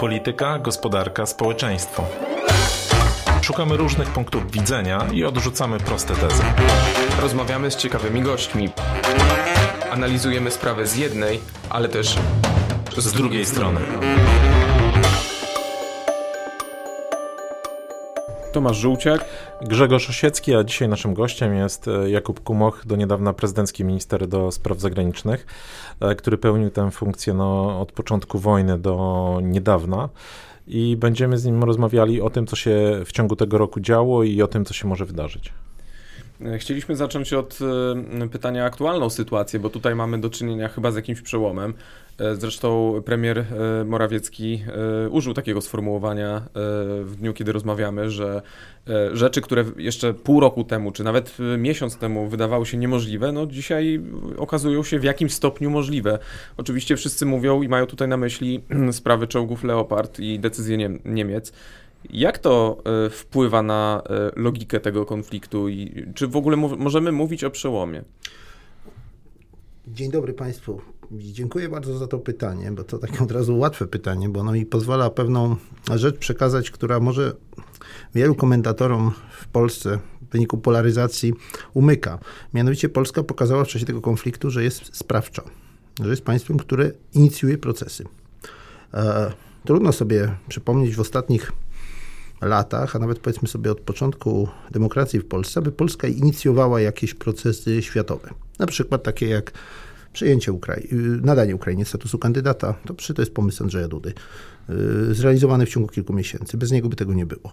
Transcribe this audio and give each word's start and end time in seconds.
Polityka, 0.00 0.58
gospodarka, 0.58 1.26
społeczeństwo. 1.26 2.04
Szukamy 3.42 3.76
różnych 3.76 4.08
punktów 4.08 4.50
widzenia 4.50 5.06
i 5.12 5.24
odrzucamy 5.24 5.78
proste 5.78 6.14
tezy. 6.14 6.42
Rozmawiamy 7.22 7.70
z 7.70 7.76
ciekawymi 7.76 8.22
gośćmi. 8.22 8.70
Analizujemy 9.90 10.50
sprawę 10.50 10.86
z 10.86 10.96
jednej, 10.96 11.40
ale 11.70 11.88
też 11.88 12.16
z, 12.96 13.04
z 13.04 13.12
drugiej 13.12 13.46
strony. 13.46 13.80
Tomasz 18.52 18.76
Żółciak. 18.76 19.24
Grzegorz 19.62 20.10
Osiecki, 20.10 20.54
a 20.54 20.64
dzisiaj 20.64 20.88
naszym 20.88 21.14
gościem 21.14 21.54
jest 21.54 21.88
e, 21.88 22.10
Jakub 22.10 22.40
Kumoch, 22.40 22.86
do 22.86 22.96
niedawna 22.96 23.32
prezydencki 23.32 23.84
minister 23.84 24.28
do 24.28 24.52
spraw 24.52 24.80
zagranicznych, 24.80 25.46
e, 26.00 26.14
który 26.14 26.38
pełnił 26.38 26.70
tę 26.70 26.90
funkcję 26.90 27.34
no, 27.34 27.80
od 27.80 27.92
początku 27.92 28.38
wojny 28.38 28.78
do 28.78 29.38
niedawna. 29.42 30.08
I 30.66 30.96
będziemy 30.96 31.38
z 31.38 31.44
nim 31.44 31.64
rozmawiali 31.64 32.20
o 32.20 32.30
tym, 32.30 32.46
co 32.46 32.56
się 32.56 33.02
w 33.04 33.12
ciągu 33.12 33.36
tego 33.36 33.58
roku 33.58 33.80
działo 33.80 34.24
i 34.24 34.42
o 34.42 34.46
tym, 34.46 34.64
co 34.64 34.74
się 34.74 34.88
może 34.88 35.04
wydarzyć. 35.04 35.52
E, 36.44 36.58
chcieliśmy 36.58 36.96
zacząć 36.96 37.32
od 37.32 37.58
pytania 38.32 38.62
o 38.62 38.66
aktualną 38.66 39.10
sytuację, 39.10 39.60
bo 39.60 39.70
tutaj 39.70 39.94
mamy 39.94 40.20
do 40.20 40.30
czynienia 40.30 40.68
chyba 40.68 40.90
z 40.90 40.96
jakimś 40.96 41.20
przełomem. 41.20 41.74
E, 42.20 42.36
zresztą 42.36 43.02
premier 43.04 43.38
e, 43.38 43.44
Morawiecki 43.84 44.62
e, 45.06 45.08
użył 45.08 45.34
takiego 45.34 45.60
sformułowania 45.60 46.42
w 47.04 47.14
dniu, 47.18 47.32
kiedy 47.32 47.52
rozmawiamy, 47.52 48.10
że 48.10 48.42
rzeczy, 49.12 49.40
które 49.40 49.64
jeszcze 49.76 50.14
pół 50.14 50.40
roku 50.40 50.64
temu, 50.64 50.92
czy 50.92 51.04
nawet 51.04 51.36
miesiąc 51.58 51.96
temu 51.96 52.28
wydawały 52.28 52.66
się 52.66 52.76
niemożliwe, 52.76 53.32
no 53.32 53.46
dzisiaj 53.46 54.00
okazują 54.36 54.82
się 54.82 54.98
w 54.98 55.04
jakimś 55.04 55.32
stopniu 55.32 55.70
możliwe. 55.70 56.18
Oczywiście 56.56 56.96
wszyscy 56.96 57.26
mówią 57.26 57.62
i 57.62 57.68
mają 57.68 57.86
tutaj 57.86 58.08
na 58.08 58.16
myśli 58.16 58.62
sprawy 58.92 59.26
czołgów 59.26 59.64
Leopard 59.64 60.20
i 60.20 60.38
decyzje 60.38 60.98
Niemiec. 61.04 61.52
Jak 62.10 62.38
to 62.38 62.82
wpływa 63.10 63.62
na 63.62 64.02
logikę 64.36 64.80
tego 64.80 65.06
konfliktu 65.06 65.68
i 65.68 66.06
czy 66.14 66.26
w 66.26 66.36
ogóle 66.36 66.56
możemy 66.56 67.12
mówić 67.12 67.44
o 67.44 67.50
przełomie? 67.50 68.02
Dzień 69.92 70.10
dobry 70.10 70.32
Państwu. 70.32 70.80
Dziękuję 71.12 71.68
bardzo 71.68 71.98
za 71.98 72.06
to 72.06 72.18
pytanie, 72.18 72.72
bo 72.72 72.84
to 72.84 72.98
takie 72.98 73.24
od 73.24 73.32
razu 73.32 73.58
łatwe 73.58 73.86
pytanie, 73.86 74.28
bo 74.28 74.40
ono 74.40 74.52
mi 74.52 74.66
pozwala 74.66 75.10
pewną 75.10 75.56
rzecz 75.94 76.18
przekazać, 76.18 76.70
która 76.70 77.00
może 77.00 77.36
wielu 78.14 78.34
komentatorom 78.34 79.12
w 79.40 79.48
Polsce 79.48 79.98
w 80.22 80.32
wyniku 80.32 80.58
polaryzacji 80.58 81.32
umyka. 81.74 82.18
Mianowicie 82.54 82.88
Polska 82.88 83.22
pokazała 83.22 83.64
w 83.64 83.68
czasie 83.68 83.86
tego 83.86 84.00
konfliktu, 84.00 84.50
że 84.50 84.64
jest 84.64 84.96
sprawcza, 84.96 85.42
że 86.00 86.10
jest 86.10 86.22
państwem, 86.22 86.58
które 86.58 86.90
inicjuje 87.14 87.58
procesy. 87.58 88.04
E, 88.94 89.32
trudno 89.64 89.92
sobie 89.92 90.34
przypomnieć 90.48 90.96
w 90.96 91.00
ostatnich 91.00 91.52
latach, 92.40 92.96
a 92.96 92.98
nawet 92.98 93.18
powiedzmy 93.18 93.48
sobie 93.48 93.72
od 93.72 93.80
początku 93.80 94.48
demokracji 94.70 95.20
w 95.20 95.26
Polsce, 95.28 95.60
aby 95.60 95.72
Polska 95.72 96.08
inicjowała 96.08 96.80
jakieś 96.80 97.14
procesy 97.14 97.82
światowe. 97.82 98.30
Na 98.58 98.66
przykład 98.66 99.02
takie 99.02 99.28
jak 99.28 99.52
przyjęcie 100.12 100.52
Ukrai 100.52 100.88
nadanie 101.22 101.54
Ukrainie 101.54 101.84
statusu 101.84 102.18
kandydata, 102.18 102.74
to, 102.86 103.14
to 103.14 103.22
jest 103.22 103.34
pomysł 103.34 103.62
Andrzeja 103.62 103.88
Dudy, 103.88 104.12
y, 105.10 105.14
zrealizowany 105.14 105.66
w 105.66 105.68
ciągu 105.68 105.88
kilku 105.88 106.12
miesięcy. 106.12 106.56
Bez 106.56 106.70
niego 106.70 106.88
by 106.88 106.96
tego 106.96 107.14
nie 107.14 107.26
było. 107.26 107.52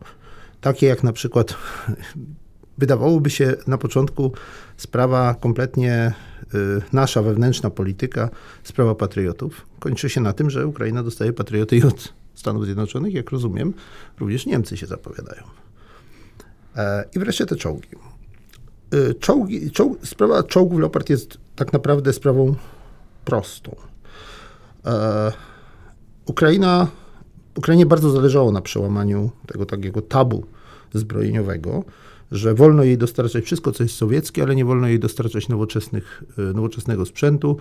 Takie 0.61 0.87
jak 0.87 1.03
na 1.03 1.13
przykład 1.13 1.55
wydawałoby 2.77 3.29
się 3.29 3.55
na 3.67 3.77
początku 3.77 4.31
sprawa 4.77 5.35
kompletnie 5.39 6.13
y, 6.53 6.81
nasza 6.93 7.21
wewnętrzna 7.21 7.69
polityka, 7.69 8.29
sprawa 8.63 8.95
patriotów, 8.95 9.65
kończy 9.79 10.09
się 10.09 10.21
na 10.21 10.33
tym, 10.33 10.49
że 10.49 10.67
Ukraina 10.67 11.03
dostaje 11.03 11.33
patrioty 11.33 11.87
od 11.87 12.13
Stanów 12.37 12.65
Zjednoczonych, 12.65 13.13
jak 13.13 13.31
rozumiem, 13.31 13.73
również 14.19 14.45
Niemcy 14.45 14.77
się 14.77 14.87
zapowiadają. 14.87 15.43
E, 16.75 17.05
I 17.15 17.19
wreszcie 17.19 17.45
te 17.45 17.55
czołgi. 17.55 17.89
Y, 18.93 19.13
czołgi, 19.13 19.71
czołg, 19.71 20.07
sprawa 20.07 20.43
czołgów 20.43 20.79
Leopard 20.79 21.09
jest 21.09 21.37
tak 21.55 21.73
naprawdę 21.73 22.13
sprawą 22.13 22.55
prostą. 23.25 23.75
E, 24.85 25.31
Ukraina, 26.25 26.87
Ukrainie 27.55 27.85
bardzo 27.85 28.09
zależało 28.09 28.51
na 28.51 28.61
przełamaniu 28.61 29.31
tego 29.47 29.65
takiego 29.65 30.01
tabu 30.01 30.45
zbrojeniowego, 30.93 31.83
że 32.31 32.53
wolno 32.53 32.83
jej 32.83 32.97
dostarczać 32.97 33.45
wszystko, 33.45 33.71
co 33.71 33.83
jest 33.83 33.95
sowieckie, 33.95 34.43
ale 34.43 34.55
nie 34.55 34.65
wolno 34.65 34.87
jej 34.87 34.99
dostarczać 34.99 35.49
nowoczesnych, 35.49 36.23
nowoczesnego 36.53 37.05
sprzętu. 37.05 37.57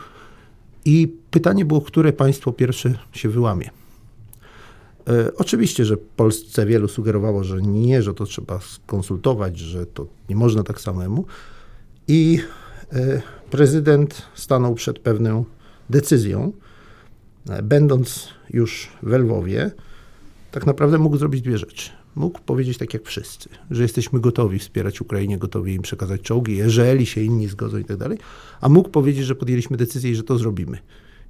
I 0.84 1.14
pytanie 1.30 1.64
było, 1.64 1.80
które 1.80 2.12
państwo 2.12 2.52
pierwsze 2.52 2.94
się 3.12 3.28
wyłamie. 3.28 3.70
E, 5.08 5.34
oczywiście, 5.34 5.84
że 5.84 5.96
Polsce 5.96 6.66
wielu 6.66 6.88
sugerowało, 6.88 7.44
że 7.44 7.62
nie, 7.62 8.02
że 8.02 8.14
to 8.14 8.24
trzeba 8.24 8.60
skonsultować, 8.60 9.58
że 9.58 9.86
to 9.86 10.06
nie 10.28 10.36
można 10.36 10.62
tak 10.62 10.80
samemu. 10.80 11.24
I 12.08 12.38
e, 12.92 13.22
prezydent 13.50 14.22
stanął 14.34 14.74
przed 14.74 14.98
pewną 14.98 15.44
decyzją, 15.90 16.52
e, 17.48 17.62
będąc 17.62 18.28
już 18.50 18.88
w 19.02 19.12
Lwowie, 19.12 19.70
tak 20.50 20.66
naprawdę 20.66 20.98
mógł 20.98 21.16
zrobić 21.16 21.42
dwie 21.42 21.58
rzeczy. 21.58 21.90
Mógł 22.14 22.40
powiedzieć 22.40 22.78
tak 22.78 22.94
jak 22.94 23.04
wszyscy, 23.04 23.48
że 23.70 23.82
jesteśmy 23.82 24.20
gotowi 24.20 24.58
wspierać 24.58 25.00
Ukrainie, 25.00 25.38
gotowi 25.38 25.74
im 25.74 25.82
przekazać 25.82 26.20
czołgi, 26.20 26.56
jeżeli 26.56 27.06
się 27.06 27.20
inni 27.20 27.48
zgodzą 27.48 27.78
i 27.78 27.84
tak 27.84 27.96
dalej, 27.96 28.18
a 28.60 28.68
mógł 28.68 28.88
powiedzieć, 28.88 29.24
że 29.24 29.34
podjęliśmy 29.34 29.76
decyzję 29.76 30.10
i 30.10 30.14
że 30.14 30.22
to 30.22 30.38
zrobimy 30.38 30.78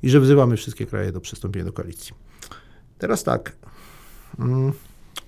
i 0.02 0.10
że 0.10 0.20
wzywamy 0.20 0.56
wszystkie 0.56 0.86
kraje 0.86 1.12
do 1.12 1.20
przystąpienia 1.20 1.64
do 1.64 1.72
koalicji. 1.72 2.12
Teraz 2.98 3.24
tak. 3.24 3.52
Mm, 4.38 4.72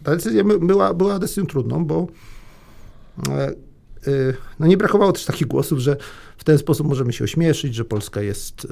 ta 0.03 0.17
decyzja 0.17 0.45
była, 0.45 0.95
była 0.95 1.19
decyzją 1.19 1.47
trudną, 1.47 1.85
bo 1.85 2.07
e, 3.29 3.33
e, 3.43 3.53
no 4.59 4.67
nie 4.67 4.77
brakowało 4.77 5.13
też 5.13 5.25
takich 5.25 5.47
głosów, 5.47 5.79
że 5.79 5.97
w 6.37 6.45
ten 6.45 6.59
sposób 6.59 6.87
możemy 6.87 7.13
się 7.13 7.25
ośmieszyć, 7.25 7.75
że 7.75 7.85
Polska 7.85 8.23
jest, 8.23 8.67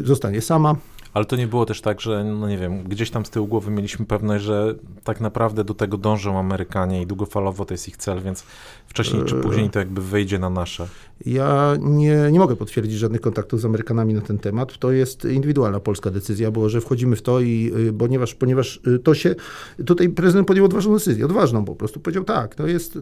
e, 0.00 0.06
zostanie 0.06 0.40
sama. 0.40 0.76
Ale 1.18 1.24
to 1.24 1.36
nie 1.36 1.46
było 1.46 1.66
też 1.66 1.80
tak, 1.80 2.00
że, 2.00 2.24
no 2.24 2.48
nie 2.48 2.58
wiem, 2.58 2.84
gdzieś 2.84 3.10
tam 3.10 3.26
z 3.26 3.30
tyłu 3.30 3.46
głowy 3.46 3.70
mieliśmy 3.70 4.06
pewność, 4.06 4.44
że 4.44 4.74
tak 5.04 5.20
naprawdę 5.20 5.64
do 5.64 5.74
tego 5.74 5.96
dążą 5.96 6.38
Amerykanie 6.38 7.02
i 7.02 7.06
długofalowo 7.06 7.64
to 7.64 7.74
jest 7.74 7.88
ich 7.88 7.96
cel, 7.96 8.22
więc 8.22 8.44
wcześniej 8.86 9.24
czy 9.24 9.34
później 9.34 9.70
to 9.70 9.78
jakby 9.78 10.02
wyjdzie 10.02 10.38
na 10.38 10.50
nasze. 10.50 10.88
Ja 11.26 11.76
nie, 11.80 12.28
nie 12.32 12.38
mogę 12.38 12.56
potwierdzić 12.56 12.98
żadnych 12.98 13.20
kontaktów 13.20 13.60
z 13.60 13.64
Amerykanami 13.64 14.14
na 14.14 14.20
ten 14.20 14.38
temat. 14.38 14.78
To 14.78 14.92
jest 14.92 15.24
indywidualna 15.24 15.80
polska 15.80 16.10
decyzja, 16.10 16.50
bo 16.50 16.68
że 16.68 16.80
wchodzimy 16.80 17.16
w 17.16 17.22
to 17.22 17.40
i 17.40 17.72
y, 17.88 17.92
ponieważ, 17.92 18.34
ponieważ 18.34 18.80
y, 18.86 18.98
to 18.98 19.14
się, 19.14 19.34
tutaj 19.86 20.08
prezydent 20.08 20.46
podjął 20.48 20.66
odważną 20.66 20.94
decyzję, 20.94 21.24
odważną 21.24 21.64
po 21.64 21.74
prostu. 21.74 22.00
Powiedział 22.00 22.24
tak, 22.24 22.54
to 22.54 22.66
jest, 22.66 22.98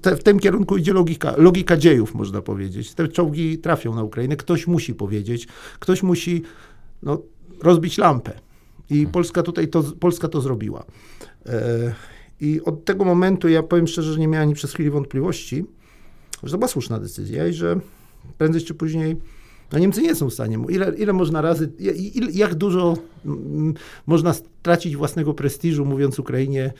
te, 0.00 0.16
w 0.16 0.22
tym 0.22 0.38
kierunku 0.38 0.76
idzie 0.76 0.92
logika, 0.92 1.34
logika 1.36 1.76
dziejów, 1.76 2.14
można 2.14 2.42
powiedzieć. 2.42 2.94
Te 2.94 3.08
czołgi 3.08 3.58
trafią 3.58 3.94
na 3.94 4.02
Ukrainę, 4.02 4.36
ktoś 4.36 4.66
musi 4.66 4.94
powiedzieć, 4.94 5.48
ktoś 5.78 6.02
musi, 6.02 6.42
no, 7.02 7.22
rozbić 7.62 7.98
lampę. 7.98 8.32
I. 8.90 9.06
Polska 9.06 9.42
tutaj 9.42 9.68
to, 9.68 9.82
Polska 9.82 10.28
to 10.28 10.40
zrobiła. 10.40 10.84
E, 11.46 11.94
I 12.40 12.60
od 12.62 12.84
tego 12.84 13.04
momentu 13.04 13.48
ja 13.48 13.62
powiem 13.62 13.86
szczerze, 13.86 14.12
że 14.12 14.20
nie 14.20 14.28
miałem 14.28 14.48
ani 14.48 14.54
przez 14.54 14.72
chwilę 14.72 14.90
wątpliwości, 14.90 15.64
że 16.42 16.52
to 16.52 16.58
była 16.58 16.68
słuszna 16.68 16.98
decyzja 16.98 17.48
i 17.48 17.52
że 17.52 17.80
prędzej 18.38 18.62
czy 18.62 18.74
później 18.74 19.16
no 19.72 19.78
Niemcy 19.78 20.02
nie 20.02 20.14
są 20.14 20.30
w 20.30 20.34
stanie. 20.34 20.58
Ile, 20.68 20.94
ile 20.96 21.12
można 21.12 21.40
razy, 21.40 21.72
ile, 22.14 22.30
jak 22.32 22.54
dużo 22.54 22.96
m, 23.26 23.74
można 24.06 24.32
stracić 24.32 24.96
własnego 24.96 25.34
prestiżu, 25.34 25.84
mówiąc 25.84 26.18
Ukrainie 26.18 26.72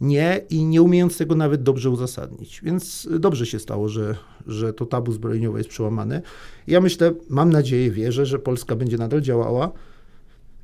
nie 0.00 0.40
i 0.50 0.64
nie 0.64 0.82
umiejąc 0.82 1.18
tego 1.18 1.34
nawet 1.34 1.62
dobrze 1.62 1.90
uzasadnić. 1.90 2.60
Więc 2.64 3.08
dobrze 3.20 3.46
się 3.46 3.58
stało, 3.58 3.88
że, 3.88 4.16
że 4.46 4.72
to 4.72 4.86
tabu 4.86 5.12
zbrojeniowe 5.12 5.58
jest 5.58 5.70
przełamane. 5.70 6.22
Ja 6.66 6.80
myślę, 6.80 7.12
mam 7.30 7.50
nadzieję, 7.50 7.90
wierzę, 7.90 8.26
że 8.26 8.38
Polska 8.38 8.76
będzie 8.76 8.98
nadal 8.98 9.20
działała 9.20 9.72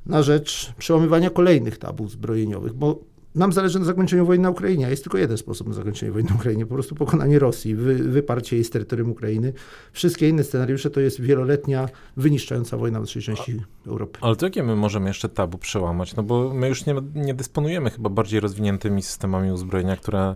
na 0.05 0.23
rzecz 0.23 0.73
przełamywania 0.77 1.29
kolejnych 1.29 1.77
tabów 1.77 2.11
zbrojeniowych, 2.11 2.73
bo 2.73 2.99
nam 3.35 3.53
zależy 3.53 3.79
na 3.79 3.85
zakończeniu 3.85 4.25
wojny 4.25 4.43
na 4.43 4.49
Ukrainie, 4.49 4.87
a 4.87 4.89
jest 4.89 5.03
tylko 5.03 5.17
jeden 5.17 5.37
sposób 5.37 5.67
na 5.67 5.73
zakończenie 5.73 6.11
wojny 6.11 6.29
na 6.29 6.35
Ukrainie, 6.35 6.65
po 6.65 6.73
prostu 6.73 6.95
pokonanie 6.95 7.39
Rosji, 7.39 7.75
wy, 7.75 7.95
wyparcie 7.95 8.55
jej 8.55 8.65
z 8.65 8.69
terytorium 8.69 9.11
Ukrainy. 9.11 9.53
Wszystkie 9.91 10.29
inne 10.29 10.43
scenariusze 10.43 10.89
to 10.89 10.99
jest 10.99 11.21
wieloletnia, 11.21 11.89
wyniszczająca 12.17 12.77
wojna 12.77 12.99
w 12.99 13.01
naszej 13.01 13.21
części 13.21 13.61
Europy. 13.87 14.19
Ale 14.21 14.35
to 14.35 14.45
jakie 14.45 14.63
my 14.63 14.75
możemy 14.75 15.07
jeszcze 15.07 15.29
tabu 15.29 15.57
przełamać? 15.57 16.15
No 16.15 16.23
bo 16.23 16.53
my 16.53 16.67
już 16.67 16.85
nie, 16.85 16.95
nie 17.15 17.33
dysponujemy 17.33 17.89
chyba 17.89 18.09
bardziej 18.09 18.39
rozwiniętymi 18.39 19.01
systemami 19.01 19.51
uzbrojenia, 19.51 19.97
które 19.97 20.35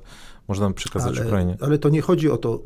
można 0.50 0.74
przekazać 0.74 1.18
ale, 1.18 1.28
Ukrainie. 1.28 1.58
Ale 1.62 1.78
to 1.78 1.90
nie 1.90 2.02
chodzi 2.02 2.30
o 2.30 2.38
to. 2.38 2.64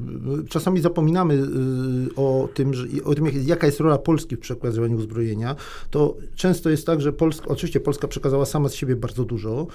Czasami 0.50 0.81
zapominamy 0.81 1.33
y, 1.33 2.15
o 2.15 2.50
tym, 2.53 2.74
że, 2.74 2.88
o 3.03 3.15
tym, 3.15 3.27
jaka 3.45 3.65
jest 3.65 3.80
rola 3.80 3.97
Polski 3.97 4.35
w 4.35 4.39
przekazywaniu 4.39 4.97
uzbrojenia. 4.97 5.56
To 5.91 6.18
często 6.35 6.69
jest 6.69 6.85
tak, 6.85 7.01
że 7.01 7.13
Polska, 7.13 7.47
oczywiście 7.47 7.80
Polska 7.80 8.07
przekazała 8.07 8.45
sama 8.45 8.69
z 8.69 8.74
siebie 8.74 8.95
bardzo 8.95 9.25
dużo 9.25 9.68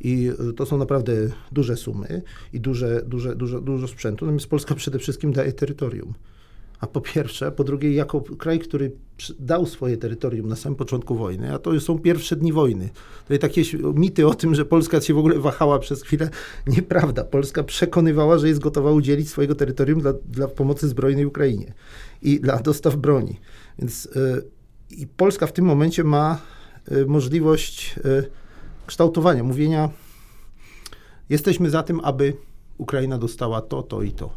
i 0.00 0.30
y, 0.50 0.52
to 0.52 0.66
są 0.66 0.78
naprawdę 0.78 1.12
duże 1.52 1.76
sumy 1.76 2.22
i 2.52 2.60
duże, 2.60 3.02
duże, 3.06 3.36
dużo, 3.36 3.60
dużo 3.60 3.88
sprzętu, 3.88 4.24
natomiast 4.24 4.46
Polska 4.46 4.74
przede 4.74 4.98
wszystkim 4.98 5.32
daje 5.32 5.52
terytorium. 5.52 6.14
A 6.80 6.86
po 6.86 7.00
pierwsze, 7.00 7.52
po 7.52 7.64
drugie, 7.64 7.94
jako 7.94 8.20
kraj, 8.20 8.58
który 8.58 8.92
dał 9.38 9.66
swoje 9.66 9.96
terytorium 9.96 10.48
na 10.48 10.56
samym 10.56 10.76
początku 10.76 11.14
wojny, 11.14 11.54
a 11.54 11.58
to 11.58 11.80
są 11.80 11.98
pierwsze 11.98 12.36
dni 12.36 12.52
wojny. 12.52 12.88
Jest 13.30 13.42
takie 13.42 13.62
mity 13.94 14.26
o 14.26 14.34
tym, 14.34 14.54
że 14.54 14.64
Polska 14.64 15.00
się 15.00 15.14
w 15.14 15.18
ogóle 15.18 15.38
wahała 15.38 15.78
przez 15.78 16.02
chwilę. 16.02 16.30
Nieprawda. 16.76 17.24
Polska 17.24 17.62
przekonywała, 17.62 18.38
że 18.38 18.48
jest 18.48 18.60
gotowa 18.60 18.92
udzielić 18.92 19.30
swojego 19.30 19.54
terytorium 19.54 20.00
dla, 20.00 20.12
dla 20.12 20.48
pomocy 20.48 20.88
zbrojnej 20.88 21.26
Ukrainie 21.26 21.74
i 22.22 22.40
dla 22.40 22.58
dostaw 22.58 22.96
broni. 22.96 23.40
Więc 23.78 24.08
yy, 24.14 24.42
i 24.90 25.06
Polska 25.06 25.46
w 25.46 25.52
tym 25.52 25.64
momencie 25.64 26.04
ma 26.04 26.40
yy, 26.90 27.06
możliwość 27.06 27.96
yy, 28.04 28.30
kształtowania, 28.86 29.44
mówienia 29.44 29.90
jesteśmy 31.28 31.70
za 31.70 31.82
tym, 31.82 32.00
aby 32.00 32.36
Ukraina 32.78 33.18
dostała 33.18 33.60
to, 33.60 33.82
to 33.82 34.02
i 34.02 34.12
to. 34.12 34.30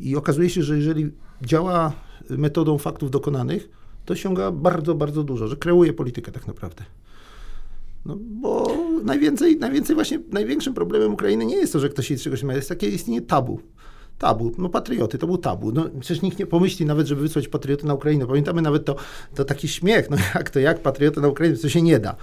I 0.00 0.16
okazuje 0.16 0.50
się, 0.50 0.62
że 0.62 0.76
jeżeli 0.76 1.10
działa 1.42 1.92
metodą 2.30 2.78
faktów 2.78 3.10
dokonanych, 3.10 3.68
to 4.04 4.12
osiąga 4.12 4.50
bardzo, 4.50 4.94
bardzo 4.94 5.24
dużo, 5.24 5.48
że 5.48 5.56
kreuje 5.56 5.92
politykę 5.92 6.32
tak 6.32 6.46
naprawdę. 6.46 6.84
No 8.06 8.16
bo 8.20 8.76
najwięcej, 9.04 9.56
najwięcej 9.58 9.94
właśnie, 9.94 10.20
największym 10.30 10.74
problemem 10.74 11.12
Ukrainy 11.12 11.46
nie 11.46 11.56
jest 11.56 11.72
to, 11.72 11.80
że 11.80 11.88
ktoś 11.88 12.10
jej 12.10 12.18
czegoś 12.18 12.42
ma, 12.42 12.54
jest 12.54 12.68
takie 12.68 12.88
istnienie 12.88 13.22
tabu. 13.22 13.60
Tabu, 14.18 14.52
no 14.58 14.68
patrioty, 14.68 15.18
to 15.18 15.26
był 15.26 15.38
tabu. 15.38 15.72
No 15.72 15.84
przecież 16.00 16.22
nikt 16.22 16.38
nie 16.38 16.46
pomyśli 16.46 16.86
nawet, 16.86 17.06
żeby 17.06 17.20
wysłać 17.20 17.48
patrioty 17.48 17.86
na 17.86 17.94
Ukrainę. 17.94 18.26
Pamiętamy 18.26 18.62
nawet 18.62 18.84
to, 18.84 18.96
to 19.34 19.44
taki 19.44 19.68
śmiech, 19.68 20.10
no 20.10 20.16
jak 20.34 20.50
to, 20.50 20.60
jak 20.60 20.82
patrioty 20.82 21.20
na 21.20 21.28
Ukrainę, 21.28 21.56
to 21.56 21.68
się 21.68 21.82
nie 21.82 21.98
da. 21.98 22.16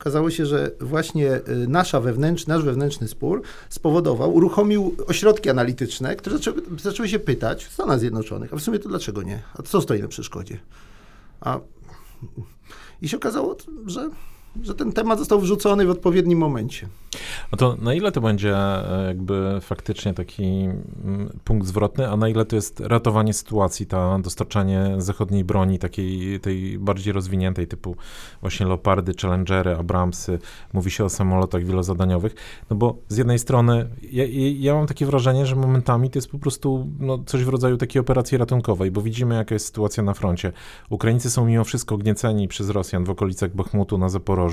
Okazało 0.00 0.30
się, 0.30 0.46
że 0.46 0.70
właśnie 0.80 1.34
y, 1.36 1.42
nasza 1.68 2.00
wewnętrzny, 2.00 2.54
nasz 2.54 2.64
wewnętrzny 2.64 3.08
spór 3.08 3.42
spowodował, 3.68 4.34
uruchomił 4.34 4.96
ośrodki 5.06 5.50
analityczne, 5.50 6.16
które 6.16 6.36
zaczęły, 6.36 6.62
zaczęły 6.82 7.08
się 7.08 7.18
pytać 7.18 7.64
w 7.64 7.72
Stanach 7.72 8.00
Zjednoczonych, 8.00 8.52
a 8.52 8.56
w 8.56 8.62
sumie 8.62 8.78
to 8.78 8.88
dlaczego 8.88 9.22
nie? 9.22 9.42
A 9.54 9.62
co 9.62 9.80
stoi 9.80 10.02
na 10.02 10.08
przeszkodzie? 10.08 10.58
A 11.40 11.60
i 13.02 13.08
się 13.08 13.16
okazało, 13.16 13.56
że 13.86 14.10
że 14.62 14.74
ten 14.74 14.92
temat 14.92 15.18
został 15.18 15.40
wrzucony 15.40 15.86
w 15.86 15.90
odpowiednim 15.90 16.38
momencie. 16.38 16.88
No 17.52 17.58
to 17.58 17.76
na 17.80 17.94
ile 17.94 18.12
to 18.12 18.20
będzie 18.20 18.56
e, 18.56 19.04
jakby 19.06 19.58
faktycznie 19.60 20.14
taki 20.14 20.44
mm, 20.44 21.38
punkt 21.44 21.66
zwrotny, 21.66 22.08
a 22.08 22.16
na 22.16 22.28
ile 22.28 22.44
to 22.44 22.56
jest 22.56 22.80
ratowanie 22.80 23.34
sytuacji, 23.34 23.86
ta 23.86 24.18
dostarczanie 24.18 24.94
zachodniej 24.98 25.44
broni, 25.44 25.78
takiej 25.78 26.40
tej 26.40 26.78
bardziej 26.78 27.12
rozwiniętej, 27.12 27.66
typu 27.66 27.96
właśnie 28.40 28.66
Leopardy, 28.66 29.12
Challengery, 29.22 29.76
Abramsy, 29.76 30.38
mówi 30.72 30.90
się 30.90 31.04
o 31.04 31.08
samolotach 31.08 31.64
wielozadaniowych, 31.64 32.34
no 32.70 32.76
bo 32.76 32.96
z 33.08 33.16
jednej 33.16 33.38
strony 33.38 33.88
ja, 34.12 34.24
ja 34.58 34.74
mam 34.74 34.86
takie 34.86 35.06
wrażenie, 35.06 35.46
że 35.46 35.56
momentami 35.56 36.10
to 36.10 36.18
jest 36.18 36.30
po 36.30 36.38
prostu 36.38 36.86
no, 37.00 37.18
coś 37.26 37.44
w 37.44 37.48
rodzaju 37.48 37.76
takiej 37.76 38.00
operacji 38.00 38.38
ratunkowej, 38.38 38.90
bo 38.90 39.02
widzimy 39.02 39.34
jaka 39.34 39.54
jest 39.54 39.66
sytuacja 39.66 40.02
na 40.02 40.14
froncie. 40.14 40.52
Ukraińcy 40.90 41.30
są 41.30 41.46
mimo 41.46 41.64
wszystko 41.64 41.96
gnieceni 41.98 42.48
przez 42.48 42.70
Rosjan 42.70 43.04
w 43.04 43.10
okolicach 43.10 43.54
Bachmutu 43.54 43.98
na 43.98 44.08
Zaporożu, 44.08 44.45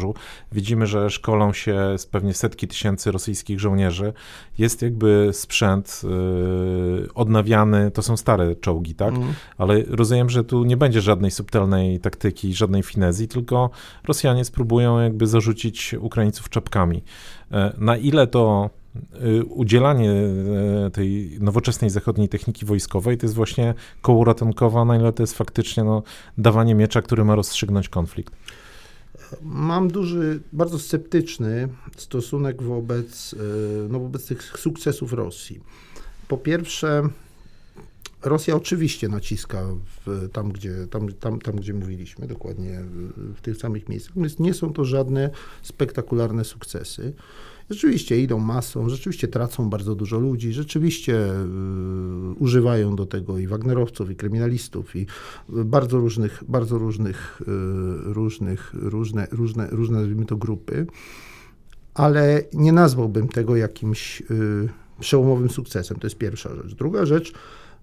Widzimy, 0.52 0.88
że 0.88 1.10
szkolą 1.10 1.54
się 1.54 1.96
pewnie 2.12 2.34
setki 2.34 2.68
tysięcy 2.68 3.12
rosyjskich 3.12 3.60
żołnierzy. 3.60 4.14
Jest 4.58 4.82
jakby 4.82 5.30
sprzęt 5.34 6.02
yy, 6.04 7.14
odnawiany, 7.16 7.92
to 7.92 8.02
są 8.02 8.18
stare 8.18 8.56
czołgi, 8.56 8.96
tak? 8.96 9.14
Mm. 9.14 9.34
Ale 9.58 9.84
rozumiem, 9.88 10.30
że 10.30 10.44
tu 10.44 10.64
nie 10.64 10.78
będzie 10.78 11.02
żadnej 11.02 11.32
subtelnej 11.32 12.00
taktyki, 12.00 12.54
żadnej 12.54 12.84
finezji, 12.84 13.28
tylko 13.28 13.70
Rosjanie 14.08 14.46
spróbują 14.46 15.00
jakby 15.00 15.28
zarzucić 15.28 15.96
Ukraińców 16.00 16.50
czapkami. 16.50 17.04
Yy, 17.52 17.58
na 17.78 17.98
ile 17.98 18.28
to 18.28 18.70
y, 19.24 19.44
udzielanie 19.46 20.12
y, 20.12 20.92
tej 20.92 21.38
nowoczesnej 21.40 21.90
zachodniej 21.90 22.30
techniki 22.30 22.66
wojskowej 22.66 23.18
to 23.18 23.26
jest 23.26 23.36
właśnie 23.36 23.74
koło 24.02 24.24
ratunkowa, 24.24 24.86
na 24.86 24.96
ile 24.96 25.14
to 25.14 25.24
jest 25.24 25.38
faktycznie 25.38 25.84
no, 25.84 26.04
dawanie 26.38 26.76
miecza, 26.76 27.02
który 27.02 27.26
ma 27.26 27.36
rozstrzygnąć 27.36 27.90
konflikt. 27.90 28.34
Mam 29.42 29.88
duży, 29.88 30.40
bardzo 30.54 30.80
sceptyczny 30.80 31.68
stosunek 31.98 32.62
wobec, 32.62 33.34
e, 33.34 33.38
no, 33.90 34.00
wobec 34.00 34.26
tych 34.26 34.44
sukcesów 34.44 35.14
Rosji. 35.14 35.60
Po 36.28 36.38
pierwsze, 36.38 37.10
Rosja 38.22 38.56
oczywiście 38.56 39.10
naciska 39.10 39.66
w, 40.06 40.30
tam, 40.30 40.52
gdzie, 40.52 40.88
tam, 40.88 41.14
tam, 41.14 41.40
tam, 41.40 41.56
gdzie 41.56 41.74
mówiliśmy, 41.74 42.28
dokładnie 42.28 42.82
w 43.36 43.42
tych 43.42 43.58
samych 43.58 43.90
miejscach. 43.90 44.16
Nie 44.40 44.54
są 44.54 44.74
to 44.74 44.86
żadne 44.86 45.30
spektakularne 45.62 46.46
sukcesy. 46.46 47.14
Rzeczywiście 47.74 48.22
idą 48.22 48.40
masą, 48.40 48.90
rzeczywiście 48.90 49.28
tracą 49.28 49.70
bardzo 49.70 49.96
dużo 49.96 50.20
ludzi, 50.20 50.54
rzeczywiście 50.54 51.16
y, 51.16 52.34
używają 52.40 52.96
do 52.96 53.06
tego 53.06 53.38
i 53.38 53.48
Wagnerowców, 53.48 54.12
i 54.12 54.16
kryminalistów, 54.16 54.96
i 54.96 55.06
bardzo 55.50 55.98
różnych, 55.98 56.44
bardzo 56.48 56.78
różnych, 56.78 57.42
y, 57.42 57.46
różnych, 58.14 58.74
różne, 58.74 59.28
różne, 59.32 59.68
różne, 59.68 59.98
nazwijmy 59.98 60.26
to, 60.26 60.38
grupy, 60.38 60.88
ale 61.94 62.44
nie 62.54 62.72
nazwałbym 62.72 63.28
tego 63.28 63.56
jakimś 63.56 64.22
y, 64.22 64.70
przełomowym 65.00 65.50
sukcesem. 65.50 66.00
To 66.00 66.08
jest 66.08 66.18
pierwsza 66.18 66.56
rzecz. 66.56 66.76
Druga 66.76 67.06
rzecz, 67.06 67.34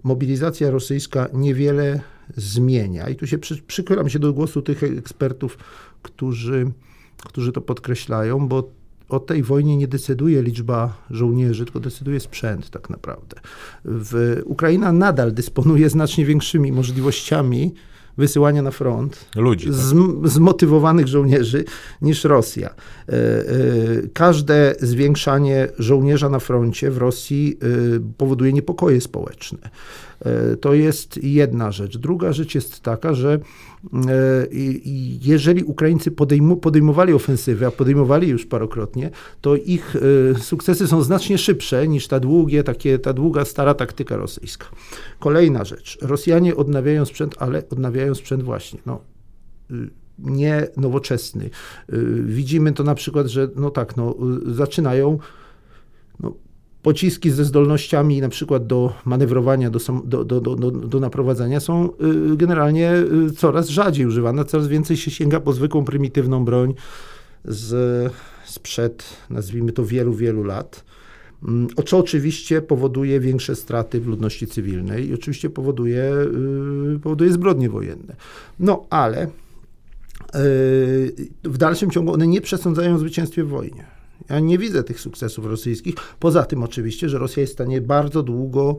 mobilizacja 0.02 0.70
rosyjska 0.70 1.28
niewiele 1.32 2.00
zmienia. 2.36 3.08
I 3.08 3.16
tu 3.16 3.26
się 3.26 3.38
przy, 3.38 3.62
przychylam 3.62 4.08
się 4.08 4.18
do 4.18 4.32
głosu 4.32 4.62
tych 4.62 4.82
ekspertów, 4.82 5.58
którzy, 6.02 6.70
którzy 7.16 7.52
to 7.52 7.60
podkreślają, 7.60 8.48
bo 8.48 8.79
o 9.10 9.20
tej 9.20 9.42
wojnie 9.42 9.76
nie 9.76 9.88
decyduje 9.88 10.42
liczba 10.42 10.96
żołnierzy, 11.10 11.64
tylko 11.64 11.80
decyduje 11.80 12.20
sprzęt 12.20 12.70
tak 12.70 12.90
naprawdę. 12.90 13.36
W, 13.84 14.40
Ukraina 14.44 14.92
nadal 14.92 15.32
dysponuje 15.32 15.90
znacznie 15.90 16.24
większymi 16.24 16.72
możliwościami 16.72 17.74
wysyłania 18.18 18.62
na 18.62 18.70
front 18.70 19.26
ludzi, 19.36 19.66
tak? 19.66 19.74
zmotywowanych 20.24 21.08
żołnierzy 21.08 21.64
niż 22.02 22.24
Rosja. 22.24 22.68
E, 22.68 23.12
e, 23.12 23.44
każde 24.12 24.74
zwiększanie 24.80 25.68
żołnierza 25.78 26.28
na 26.28 26.38
froncie 26.38 26.90
w 26.90 26.98
Rosji 26.98 27.58
e, 27.62 27.66
powoduje 28.16 28.52
niepokoje 28.52 29.00
społeczne. 29.00 29.58
To 30.60 30.74
jest 30.74 31.24
jedna 31.24 31.72
rzecz. 31.72 31.98
Druga 31.98 32.32
rzecz 32.32 32.54
jest 32.54 32.80
taka, 32.80 33.14
że 33.14 33.38
jeżeli 35.22 35.64
Ukraińcy 35.64 36.10
podejmowali 36.60 37.12
ofensywę, 37.12 37.66
a 37.66 37.70
podejmowali 37.70 38.28
już 38.28 38.46
parokrotnie, 38.46 39.10
to 39.40 39.56
ich 39.56 39.96
sukcesy 40.38 40.86
są 40.86 41.02
znacznie 41.02 41.38
szybsze 41.38 41.88
niż 41.88 42.08
ta, 42.08 42.20
długie, 42.20 42.64
takie, 42.64 42.98
ta 42.98 43.12
długa, 43.12 43.44
stara 43.44 43.74
taktyka 43.74 44.16
rosyjska. 44.16 44.66
Kolejna 45.18 45.64
rzecz. 45.64 45.98
Rosjanie 46.02 46.56
odnawiają 46.56 47.04
sprzęt, 47.04 47.34
ale 47.38 47.62
odnawiają 47.70 48.14
sprzęt 48.14 48.42
właśnie. 48.42 48.80
No, 48.86 49.00
y, 49.70 49.90
nie 50.18 50.66
nowoczesny. 50.76 51.50
Y, 51.92 52.22
widzimy 52.24 52.72
to 52.72 52.84
na 52.84 52.94
przykład, 52.94 53.26
że 53.26 53.48
no 53.56 53.70
tak, 53.70 53.96
no, 53.96 54.14
y, 54.48 54.54
zaczynają 54.54 55.18
no, 56.20 56.34
pociski 56.82 57.30
ze 57.30 57.44
zdolnościami 57.44 58.20
na 58.20 58.28
przykład 58.28 58.66
do 58.66 58.92
manewrowania, 59.04 59.70
do, 59.70 59.78
do, 60.04 60.24
do, 60.24 60.40
do, 60.40 60.70
do 60.70 61.00
naprowadzania 61.00 61.60
są 61.60 61.88
generalnie 62.36 62.92
coraz 63.36 63.68
rzadziej 63.68 64.06
używane, 64.06 64.44
coraz 64.44 64.68
więcej 64.68 64.96
się 64.96 65.10
sięga 65.10 65.40
po 65.40 65.52
zwykłą, 65.52 65.84
prymitywną 65.84 66.44
broń 66.44 66.74
z, 67.44 68.12
sprzed, 68.44 69.04
nazwijmy 69.30 69.72
to, 69.72 69.84
wielu, 69.84 70.14
wielu 70.14 70.44
lat. 70.44 70.84
Mm, 71.44 71.68
co 71.86 71.98
oczywiście 71.98 72.62
powoduje 72.62 73.20
większe 73.20 73.56
straty 73.56 74.00
w 74.00 74.06
ludności 74.06 74.46
cywilnej 74.46 75.08
i 75.08 75.14
oczywiście 75.14 75.50
powoduje, 75.50 76.12
y, 76.96 76.98
powoduje 76.98 77.32
zbrodnie 77.32 77.70
wojenne. 77.70 78.16
No 78.58 78.86
ale 78.90 79.26
y, 79.26 79.30
w 81.44 81.58
dalszym 81.58 81.90
ciągu 81.90 82.12
one 82.12 82.26
nie 82.26 82.40
przesądzają 82.40 82.94
o 82.94 82.98
zwycięstwie 82.98 83.44
w 83.44 83.48
wojnie. 83.48 83.99
Ja 84.30 84.40
nie 84.40 84.58
widzę 84.58 84.84
tych 84.84 85.00
sukcesów 85.00 85.46
rosyjskich. 85.46 85.94
Poza 86.18 86.42
tym 86.42 86.62
oczywiście, 86.62 87.08
że 87.08 87.18
Rosja 87.18 87.40
jest 87.40 87.52
w 87.52 87.56
stanie 87.56 87.80
bardzo 87.80 88.22
długo 88.22 88.76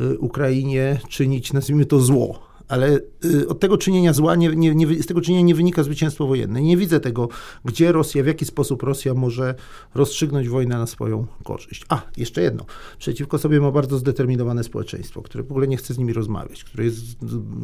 y, 0.00 0.18
Ukrainie 0.18 1.00
czynić, 1.08 1.52
nazwijmy 1.52 1.86
to 1.86 2.00
zło 2.00 2.54
ale 2.68 3.00
y, 3.24 3.48
od 3.48 3.60
tego 3.60 3.78
czynienia 3.78 4.12
zła, 4.12 4.36
nie, 4.36 4.48
nie, 4.48 4.74
nie, 4.74 5.02
z 5.02 5.06
tego 5.06 5.20
czynienia 5.20 5.42
nie 5.42 5.54
wynika 5.54 5.82
zwycięstwo 5.82 6.26
wojenne. 6.26 6.62
Nie 6.62 6.76
widzę 6.76 7.00
tego, 7.00 7.28
gdzie 7.64 7.92
Rosja, 7.92 8.22
w 8.22 8.26
jaki 8.26 8.44
sposób 8.44 8.82
Rosja 8.82 9.14
może 9.14 9.54
rozstrzygnąć 9.94 10.48
wojnę 10.48 10.78
na 10.78 10.86
swoją 10.86 11.26
korzyść. 11.44 11.84
A, 11.88 12.02
jeszcze 12.16 12.42
jedno. 12.42 12.66
Przeciwko 12.98 13.38
sobie 13.38 13.60
ma 13.60 13.70
bardzo 13.70 13.98
zdeterminowane 13.98 14.64
społeczeństwo, 14.64 15.22
które 15.22 15.44
w 15.44 15.50
ogóle 15.50 15.68
nie 15.68 15.76
chce 15.76 15.94
z 15.94 15.98
nimi 15.98 16.12
rozmawiać, 16.12 16.64
które, 16.64 16.84
jest, 16.84 17.00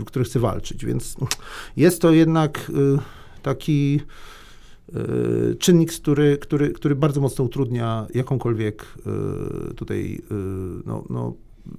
które 0.06 0.24
chce 0.24 0.40
walczyć, 0.40 0.84
więc 0.84 1.16
jest 1.76 2.02
to 2.02 2.10
jednak 2.10 2.70
y, 2.70 3.42
taki 3.42 4.00
czynnik, 5.58 5.92
który, 5.92 6.38
który, 6.38 6.70
który 6.70 6.94
bardzo 6.94 7.20
mocno 7.20 7.44
utrudnia 7.44 8.06
jakąkolwiek 8.14 8.86
tutaj 9.76 10.22
no, 10.86 11.04
no, 11.10 11.34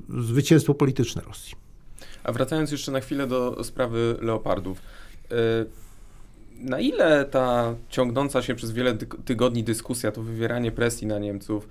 zwycięstwo 0.10 0.74
polityczne 0.74 1.22
Rosji. 1.22 1.56
A 2.24 2.32
wracając 2.32 2.72
jeszcze 2.72 2.92
na 2.92 3.00
chwilę 3.00 3.28
do 3.28 3.64
sprawy 3.64 4.18
leopardów. 4.22 4.82
Y, 5.32 5.36
na 6.60 6.80
ile 6.80 7.26
ta 7.26 7.76
ciągnąca 7.90 8.42
się 8.42 8.56
przez 8.56 8.72
wiele 8.72 8.98
tygodni 9.26 9.64
dyskusja, 9.64 10.12
to 10.12 10.24
wywieranie 10.24 10.72
presji 10.72 11.08
na 11.08 11.20
Niemców, 11.20 11.68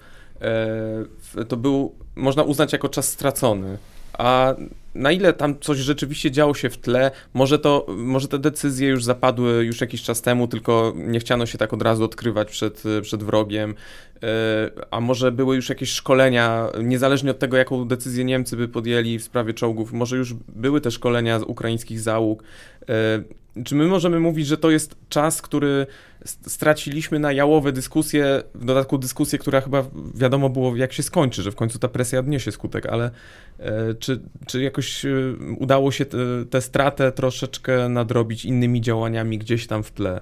y, 1.39 1.45
to 1.45 1.57
był, 1.57 1.95
można 2.17 2.43
uznać 2.43 2.73
jako 2.73 2.89
czas 2.89 3.09
stracony? 3.09 3.79
A 4.21 4.55
na 4.95 5.12
ile 5.12 5.33
tam 5.33 5.61
coś 5.61 5.79
rzeczywiście 5.79 6.31
działo 6.31 6.55
się 6.55 6.71
w 6.71 6.79
tle, 6.79 7.11
może 7.35 7.59
to, 7.59 7.87
może 7.89 8.29
te 8.29 8.39
decyzje 8.39 8.89
już 8.89 9.05
zapadły 9.05 9.65
już 9.65 9.81
jakiś 9.81 10.03
czas 10.03 10.23
temu, 10.23 10.49
tylko 10.49 10.93
nie 10.97 11.21
chciano 11.21 11.47
się 11.47 11.59
tak 11.59 11.73
od 11.73 11.83
razu 11.83 12.05
odkrywać 12.05 12.50
przed, 12.50 12.83
przed 13.03 13.23
wrogiem, 13.23 13.75
a 14.91 15.00
może 15.00 15.33
były 15.33 15.57
już 15.57 15.69
jakieś 15.69 15.91
szkolenia, 15.91 16.69
niezależnie 16.83 17.31
od 17.31 17.39
tego, 17.39 17.57
jaką 17.57 17.89
decyzję 17.89 18.25
Niemcy 18.25 18.57
by 18.57 18.69
podjęli 18.69 19.19
w 19.19 19.23
sprawie 19.23 19.55
czołgów, 19.55 19.93
może 19.93 20.17
już 20.17 20.35
były 20.35 20.81
te 20.81 20.91
szkolenia 20.91 21.39
z 21.39 21.43
ukraińskich 21.43 22.00
załóg. 22.00 22.43
E, 22.89 23.65
czy 23.65 23.75
my 23.75 23.87
możemy 23.87 24.21
mówić, 24.21 24.47
że 24.47 24.57
to 24.57 24.71
jest 24.71 24.97
czas, 25.09 25.43
który 25.43 25.87
straciliśmy 26.25 27.19
na 27.19 27.33
jałowe 27.33 27.73
dyskusje, 27.73 28.43
w 28.55 28.65
dodatku 28.65 28.99
dyskusję, 28.99 29.39
która 29.39 29.61
chyba 29.61 29.85
wiadomo 30.15 30.49
było, 30.49 30.77
jak 30.77 30.93
się 30.93 31.03
skończy, 31.03 31.43
że 31.43 31.50
w 31.50 31.57
końcu 31.57 31.79
ta 31.79 31.89
presja 31.89 32.19
odniesie 32.19 32.53
skutek, 32.53 32.87
ale 32.87 33.11
e, 33.59 33.95
czy, 33.95 34.21
czy 34.47 34.62
jakoś 34.62 35.05
e, 35.05 35.11
udało 35.59 35.93
się 35.93 36.05
tę 36.50 36.61
stratę 36.61 37.12
troszeczkę 37.12 37.89
nadrobić 37.89 38.45
innymi 38.45 38.81
działaniami 38.81 39.39
gdzieś 39.39 39.67
tam 39.67 39.83
w 39.83 39.91
tle? 39.91 40.21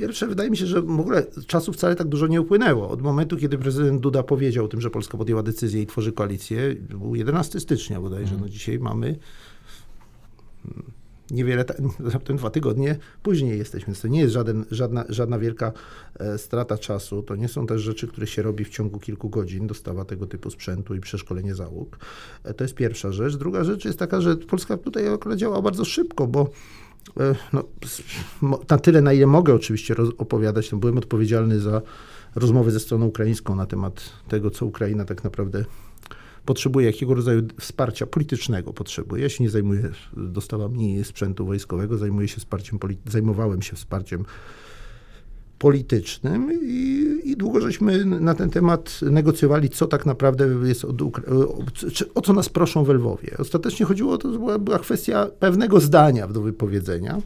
Pierwsze, 0.00 0.26
wydaje 0.26 0.50
mi 0.50 0.56
się, 0.56 0.66
że 0.66 0.82
w 0.82 1.00
ogóle 1.00 1.26
czasu 1.46 1.72
wcale 1.72 1.96
tak 1.96 2.08
dużo 2.08 2.26
nie 2.26 2.40
upłynęło. 2.40 2.88
Od 2.88 3.02
momentu, 3.02 3.36
kiedy 3.36 3.58
prezydent 3.58 4.00
Duda 4.00 4.22
powiedział 4.22 4.64
o 4.64 4.68
tym, 4.68 4.80
że 4.80 4.90
Polska 4.90 5.18
podjęła 5.18 5.42
decyzję 5.42 5.82
i 5.82 5.86
tworzy 5.86 6.12
koalicję, 6.12 6.74
był 6.74 7.14
11 7.14 7.60
stycznia 7.60 8.00
bodajże, 8.00 8.36
no 8.40 8.48
dzisiaj 8.48 8.78
mamy 8.78 9.18
niewiele, 11.30 11.64
raptem 12.12 12.36
dwa 12.36 12.50
tygodnie 12.50 12.98
później 13.22 13.58
jesteśmy, 13.58 13.86
więc 13.86 14.00
to 14.00 14.08
nie 14.08 14.20
jest 14.20 14.32
żaden, 14.32 14.64
żadna, 14.70 15.04
żadna 15.08 15.38
wielka 15.38 15.72
e, 16.18 16.38
strata 16.38 16.78
czasu. 16.78 17.22
To 17.22 17.36
nie 17.36 17.48
są 17.48 17.66
też 17.66 17.82
rzeczy, 17.82 18.08
które 18.08 18.26
się 18.26 18.42
robi 18.42 18.64
w 18.64 18.68
ciągu 18.68 18.98
kilku 18.98 19.28
godzin, 19.28 19.66
dostawa 19.66 20.04
tego 20.04 20.26
typu 20.26 20.50
sprzętu 20.50 20.94
i 20.94 21.00
przeszkolenie 21.00 21.54
załóg. 21.54 21.98
E, 22.44 22.54
to 22.54 22.64
jest 22.64 22.74
pierwsza 22.74 23.12
rzecz. 23.12 23.36
Druga 23.36 23.64
rzecz 23.64 23.84
jest 23.84 23.98
taka, 23.98 24.20
że 24.20 24.36
Polska 24.36 24.76
tutaj 24.76 25.14
akurat 25.14 25.38
działa 25.38 25.62
bardzo 25.62 25.84
szybko, 25.84 26.26
bo 26.26 26.50
no, 27.52 27.64
na 28.70 28.78
tyle, 28.78 29.00
na 29.00 29.12
ile 29.12 29.26
mogę 29.26 29.54
oczywiście 29.54 29.94
opowiadać, 30.18 30.72
no, 30.72 30.78
byłem 30.78 30.98
odpowiedzialny 30.98 31.60
za 31.60 31.82
rozmowy 32.34 32.70
ze 32.70 32.80
stroną 32.80 33.06
ukraińską 33.06 33.54
na 33.54 33.66
temat 33.66 34.10
tego, 34.28 34.50
co 34.50 34.66
Ukraina 34.66 35.04
tak 35.04 35.24
naprawdę 35.24 35.64
potrzebuje 36.44 36.86
jakiego 36.86 37.14
rodzaju 37.14 37.42
wsparcia 37.60 38.06
politycznego 38.06 38.72
potrzebuje. 38.72 39.22
Ja 39.22 39.28
się 39.28 39.44
nie 39.44 39.50
zajmuję 39.50 39.90
dostawami 40.12 41.04
sprzętu 41.04 41.46
wojskowego, 41.46 41.98
zajmuję 41.98 42.28
się 42.28 42.36
wsparciem, 42.36 42.78
zajmowałem 43.06 43.62
się 43.62 43.76
wsparciem 43.76 44.24
politycznym 45.60 46.52
i, 46.62 47.20
i, 47.24 47.36
długo 47.36 47.60
żeśmy 47.60 48.04
na 48.04 48.34
ten 48.34 48.50
temat 48.50 49.00
negocjowali, 49.02 49.68
co 49.68 49.86
tak 49.86 50.06
naprawdę 50.06 50.46
jest 50.64 50.84
od, 50.84 51.02
o 52.14 52.20
co 52.20 52.32
nas 52.32 52.48
proszą 52.48 52.84
w 52.84 52.88
Lwowie. 52.88 53.30
Ostatecznie 53.38 53.86
chodziło, 53.86 54.18
to 54.18 54.28
była, 54.28 54.58
była 54.58 54.78
kwestia 54.78 55.26
pewnego 55.38 55.80
zdania 55.80 56.28
do 56.28 56.40
wypowiedzenia 56.42 57.18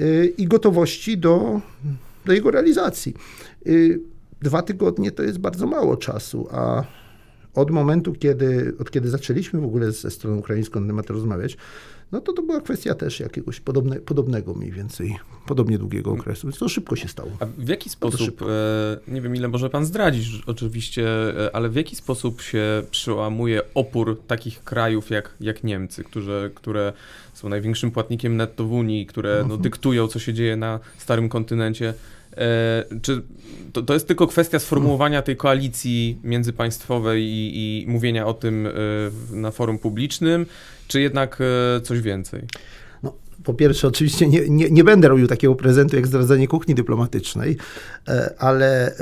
y, 0.00 0.34
i 0.38 0.46
gotowości 0.46 1.18
do, 1.18 1.60
do 2.26 2.32
jego 2.32 2.50
realizacji. 2.50 3.14
Y, 3.66 4.00
dwa 4.42 4.62
tygodnie 4.62 5.10
to 5.10 5.22
jest 5.22 5.38
bardzo 5.38 5.66
mało 5.66 5.96
czasu, 5.96 6.48
a 6.50 6.84
od 7.54 7.70
momentu, 7.70 8.12
kiedy, 8.12 8.72
od 8.78 8.90
kiedy 8.90 9.10
zaczęliśmy 9.10 9.60
w 9.60 9.64
ogóle 9.64 9.92
ze 9.92 10.10
stroną 10.10 10.38
ukraińską 10.38 10.80
na 10.80 10.86
temat 10.86 11.10
rozmawiać, 11.10 11.56
no 12.12 12.20
to 12.20 12.32
to 12.32 12.42
była 12.42 12.60
kwestia 12.60 12.94
też 12.94 13.20
jakiegoś 13.20 13.60
podobne, 13.60 13.96
podobnego 13.96 14.54
mniej 14.54 14.72
więcej, 14.72 15.16
podobnie 15.46 15.78
długiego 15.78 16.10
okresu, 16.10 16.46
więc 16.46 16.58
to 16.58 16.68
szybko 16.68 16.96
się 16.96 17.08
stało. 17.08 17.30
A 17.40 17.46
w 17.46 17.68
jaki 17.68 17.90
sposób, 17.90 18.42
e, 18.42 18.46
nie 19.08 19.20
wiem 19.20 19.36
ile 19.36 19.48
może 19.48 19.70
pan 19.70 19.86
zdradzić 19.86 20.42
oczywiście, 20.46 21.08
e, 21.46 21.56
ale 21.56 21.68
w 21.68 21.74
jaki 21.74 21.96
sposób 21.96 22.42
się 22.42 22.82
przełamuje 22.90 23.62
opór 23.74 24.20
takich 24.26 24.64
krajów 24.64 25.10
jak, 25.10 25.34
jak 25.40 25.64
Niemcy, 25.64 26.04
które, 26.04 26.50
które 26.54 26.92
są 27.34 27.48
największym 27.48 27.90
płatnikiem 27.90 28.36
netto 28.36 28.64
w 28.64 28.72
Unii, 28.72 29.06
które 29.06 29.34
no, 29.34 29.42
mhm. 29.42 29.60
dyktują, 29.60 30.08
co 30.08 30.18
się 30.18 30.34
dzieje 30.34 30.56
na 30.56 30.80
starym 30.98 31.28
kontynencie, 31.28 31.94
czy 33.02 33.22
to, 33.72 33.82
to 33.82 33.94
jest 33.94 34.06
tylko 34.06 34.26
kwestia 34.26 34.58
sformułowania 34.58 35.22
tej 35.22 35.36
koalicji 35.36 36.18
międzypaństwowej 36.24 37.22
i, 37.22 37.82
i 37.82 37.86
mówienia 37.88 38.26
o 38.26 38.34
tym 38.34 38.66
e, 38.66 38.70
na 39.36 39.50
forum 39.50 39.78
publicznym, 39.78 40.46
czy 40.88 41.00
jednak 41.00 41.38
e, 41.40 41.80
coś 41.80 42.00
więcej? 42.00 42.42
No, 43.02 43.14
po 43.44 43.54
pierwsze, 43.54 43.88
oczywiście 43.88 44.28
nie, 44.28 44.48
nie, 44.48 44.70
nie 44.70 44.84
będę 44.84 45.08
robił 45.08 45.26
takiego 45.26 45.54
prezentu 45.54 45.96
jak 45.96 46.06
zdradzenie 46.06 46.48
kuchni 46.48 46.74
dyplomatycznej, 46.74 47.56
ale 48.38 48.94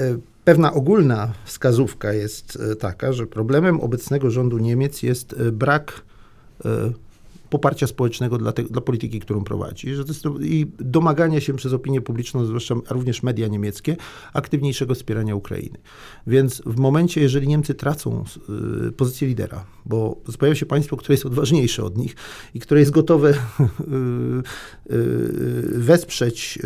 pewna 0.45 0.73
ogólna 0.73 1.33
wskazówka 1.45 2.13
jest 2.13 2.59
taka, 2.81 3.13
że 3.13 3.27
problemem 3.27 3.81
obecnego 3.81 4.31
rządu 4.31 4.59
Niemiec 4.59 5.03
jest 5.03 5.43
brak 5.43 6.03
poparcia 7.51 7.87
społecznego 7.87 8.39
dla, 8.39 8.53
te, 8.53 8.63
dla 8.63 8.81
polityki, 8.81 9.21
którą 9.21 9.45
prowadzi 9.45 9.89
że 9.95 10.05
to 10.05 10.13
jest, 10.13 10.25
i 10.43 10.67
domagania 10.79 11.41
się 11.41 11.57
przez 11.57 11.73
opinię 11.73 12.01
publiczną, 12.01 12.45
zwłaszcza 12.45 12.75
również 12.91 13.23
media 13.23 13.49
niemieckie, 13.49 13.97
aktywniejszego 14.33 14.95
wspierania 14.95 15.35
Ukrainy. 15.35 15.79
Więc 16.27 16.63
w 16.67 16.77
momencie, 16.77 17.21
jeżeli 17.21 17.49
Niemcy 17.49 17.75
tracą 17.75 18.25
y, 18.89 18.93
pozycję 18.93 19.29
lidera, 19.29 19.65
bo 19.87 20.17
pojawia 20.39 20.57
się 20.57 20.67
państwo, 20.67 20.97
które 20.97 21.15
jest 21.15 21.27
odważniejsze 21.27 21.85
od 21.85 21.97
nich 21.97 22.17
i 22.55 22.61
które 22.61 22.81
jest 22.81 22.93
gotowe 22.93 23.31
y, 23.35 23.35
y, 24.91 25.79
wesprzeć 25.79 26.59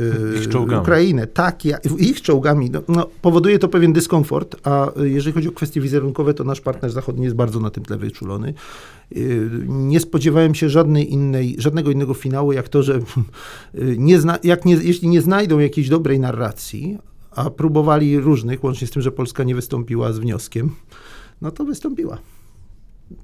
Ukrainę, 0.81 1.27
tak, 1.27 1.65
ich 1.99 2.23
czołgami, 2.23 2.71
no, 2.71 2.83
no, 2.89 3.09
powoduje 3.23 3.59
to 3.59 3.69
pewien 3.69 3.93
dyskomfort, 3.93 4.57
a 4.67 4.91
jeżeli 5.03 5.33
chodzi 5.33 5.49
o 5.49 5.53
kwestie 5.53 5.81
wizerunkowe, 5.81 6.35
to 6.35 6.45
nasz 6.45 6.61
partner 6.61 6.91
zachodni 6.91 7.25
jest 7.25 7.37
bardzo 7.37 7.61
na 7.61 7.71
tym 7.71 7.85
tle 7.85 7.97
wyczulony. 7.97 8.55
Nie 9.69 10.01
spodziewałem 10.01 10.55
się 10.55 10.69
żadnej 10.69 11.13
innej, 11.13 11.57
żadnego 11.59 11.91
innego 11.91 12.15
finału, 12.15 12.53
jak 12.53 12.69
to, 12.69 12.83
że 12.83 13.01
nie 13.99 14.21
zna, 14.21 14.39
jak 14.45 14.65
nie, 14.65 14.75
jeśli 14.75 15.09
nie 15.09 15.21
znajdą 15.21 15.59
jakiejś 15.59 15.89
dobrej 15.89 16.21
narracji, 16.21 16.99
a 17.31 17.51
próbowali 17.51 18.19
różnych, 18.19 18.65
łącznie 18.65 18.87
z 18.87 18.91
tym, 18.91 19.03
że 19.03 19.13
Polska 19.13 19.45
nie 19.45 19.55
wystąpiła 19.55 20.13
z 20.13 20.19
wnioskiem, 20.19 20.71
no 21.41 21.51
to 21.51 21.65
wystąpiła 21.65 22.19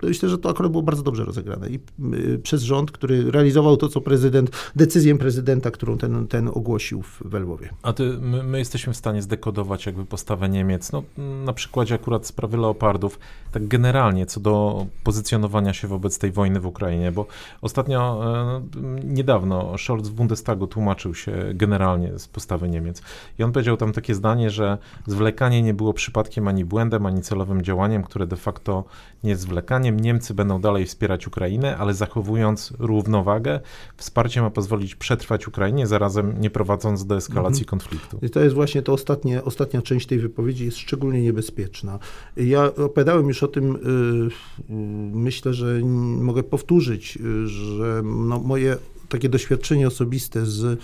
myślę, 0.02 0.28
że 0.28 0.38
to 0.38 0.50
akurat 0.50 0.72
było 0.72 0.82
bardzo 0.82 1.02
dobrze 1.02 1.24
rozegrane 1.24 1.68
i 1.68 1.80
y, 2.14 2.38
przez 2.38 2.62
rząd, 2.62 2.90
który 2.90 3.30
realizował 3.30 3.76
to, 3.76 3.88
co 3.88 4.00
prezydent, 4.00 4.50
decyzję 4.76 5.18
prezydenta, 5.18 5.70
którą 5.70 5.98
ten, 5.98 6.28
ten 6.28 6.48
ogłosił 6.48 7.02
w 7.02 7.34
Lwowie. 7.34 7.68
A 7.82 7.92
ty, 7.92 8.18
my, 8.20 8.42
my, 8.42 8.58
jesteśmy 8.58 8.92
w 8.92 8.96
stanie 8.96 9.22
zdekodować 9.22 9.86
jakby 9.86 10.04
postawę 10.04 10.48
Niemiec, 10.48 10.92
no 10.92 11.02
na 11.44 11.52
przykładzie 11.52 11.94
akurat 11.94 12.26
sprawy 12.26 12.56
Leopardów, 12.56 13.18
tak 13.52 13.68
generalnie 13.68 14.26
co 14.26 14.40
do 14.40 14.86
pozycjonowania 15.04 15.72
się 15.72 15.88
wobec 15.88 16.18
tej 16.18 16.32
wojny 16.32 16.60
w 16.60 16.66
Ukrainie, 16.66 17.12
bo 17.12 17.26
ostatnio, 17.62 18.20
e, 18.46 18.60
niedawno 19.04 19.78
Scholz 19.78 20.08
w 20.08 20.12
Bundestagu 20.12 20.66
tłumaczył 20.66 21.14
się 21.14 21.32
generalnie 21.54 22.18
z 22.18 22.28
postawy 22.28 22.68
Niemiec 22.68 23.02
i 23.38 23.42
on 23.42 23.52
powiedział 23.52 23.76
tam 23.76 23.92
takie 23.92 24.14
zdanie, 24.14 24.50
że 24.50 24.78
zwlekanie 25.06 25.62
nie 25.62 25.74
było 25.74 25.92
przypadkiem 25.92 26.48
ani 26.48 26.64
błędem, 26.64 27.06
ani 27.06 27.22
celowym 27.22 27.62
działaniem, 27.62 28.02
które 28.02 28.26
de 28.26 28.36
facto 28.36 28.84
nie 29.24 29.30
jest 29.30 29.42
Rosjaniem 29.78 30.00
Niemcy 30.00 30.34
będą 30.34 30.60
dalej 30.60 30.86
wspierać 30.86 31.26
Ukrainę, 31.26 31.76
ale 31.76 31.94
zachowując 31.94 32.72
równowagę. 32.78 33.60
Wsparcie 33.96 34.42
ma 34.42 34.50
pozwolić 34.50 34.94
przetrwać 34.94 35.48
Ukrainie, 35.48 35.86
zarazem 35.86 36.40
nie 36.40 36.50
prowadząc 36.50 37.06
do 37.06 37.16
eskalacji 37.16 37.62
mhm. 37.62 37.68
konfliktu. 37.68 38.18
I 38.22 38.30
to 38.30 38.40
jest 38.40 38.54
właśnie 38.54 38.82
to 38.82 38.92
ostatnie, 38.92 39.44
ostatnia 39.44 39.82
część 39.82 40.06
tej 40.06 40.18
wypowiedzi 40.18 40.64
jest 40.64 40.78
szczególnie 40.78 41.22
niebezpieczna. 41.22 41.98
Ja 42.36 42.64
opowiadałem 42.64 43.28
już 43.28 43.42
o 43.42 43.48
tym, 43.48 43.76
y, 43.76 43.78
y, 43.78 44.74
myślę, 45.12 45.54
że 45.54 45.80
mogę 46.20 46.42
powtórzyć, 46.42 47.16
y, 47.16 47.46
że 47.46 48.02
no 48.04 48.38
moje 48.38 48.76
takie 49.08 49.28
doświadczenie 49.28 49.86
osobiste 49.86 50.46
z 50.46 50.80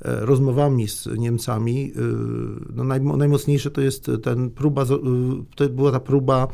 rozmowami 0.00 0.88
z 0.88 1.08
Niemcami. 1.18 1.92
E, 1.96 2.00
no 2.74 2.84
naj, 2.84 3.00
najmocniejsze 3.00 3.70
to 3.70 3.80
jest 3.80 4.10
ten 4.22 4.50
próba, 4.50 4.82
e, 4.82 4.86
to 5.54 5.68
była 5.68 5.92
ta 5.92 6.00
próba 6.00 6.48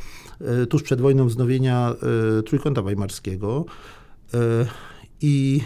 tuż 0.68 0.82
przed 0.82 1.00
wojną 1.00 1.26
wznowienia 1.26 1.94
Trójkąta 2.46 2.82
Weimarskiego 2.82 3.64
i 5.20 5.60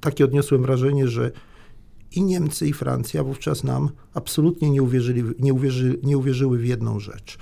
takie 0.00 0.24
odniosłem 0.24 0.62
wrażenie, 0.62 1.08
że 1.08 1.30
i 2.16 2.22
Niemcy, 2.22 2.68
i 2.68 2.72
Francja 2.72 3.24
wówczas 3.24 3.64
nam 3.64 3.90
absolutnie 4.14 4.70
nie, 4.70 4.82
uwierzyli, 4.82 5.22
nie, 5.38 5.54
uwierzy, 5.54 5.98
nie 6.02 6.18
uwierzyły 6.18 6.58
w 6.58 6.66
jedną 6.66 7.00
rzecz. 7.00 7.38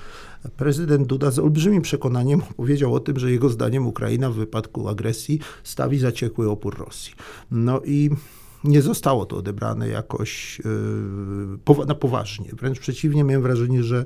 Prezydent 0.57 1.07
Duda 1.07 1.31
z 1.31 1.39
olbrzymim 1.39 1.83
przekonaniem 1.83 2.41
powiedział 2.57 2.95
o 2.95 3.01
tym, 3.01 3.19
że 3.19 3.31
jego 3.31 3.49
zdaniem 3.49 3.87
Ukraina 3.87 4.31
w 4.31 4.35
wypadku 4.35 4.89
agresji 4.89 5.41
stawi 5.65 5.99
zaciekły 5.99 6.51
opór 6.51 6.79
Rosji. 6.79 7.15
No 7.51 7.81
i 7.85 8.11
nie 8.65 8.83
zostało 8.83 9.27
to 9.27 9.37
odebrane 9.37 9.89
jakoś 9.89 10.61
yy, 11.77 11.87
na 11.87 11.95
poważnie. 11.95 12.51
Wręcz 12.53 12.79
przeciwnie, 12.81 13.25
miałem 13.25 13.43
wrażenie, 13.43 13.83
że 13.83 14.05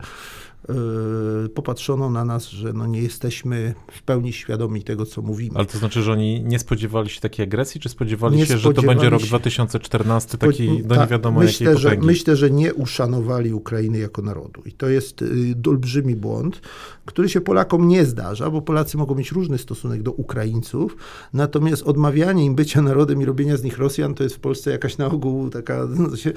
popatrzono 1.54 2.11
na 2.11 2.25
nas, 2.25 2.49
że 2.49 2.73
no 2.73 2.87
nie 2.87 3.02
jesteśmy 3.02 3.75
w 3.92 4.02
pełni 4.02 4.33
świadomi 4.33 4.83
tego, 4.83 5.06
co 5.06 5.23
mówimy. 5.23 5.56
Ale 5.56 5.66
to 5.66 5.78
znaczy, 5.78 6.02
że 6.02 6.12
oni 6.12 6.44
nie 6.44 6.59
spodziewali 6.59 7.11
się 7.11 7.21
takiej 7.21 7.44
agresji, 7.44 7.80
czy 7.80 7.88
spodziewali 7.88 8.37
nie 8.37 8.47
się, 8.47 8.59
że 8.59 8.73
to 8.73 8.83
będzie 8.83 9.11
rok 9.11 9.23
2014, 9.23 10.38
taki 10.38 10.68
no 10.68 10.75
nie 10.75 11.00
tak, 11.00 11.11
wiadomo 11.11 11.40
myślę, 11.40 11.66
jakiej 11.66 11.83
że, 11.83 11.97
Myślę, 11.97 12.37
że 12.37 12.50
nie 12.50 12.75
uszanowali 12.75 13.52
Ukrainy 13.52 13.99
jako 13.99 14.23
narodu. 14.23 14.62
I 14.66 14.73
to 14.73 14.88
jest 14.88 15.23
y, 15.23 15.54
olbrzymi 15.68 16.16
błąd, 16.16 16.61
który 17.04 17.28
się 17.28 17.40
Polakom 17.40 17.88
nie 17.88 18.04
zdarza, 18.04 18.50
bo 18.50 18.62
Polacy 18.62 18.97
mogą 18.97 19.14
mieć 19.14 19.33
różny 19.33 19.59
stosunek 19.59 20.02
do 20.02 20.12
Ukraińców, 20.12 20.97
natomiast 21.33 21.83
odmawianie 21.83 22.44
im 22.44 22.54
bycia 22.54 22.83
narodem 22.83 23.23
i 23.23 23.25
robienia 23.25 23.56
z 23.56 23.62
nich 23.62 23.78
Rosjan 23.78 24.14
to 24.14 24.23
jest 24.23 24.37
w 24.37 24.40
Polsce 24.40 24.71
jakaś 24.71 24.99
na 24.99 25.06
ogół 25.06 25.50
taka, 25.50 25.87
no, 25.97 26.16
się, 26.16 26.33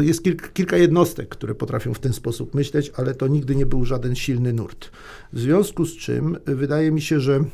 jest 0.00 0.24
kilka, 0.24 0.48
kilka 0.48 0.76
jednostek, 0.76 1.28
które 1.28 1.54
potrafią 1.54 1.94
w 1.94 1.98
ten 1.98 2.12
sposób 2.12 2.54
myśleć, 2.54 2.92
ale 2.96 3.14
to 3.20 3.28
nigdy 3.28 3.56
nie 3.56 3.66
był 3.66 3.84
żaden 3.84 4.14
silny 4.16 4.52
nurt. 4.52 4.90
W 5.32 5.40
związku 5.40 5.86
z 5.86 5.96
czym 5.96 6.36
wydaje 6.46 6.90
mi 6.90 7.02
się, 7.02 7.20
że, 7.20 7.44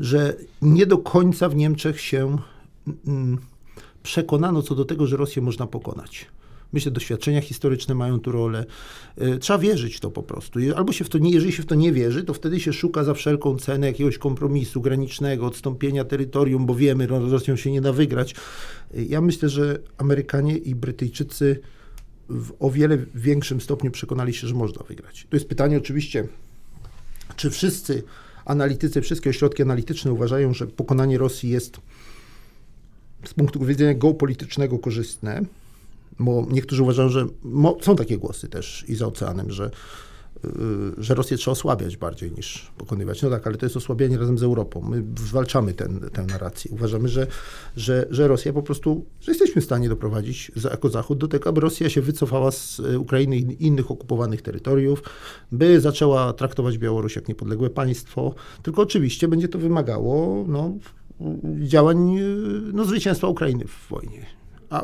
że 0.00 0.36
nie 0.62 0.86
do 0.86 0.98
końca 0.98 1.48
w 1.48 1.56
Niemczech 1.56 2.00
się 2.00 2.38
mm, 3.06 3.38
przekonano 4.02 4.62
co 4.62 4.74
do 4.74 4.84
tego, 4.84 5.06
że 5.06 5.16
Rosję 5.16 5.42
można 5.42 5.66
pokonać. 5.66 6.26
Myślę, 6.72 6.92
doświadczenia 6.92 7.40
historyczne 7.40 7.94
mają 7.94 8.20
tu 8.20 8.32
rolę. 8.32 8.66
E, 9.16 9.38
trzeba 9.38 9.58
wierzyć 9.58 9.96
w 9.96 10.00
to 10.00 10.10
po 10.10 10.22
prostu. 10.22 10.58
Albo 10.76 10.92
się 10.92 11.04
w 11.04 11.08
to 11.08 11.18
nie, 11.18 11.30
jeżeli 11.30 11.52
się 11.52 11.62
w 11.62 11.66
to 11.66 11.74
nie 11.74 11.92
wierzy, 11.92 12.24
to 12.24 12.34
wtedy 12.34 12.60
się 12.60 12.72
szuka 12.72 13.04
za 13.04 13.14
wszelką 13.14 13.58
cenę 13.58 13.86
jakiegoś 13.86 14.18
kompromisu 14.18 14.80
granicznego, 14.80 15.46
odstąpienia 15.46 16.04
terytorium, 16.04 16.66
bo 16.66 16.74
wiemy, 16.74 17.08
że 17.08 17.18
Rosją 17.20 17.56
się 17.56 17.72
nie 17.72 17.80
da 17.80 17.92
wygrać. 17.92 18.34
E, 18.94 19.02
ja 19.02 19.20
myślę, 19.20 19.48
że 19.48 19.78
Amerykanie 19.98 20.56
i 20.56 20.74
Brytyjczycy 20.74 21.60
w 22.28 22.52
o 22.60 22.70
wiele 22.70 22.98
większym 23.14 23.60
stopniu 23.60 23.90
przekonali 23.90 24.34
się, 24.34 24.46
że 24.46 24.54
można 24.54 24.82
wygrać. 24.82 25.26
To 25.30 25.36
jest 25.36 25.48
pytanie 25.48 25.78
oczywiście, 25.78 26.28
czy 27.36 27.50
wszyscy 27.50 28.02
analitycy, 28.44 29.02
wszystkie 29.02 29.30
ośrodki 29.30 29.62
analityczne 29.62 30.12
uważają, 30.12 30.54
że 30.54 30.66
pokonanie 30.66 31.18
Rosji 31.18 31.50
jest 31.50 31.80
z 33.24 33.34
punktu 33.34 33.64
widzenia 33.64 33.94
geopolitycznego 33.94 34.78
korzystne, 34.78 35.42
bo 36.18 36.46
niektórzy 36.50 36.82
uważają, 36.82 37.08
że 37.08 37.26
są 37.82 37.96
takie 37.96 38.18
głosy 38.18 38.48
też 38.48 38.84
i 38.88 38.94
za 38.94 39.06
oceanem, 39.06 39.50
że 39.50 39.70
że 40.98 41.14
Rosję 41.14 41.36
trzeba 41.36 41.52
osłabiać 41.52 41.96
bardziej 41.96 42.32
niż 42.32 42.72
pokonywać. 42.78 43.22
No 43.22 43.30
tak, 43.30 43.46
ale 43.46 43.56
to 43.56 43.66
jest 43.66 43.76
osłabianie 43.76 44.18
razem 44.18 44.38
z 44.38 44.42
Europą. 44.42 44.80
My 44.88 45.04
zwalczamy 45.18 45.74
ten, 45.74 46.00
tę 46.12 46.22
narrację. 46.22 46.70
Uważamy, 46.70 47.08
że, 47.08 47.26
że, 47.76 48.06
że 48.10 48.28
Rosja 48.28 48.52
po 48.52 48.62
prostu, 48.62 49.04
że 49.20 49.32
jesteśmy 49.32 49.62
w 49.62 49.64
stanie 49.64 49.88
doprowadzić 49.88 50.52
jako 50.64 50.88
Zachód 50.88 51.18
do 51.18 51.28
tego, 51.28 51.48
aby 51.48 51.60
Rosja 51.60 51.90
się 51.90 52.00
wycofała 52.02 52.50
z 52.50 52.80
Ukrainy 52.98 53.36
i 53.36 53.66
innych 53.66 53.90
okupowanych 53.90 54.42
terytoriów, 54.42 55.02
by 55.52 55.80
zaczęła 55.80 56.32
traktować 56.32 56.78
Białoruś 56.78 57.16
jak 57.16 57.28
niepodległe 57.28 57.70
państwo. 57.70 58.34
Tylko 58.62 58.82
oczywiście 58.82 59.28
będzie 59.28 59.48
to 59.48 59.58
wymagało 59.58 60.44
no, 60.48 60.72
działań, 61.60 62.18
no, 62.72 62.84
zwycięstwa 62.84 63.26
Ukrainy 63.26 63.64
w 63.64 63.88
wojnie 63.88 64.37
a 64.70 64.82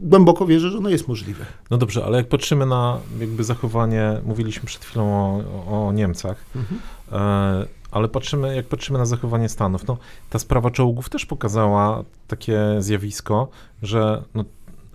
głęboko 0.00 0.46
wierzę, 0.46 0.70
że 0.70 0.78
ono 0.78 0.88
jest 0.88 1.08
możliwe. 1.08 1.44
No 1.70 1.78
dobrze, 1.78 2.04
ale 2.04 2.16
jak 2.18 2.28
patrzymy 2.28 2.66
na 2.66 2.98
jakby 3.20 3.44
zachowanie, 3.44 4.20
mówiliśmy 4.24 4.66
przed 4.66 4.84
chwilą 4.84 5.04
o, 5.06 5.86
o 5.88 5.92
Niemcach, 5.92 6.44
mhm. 6.56 6.80
e, 7.12 7.66
ale 7.90 8.08
patrzymy, 8.08 8.56
jak 8.56 8.66
patrzymy 8.66 8.98
na 8.98 9.06
zachowanie 9.06 9.48
Stanów, 9.48 9.86
no 9.86 9.96
ta 10.30 10.38
sprawa 10.38 10.70
czołgów 10.70 11.08
też 11.08 11.26
pokazała 11.26 12.04
takie 12.28 12.60
zjawisko, 12.78 13.48
że 13.82 14.22
no, 14.34 14.44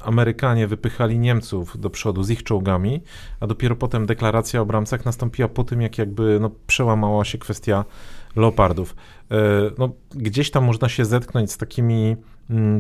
Amerykanie 0.04 0.68
wypychali 0.68 1.20
Niemców 1.20 1.80
do 1.80 1.90
przodu 1.90 2.24
z 2.24 2.30
ich 2.30 2.44
czołgami, 2.44 3.02
a 3.40 3.48
dopiero 3.48 3.76
potem 3.76 4.06
deklaracja 4.06 4.62
o 4.62 4.66
bramcach 4.66 5.06
nastąpiła 5.06 5.48
po 5.48 5.64
tym, 5.64 5.82
jak 5.82 5.98
jakby 5.98 6.38
no, 6.42 6.52
przełamała 6.68 7.26
się 7.26 7.38
kwestia 7.38 7.86
leopardów. 8.36 8.96
E, 9.32 9.36
no, 9.78 9.90
gdzieś 10.12 10.52
tam 10.52 10.64
można 10.64 10.90
się 10.90 11.06
zetknąć 11.06 11.52
z 11.52 11.58
takimi 11.58 12.16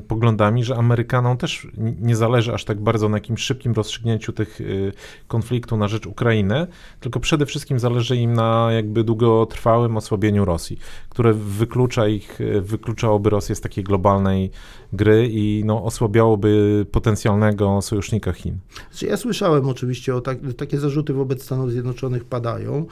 poglądami, 0.07 0.63
że 0.63 0.75
Amerykanom 0.75 1.37
też 1.37 1.67
nie 1.77 2.15
zależy 2.15 2.53
aż 2.53 2.65
tak 2.65 2.81
bardzo 2.81 3.09
na 3.09 3.17
jakimś 3.17 3.41
szybkim 3.41 3.73
rozstrzygnięciu 3.73 4.33
tych 4.33 4.61
y, 4.61 4.91
konfliktu 5.27 5.77
na 5.77 5.87
rzecz 5.87 6.05
Ukrainy, 6.05 6.67
tylko 6.99 7.19
przede 7.19 7.45
wszystkim 7.45 7.79
zależy 7.79 8.15
im 8.15 8.33
na 8.33 8.69
jakby 8.71 9.03
długotrwałym 9.03 9.97
osłabieniu 9.97 10.45
Rosji, 10.45 10.77
które 11.09 11.33
wyklucza 11.33 12.07
ich, 12.07 12.41
y, 12.41 12.61
wykluczałoby 12.61 13.29
Rosję 13.29 13.55
z 13.55 13.61
takiej 13.61 13.83
globalnej 13.83 14.51
gry 14.93 15.29
i 15.31 15.63
no, 15.65 15.83
osłabiałoby 15.83 16.85
potencjalnego 16.91 17.81
sojusznika 17.81 18.33
Chin. 18.33 18.57
Znaczy, 18.91 19.05
ja 19.05 19.17
słyszałem 19.17 19.67
oczywiście 19.67 20.15
o 20.15 20.21
tak, 20.21 20.37
takie 20.57 20.79
zarzuty 20.79 21.13
wobec 21.13 21.43
Stanów 21.43 21.71
Zjednoczonych 21.71 22.25
padają. 22.25 22.85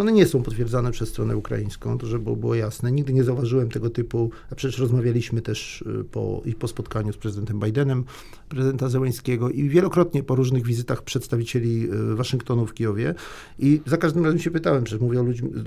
One 0.00 0.12
nie 0.12 0.26
są 0.26 0.42
potwierdzane 0.42 0.90
przez 0.90 1.08
stronę 1.08 1.36
ukraińską, 1.36 1.98
to 1.98 2.06
żeby 2.06 2.36
było 2.36 2.54
jasne. 2.54 2.92
Nigdy 2.92 3.12
nie 3.12 3.24
zauważyłem 3.24 3.68
tego 3.68 3.90
typu, 3.90 4.30
a 4.52 4.54
przecież 4.54 4.78
rozmawialiśmy 4.78 5.42
też 5.42 5.82
y, 5.82 5.97
po, 6.04 6.42
i 6.44 6.54
po 6.54 6.68
spotkaniu 6.68 7.12
z 7.12 7.16
prezydentem 7.16 7.60
Bidenem, 7.60 8.04
prezydenta 8.48 8.88
Zełańskiego 8.88 9.50
i 9.50 9.68
wielokrotnie 9.68 10.22
po 10.22 10.34
różnych 10.34 10.64
wizytach 10.64 11.02
przedstawicieli 11.02 11.90
y, 12.12 12.14
Waszyngtonu 12.14 12.66
w 12.66 12.74
Kijowie 12.74 13.14
i 13.58 13.80
za 13.86 13.96
każdym 13.96 14.24
razem 14.24 14.38
się 14.38 14.50
pytałem, 14.50 14.84
przecież 14.84 15.00
mówię 15.00 15.20
o, 15.20 15.24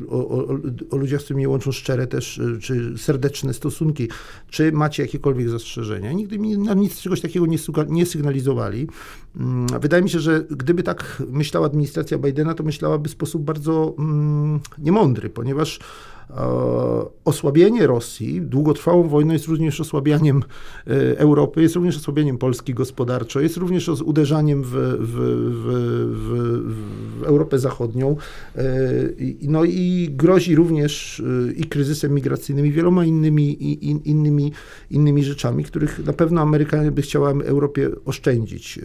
o, 0.10 0.38
o, 0.38 0.58
o 0.92 0.98
ludziach, 0.98 1.22
z 1.22 1.24
którymi 1.24 1.48
łączą 1.48 1.72
szczere 1.72 2.08
też, 2.08 2.38
y, 2.38 2.60
czy 2.60 2.98
serdeczne 2.98 3.54
stosunki, 3.54 4.10
czy 4.50 4.72
macie 4.72 5.04
jakiekolwiek 5.04 5.50
zastrzeżenia. 5.50 6.12
Nigdy 6.12 6.40
mi 6.40 6.58
na 6.58 6.74
nic 6.74 7.02
czegoś 7.02 7.22
takiego 7.22 7.46
nie, 7.46 7.58
nie 7.90 8.06
sygnalizowali. 8.06 8.88
Mm, 9.36 9.68
wydaje 9.82 10.04
mi 10.04 10.10
się, 10.10 10.20
że 10.20 10.46
gdyby 10.50 10.84
tak 10.84 11.24
myślała 11.28 11.66
administracja 11.66 12.18
Bidena, 12.18 12.54
to 12.54 12.64
myślałaby 12.64 13.10
w 13.10 13.12
sposób 13.12 13.44
bardzo 13.44 13.96
mm, 14.00 14.60
niemądry, 14.78 15.30
ponieważ 15.30 15.80
E, 15.80 16.11
osłabienie 17.26 17.88
Rosji, 17.88 18.42
długotrwałą 18.42 19.08
wojną 19.08 19.34
jest 19.34 19.48
również 19.48 19.82
osłabianiem 19.82 20.44
e, 20.88 21.20
Europy, 21.20 21.62
jest 21.62 21.76
również 21.76 21.98
osłabieniem 21.98 22.38
Polski 22.38 22.74
gospodarczo, 22.74 23.40
jest 23.40 23.58
również 23.58 23.90
uderzaniem 23.90 24.64
w, 24.64 24.70
w, 24.70 25.16
w, 25.60 26.32
w 27.20 27.24
Europę 27.24 27.60
Zachodnią, 27.60 28.16
e, 28.56 28.64
no 29.42 29.64
i 29.66 30.10
grozi 30.12 30.56
również 30.56 31.24
i 31.56 31.64
kryzysem 31.64 32.14
migracyjnym 32.14 32.66
i 32.66 32.72
wieloma 32.72 33.06
innymi, 33.06 33.64
i, 33.64 34.10
innymi, 34.10 34.52
innymi 34.92 35.24
rzeczami, 35.24 35.64
których 35.64 36.06
na 36.06 36.14
pewno 36.14 36.42
Amerykanie 36.42 36.92
by 36.92 37.02
chciała 37.02 37.32
Europie 37.32 37.90
oszczędzić. 38.06 38.80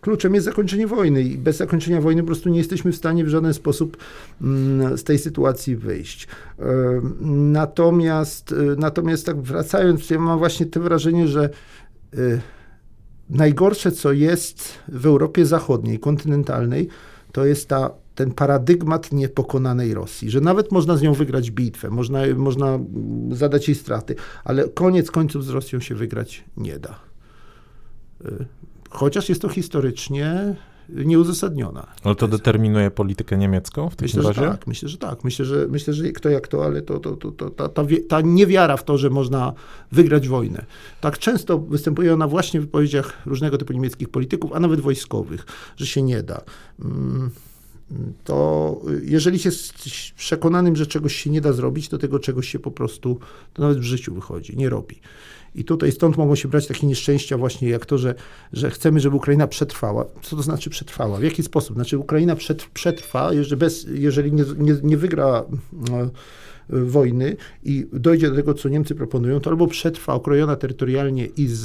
Kluczem 0.00 0.34
jest 0.34 0.44
zakończenie 0.44 0.86
wojny 0.86 1.22
i 1.22 1.38
bez 1.38 1.56
zakończenia 1.56 2.00
wojny 2.00 2.22
po 2.22 2.26
prostu 2.26 2.48
nie 2.48 2.58
jesteśmy 2.58 2.92
w 2.92 2.96
stanie 2.96 3.24
w 3.24 3.28
żaden 3.28 3.54
sposób 3.54 3.96
mm, 4.42 4.98
z 4.98 5.04
tej 5.04 5.18
sytuacji 5.18 5.76
wyjść. 5.76 6.28
Natomiast, 7.20 8.52
y, 8.52 8.76
natomiast 8.78 9.26
tak 9.26 9.40
wracając, 9.40 10.10
ja 10.10 10.18
mam 10.18 10.38
właśnie 10.38 10.66
to 10.66 10.80
wrażenie, 10.80 11.28
że 11.28 11.50
y, 12.14 12.40
najgorsze, 13.30 13.92
co 13.92 14.12
jest 14.12 14.78
w 14.88 15.06
Europie 15.06 15.46
Zachodniej, 15.46 15.98
kontynentalnej, 15.98 16.88
to 17.32 17.46
jest 17.46 17.68
ta, 17.68 17.90
ten 18.14 18.32
paradygmat 18.32 19.12
niepokonanej 19.12 19.94
Rosji, 19.94 20.30
że 20.30 20.40
nawet 20.40 20.72
można 20.72 20.96
z 20.96 21.02
nią 21.02 21.12
wygrać 21.12 21.50
bitwę, 21.50 21.90
można, 21.90 22.20
można 22.36 22.78
zadać 23.30 23.68
jej 23.68 23.74
straty, 23.74 24.14
ale 24.44 24.68
koniec 24.68 25.10
końców 25.10 25.44
z 25.44 25.48
Rosją 25.48 25.80
się 25.80 25.94
wygrać 25.94 26.44
nie 26.56 26.78
da. 26.78 27.00
Y, 28.24 28.46
chociaż 28.90 29.28
jest 29.28 29.42
to 29.42 29.48
historycznie 29.48 30.56
nieuzasadniona. 30.94 31.86
Ale 32.04 32.14
to 32.14 32.28
determinuje 32.28 32.90
politykę 32.90 33.38
niemiecką 33.38 33.90
w 33.90 33.96
takim 33.96 34.04
myślę, 34.06 34.22
razie? 34.22 34.40
Że 34.40 34.50
tak, 34.50 34.66
myślę, 34.66 34.88
że 34.88 34.98
tak. 34.98 35.24
Myślę, 35.24 35.44
że, 35.44 35.66
myślę, 35.68 35.94
że 35.94 36.12
kto 36.12 36.28
jak 36.28 36.48
to, 36.48 36.64
ale 36.64 36.82
to, 36.82 36.98
to, 36.98 37.16
to, 37.16 37.30
to 37.30 37.50
ta, 37.50 37.68
ta, 37.68 37.84
ta 38.08 38.20
niewiara 38.20 38.76
w 38.76 38.84
to, 38.84 38.98
że 38.98 39.10
można 39.10 39.52
wygrać 39.92 40.28
wojnę. 40.28 40.64
Tak 41.00 41.18
często 41.18 41.58
występuje 41.58 42.14
ona 42.14 42.28
właśnie 42.28 42.60
w 42.60 42.62
wypowiedziach 42.62 43.26
różnego 43.26 43.58
typu 43.58 43.72
niemieckich 43.72 44.08
polityków, 44.08 44.52
a 44.52 44.60
nawet 44.60 44.80
wojskowych, 44.80 45.46
że 45.76 45.86
się 45.86 46.02
nie 46.02 46.22
da. 46.22 46.40
Mm, 46.84 47.30
to 48.24 48.80
jeżeli 49.02 49.38
się 49.38 49.50
przekonanym, 50.16 50.76
że 50.76 50.86
czegoś 50.86 51.16
się 51.16 51.30
nie 51.30 51.40
da 51.40 51.52
zrobić, 51.52 51.88
to 51.88 51.98
tego 51.98 52.18
czegoś 52.18 52.48
się 52.48 52.58
po 52.58 52.70
prostu, 52.70 53.18
to 53.54 53.62
nawet 53.62 53.78
w 53.78 53.82
życiu 53.82 54.14
wychodzi, 54.14 54.56
nie 54.56 54.68
robi. 54.68 54.96
I 55.54 55.64
tutaj 55.64 55.92
stąd 55.92 56.16
mogą 56.16 56.34
się 56.34 56.48
brać 56.48 56.66
takie 56.66 56.86
nieszczęścia 56.86 57.38
właśnie 57.38 57.68
jak 57.68 57.86
to, 57.86 57.98
że, 57.98 58.14
że 58.52 58.70
chcemy, 58.70 59.00
żeby 59.00 59.16
Ukraina 59.16 59.46
przetrwała. 59.46 60.04
Co 60.22 60.36
to 60.36 60.42
znaczy 60.42 60.70
przetrwała? 60.70 61.18
W 61.18 61.22
jaki 61.22 61.42
sposób? 61.42 61.76
Znaczy 61.76 61.98
Ukraina 61.98 62.36
przetrwa, 62.74 63.32
jeżeli, 63.32 63.56
bez, 63.56 63.86
jeżeli 63.94 64.32
nie, 64.32 64.44
nie, 64.58 64.76
nie 64.82 64.96
wygra 64.96 65.44
no, 65.72 66.10
wojny 66.68 67.36
i 67.64 67.86
dojdzie 67.92 68.30
do 68.30 68.36
tego, 68.36 68.54
co 68.54 68.68
Niemcy 68.68 68.94
proponują, 68.94 69.40
to 69.40 69.50
albo 69.50 69.66
przetrwa 69.66 70.14
okrojona 70.14 70.56
terytorialnie 70.56 71.26
i 71.26 71.46
z, 71.46 71.62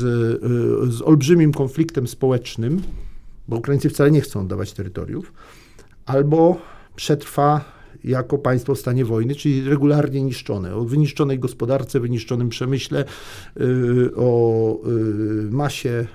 z 0.93 1.01
olbrzymim 1.01 1.53
konfliktem 1.53 2.07
społecznym, 2.07 2.81
bo 3.47 3.57
Ukraińcy 3.57 3.89
wcale 3.89 4.11
nie 4.11 4.21
chcą 4.21 4.41
oddawać 4.41 4.73
terytoriów, 4.73 5.33
albo 6.05 6.57
przetrwa 6.95 7.75
jako 8.03 8.37
państwo 8.37 8.75
w 8.75 8.79
stanie 8.79 9.05
wojny, 9.05 9.35
czyli 9.35 9.69
regularnie 9.69 10.21
niszczone. 10.21 10.75
O 10.75 10.85
wyniszczonej 10.85 11.39
gospodarce, 11.39 11.99
wyniszczonym 11.99 12.49
przemyśle, 12.49 13.05
y, 13.61 14.15
o 14.15 14.79
y, 14.87 15.51
masie 15.51 16.07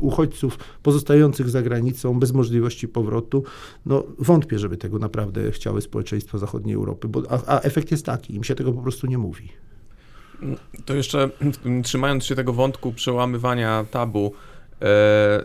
uchodźców 0.00 0.58
pozostających 0.82 1.48
za 1.48 1.62
granicą 1.62 2.18
bez 2.18 2.32
możliwości 2.32 2.88
powrotu. 2.88 3.44
No 3.86 4.04
wątpię, 4.18 4.58
żeby 4.58 4.76
tego 4.76 4.98
naprawdę 4.98 5.52
chciały 5.52 5.80
społeczeństwa 5.80 6.38
zachodniej 6.38 6.74
Europy, 6.74 7.08
bo, 7.08 7.22
a, 7.28 7.56
a 7.56 7.60
efekt 7.60 7.90
jest 7.90 8.06
taki, 8.06 8.34
im 8.34 8.44
się 8.44 8.54
tego 8.54 8.72
po 8.72 8.82
prostu 8.82 9.06
nie 9.06 9.18
mówi. 9.18 9.48
To 10.84 10.94
jeszcze 10.94 11.30
trzymając 11.82 12.24
się 12.24 12.34
tego 12.34 12.52
wątku 12.52 12.92
przełamywania 12.92 13.84
tabu, 13.90 14.32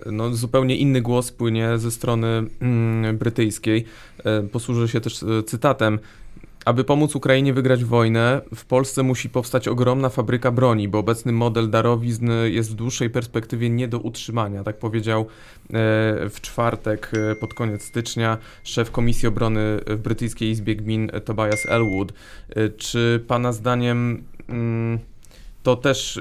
no, 0.05 0.35
zupełnie 0.35 0.75
inny 0.75 1.01
głos 1.01 1.31
płynie 1.31 1.77
ze 1.77 1.91
strony 1.91 2.43
mm, 2.61 3.17
brytyjskiej. 3.17 3.85
E, 4.25 4.43
posłużę 4.43 4.87
się 4.87 5.01
też 5.01 5.23
e, 5.23 5.43
cytatem. 5.43 5.99
Aby 6.65 6.83
pomóc 6.83 7.15
Ukrainie 7.15 7.53
wygrać 7.53 7.83
wojnę, 7.83 8.41
w 8.55 8.65
Polsce 8.65 9.03
musi 9.03 9.29
powstać 9.29 9.67
ogromna 9.67 10.09
fabryka 10.09 10.51
broni, 10.51 10.87
bo 10.87 10.99
obecny 10.99 11.31
model 11.31 11.69
darowizn 11.69 12.31
jest 12.45 12.71
w 12.71 12.73
dłuższej 12.73 13.09
perspektywie 13.09 13.69
nie 13.69 13.87
do 13.87 13.99
utrzymania. 13.99 14.63
Tak 14.63 14.79
powiedział 14.79 15.25
w 16.29 16.35
czwartek 16.41 17.11
pod 17.39 17.53
koniec 17.53 17.83
stycznia 17.83 18.37
szef 18.63 18.91
Komisji 18.91 19.27
Obrony 19.27 19.79
w 19.87 19.97
brytyjskiej 19.97 20.49
Izbie 20.49 20.75
Gmin 20.75 21.11
Tobias 21.25 21.65
Elwood. 21.65 22.13
Czy 22.77 23.23
pana 23.27 23.51
zdaniem 23.51 24.23
Mm, 24.51 24.99
to 25.63 25.75
też, 25.75 26.19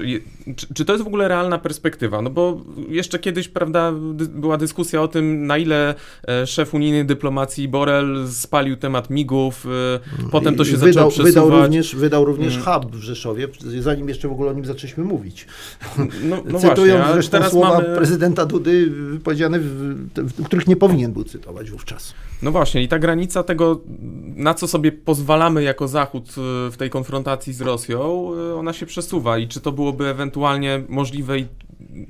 czy, 0.55 0.73
czy, 0.73 0.85
to 0.85 0.93
jest 0.93 1.03
w 1.03 1.07
ogóle 1.07 1.27
realna 1.27 1.57
perspektywa? 1.57 2.21
No 2.21 2.29
bo 2.29 2.61
jeszcze 2.89 3.19
kiedyś, 3.19 3.47
prawda, 3.47 3.91
była 4.29 4.57
dyskusja 4.57 5.01
o 5.01 5.07
tym, 5.07 5.47
na 5.47 5.57
ile 5.57 5.95
e, 6.27 6.47
szef 6.47 6.73
unijnej 6.73 7.05
dyplomacji 7.05 7.67
Borel 7.67 8.27
spalił 8.31 8.77
temat 8.77 9.09
migów, 9.09 9.67
e, 10.25 10.29
potem 10.31 10.55
to 10.55 10.65
się 10.65 10.77
wydał, 10.77 10.87
zaczęło 10.93 11.11
przesuwać. 11.11 11.33
Wydał 11.33 11.61
również, 11.61 11.95
wydał 11.95 12.25
również 12.25 12.57
hmm. 12.57 12.81
hub 12.81 12.95
w 12.95 12.99
Rzeszowie, 12.99 13.47
zanim 13.79 14.09
jeszcze 14.09 14.27
w 14.27 14.31
ogóle 14.31 14.51
o 14.51 14.53
nim 14.53 14.65
zaczęliśmy 14.65 15.03
mówić. 15.03 15.47
No, 16.23 16.43
no 16.45 16.59
Cytując 16.69 16.97
właśnie, 16.97 17.13
zresztą 17.13 17.31
teraz 17.31 17.51
słowa 17.51 17.81
mamy... 17.81 17.95
prezydenta 17.95 18.45
Dudy 18.45 18.89
wypowiedziane, 18.89 19.59
w, 19.59 19.65
w, 20.15 20.43
których 20.45 20.67
nie 20.67 20.75
powinien 20.75 21.13
był 21.13 21.23
cytować 21.23 21.71
wówczas. 21.71 22.13
No 22.41 22.51
właśnie 22.51 22.83
i 22.83 22.87
ta 22.87 22.99
granica 22.99 23.43
tego, 23.43 23.81
na 24.35 24.53
co 24.53 24.67
sobie 24.67 24.91
pozwalamy 24.91 25.63
jako 25.63 25.87
Zachód 25.87 26.29
e, 26.29 26.31
w 26.71 26.75
tej 26.77 26.89
konfrontacji 26.89 27.53
z 27.53 27.61
Rosją, 27.61 28.31
ona 28.57 28.73
się 28.73 28.85
przesuwa 28.85 29.30
i 29.37 29.47
czy 29.47 29.61
to 29.61 29.71
byłoby 29.71 30.07
ewentualnie 30.07 30.83
możliwe 30.89 31.39
i 31.39 31.47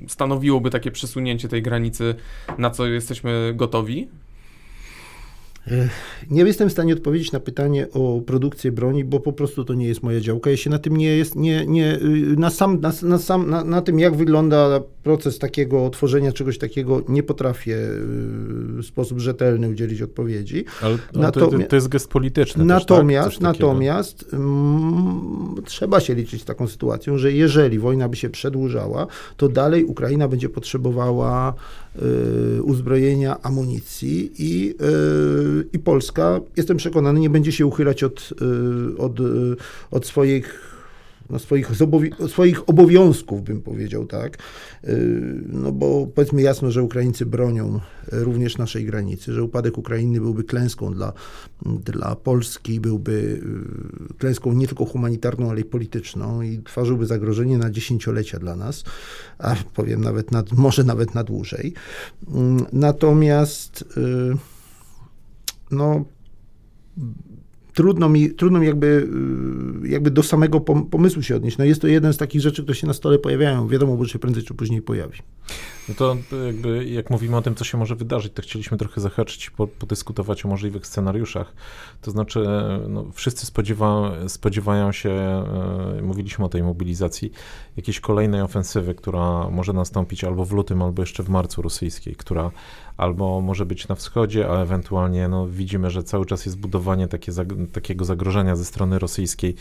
stanowiłoby 0.08 0.70
takie 0.70 0.90
przesunięcie 0.90 1.48
tej 1.48 1.62
granicy, 1.62 2.14
na 2.58 2.70
co 2.70 2.86
jesteśmy 2.86 3.52
gotowi? 3.54 4.08
Nie 6.30 6.42
jestem 6.42 6.68
w 6.68 6.72
stanie 6.72 6.92
odpowiedzieć 6.92 7.32
na 7.32 7.40
pytanie 7.40 7.86
o 7.92 8.20
produkcję 8.26 8.72
broni, 8.72 9.04
bo 9.04 9.20
po 9.20 9.32
prostu 9.32 9.64
to 9.64 9.74
nie 9.74 9.86
jest 9.86 10.02
moja 10.02 10.20
działka. 10.20 10.50
Ja 10.50 10.56
się 10.56 10.70
na 10.70 10.78
tym 10.78 10.96
nie 10.96 11.16
jest, 11.16 11.36
nie, 11.36 11.66
nie, 11.66 11.94
y, 11.94 12.36
na, 12.36 12.50
sam, 12.50 12.80
na, 12.80 12.92
na, 13.02 13.18
sam, 13.18 13.50
na, 13.50 13.64
na 13.64 13.82
tym, 13.82 13.98
jak 13.98 14.16
wygląda 14.16 14.80
proces 15.02 15.38
takiego 15.38 15.90
tworzenia 15.90 16.32
czegoś 16.32 16.58
takiego, 16.58 17.02
nie 17.08 17.22
potrafię 17.22 17.76
w 17.78 18.80
sposób 18.84 19.20
rzetelny 19.20 19.68
udzielić 19.68 20.02
odpowiedzi. 20.02 20.64
Ale, 20.82 20.98
ale 21.14 21.32
to, 21.32 21.50
to, 21.68 21.76
jest 21.76 21.88
gest 21.88 22.08
polityczny. 22.08 22.64
Natomiast, 22.64 23.28
też, 23.28 23.34
tak? 23.34 23.42
natomiast 23.42 24.26
mm, 24.32 25.54
trzeba 25.64 26.00
się 26.00 26.14
liczyć 26.14 26.42
z 26.42 26.44
taką 26.44 26.66
sytuacją, 26.66 27.18
że 27.18 27.32
jeżeli 27.32 27.78
wojna 27.78 28.08
by 28.08 28.16
się 28.16 28.30
przedłużała, 28.30 29.06
to 29.36 29.48
dalej 29.48 29.84
Ukraina 29.84 30.28
będzie 30.28 30.48
potrzebowała 30.48 31.54
y, 32.58 32.62
uzbrojenia, 32.62 33.42
amunicji 33.42 34.32
i 34.38 34.70
y, 34.70 35.68
i 35.72 35.78
Polska, 35.78 36.40
jestem 36.56 36.76
przekonany, 36.76 37.20
nie 37.20 37.30
będzie 37.30 37.52
się 37.52 37.66
uchylać 37.66 38.04
od, 38.04 38.32
y, 38.32 38.98
od, 38.98 39.20
y, 39.20 39.56
od 39.90 40.06
swoich 40.06 40.71
no 41.32 41.38
swoich, 41.38 41.70
swoich 42.28 42.68
obowiązków, 42.68 43.44
bym 43.44 43.62
powiedział, 43.62 44.06
tak. 44.06 44.38
Y, 44.84 45.42
no 45.48 45.72
bo 45.72 46.06
powiedzmy 46.14 46.42
jasno, 46.42 46.70
że 46.70 46.82
Ukraińcy 46.82 47.26
bronią 47.26 47.80
również 48.12 48.58
naszej 48.58 48.84
granicy, 48.84 49.32
że 49.32 49.42
upadek 49.42 49.78
Ukrainy 49.78 50.20
byłby 50.20 50.44
klęską 50.44 50.94
dla, 50.94 51.12
dla 51.84 52.16
Polski, 52.16 52.80
byłby 52.80 53.42
klęską 54.18 54.52
nie 54.52 54.66
tylko 54.66 54.84
humanitarną, 54.84 55.50
ale 55.50 55.60
i 55.60 55.64
polityczną 55.64 56.42
i 56.42 56.62
tworzyłby 56.62 57.06
zagrożenie 57.06 57.58
na 57.58 57.70
dziesięciolecia 57.70 58.38
dla 58.38 58.56
nas, 58.56 58.84
a 59.38 59.56
powiem 59.74 60.00
nawet, 60.00 60.32
na, 60.32 60.44
może 60.52 60.84
nawet 60.84 61.14
na 61.14 61.24
dłużej. 61.24 61.74
Natomiast 62.72 63.84
no, 65.70 66.04
trudno 67.74 68.08
mi, 68.08 68.30
trudno 68.30 68.58
mi 68.58 68.66
jakby, 68.66 69.08
y, 69.84 69.88
jakby 69.88 70.10
do 70.10 70.22
samego 70.22 70.60
pomysłu 70.60 71.22
się 71.22 71.36
odnieść. 71.36 71.58
No 71.58 71.64
jest 71.64 71.80
to 71.80 71.86
jeden 71.86 72.12
z 72.12 72.16
takich 72.16 72.40
rzeczy, 72.40 72.62
które 72.62 72.74
się 72.74 72.86
na 72.86 72.92
stole 72.92 73.18
pojawiają. 73.18 73.68
Wiadomo, 73.68 74.04
że 74.04 74.10
się 74.10 74.18
prędzej 74.18 74.42
czy 74.42 74.54
później 74.54 74.82
pojawi. 74.82 75.18
No 75.88 75.94
to 75.94 76.16
jakby 76.46 76.84
jak 76.84 77.10
mówimy 77.10 77.36
o 77.36 77.42
tym, 77.42 77.54
co 77.54 77.64
się 77.64 77.78
może 77.78 77.96
wydarzyć, 77.96 78.32
to 78.32 78.42
chcieliśmy 78.42 78.78
trochę 78.78 79.00
zahaczyć, 79.00 79.50
po, 79.50 79.66
podyskutować 79.66 80.44
o 80.44 80.48
możliwych 80.48 80.86
scenariuszach. 80.86 81.52
To 82.00 82.10
znaczy, 82.10 82.46
no, 82.88 83.06
wszyscy 83.12 83.46
spodziewa, 83.46 84.12
spodziewają 84.28 84.92
się, 84.92 85.10
e, 85.10 86.02
mówiliśmy 86.02 86.44
o 86.44 86.48
tej 86.48 86.62
mobilizacji, 86.62 87.32
jakiejś 87.76 88.00
kolejnej 88.00 88.40
ofensywy, 88.40 88.94
która 88.94 89.50
może 89.50 89.72
nastąpić 89.72 90.24
albo 90.24 90.44
w 90.44 90.52
lutym, 90.52 90.82
albo 90.82 91.02
jeszcze 91.02 91.22
w 91.22 91.28
marcu 91.28 91.62
rosyjskiej, 91.62 92.16
która 92.16 92.50
albo 92.96 93.40
może 93.40 93.66
być 93.66 93.88
na 93.88 93.94
wschodzie, 93.94 94.48
a 94.48 94.62
ewentualnie 94.62 95.28
no, 95.28 95.46
widzimy, 95.46 95.90
że 95.90 96.02
cały 96.02 96.26
czas 96.26 96.46
jest 96.46 96.58
budowanie 96.58 97.08
takie, 97.08 97.32
takiego 97.72 98.04
zagrożenia 98.04 98.56
ze 98.56 98.64
strony 98.64 98.98
rosyjskiej 98.98 99.54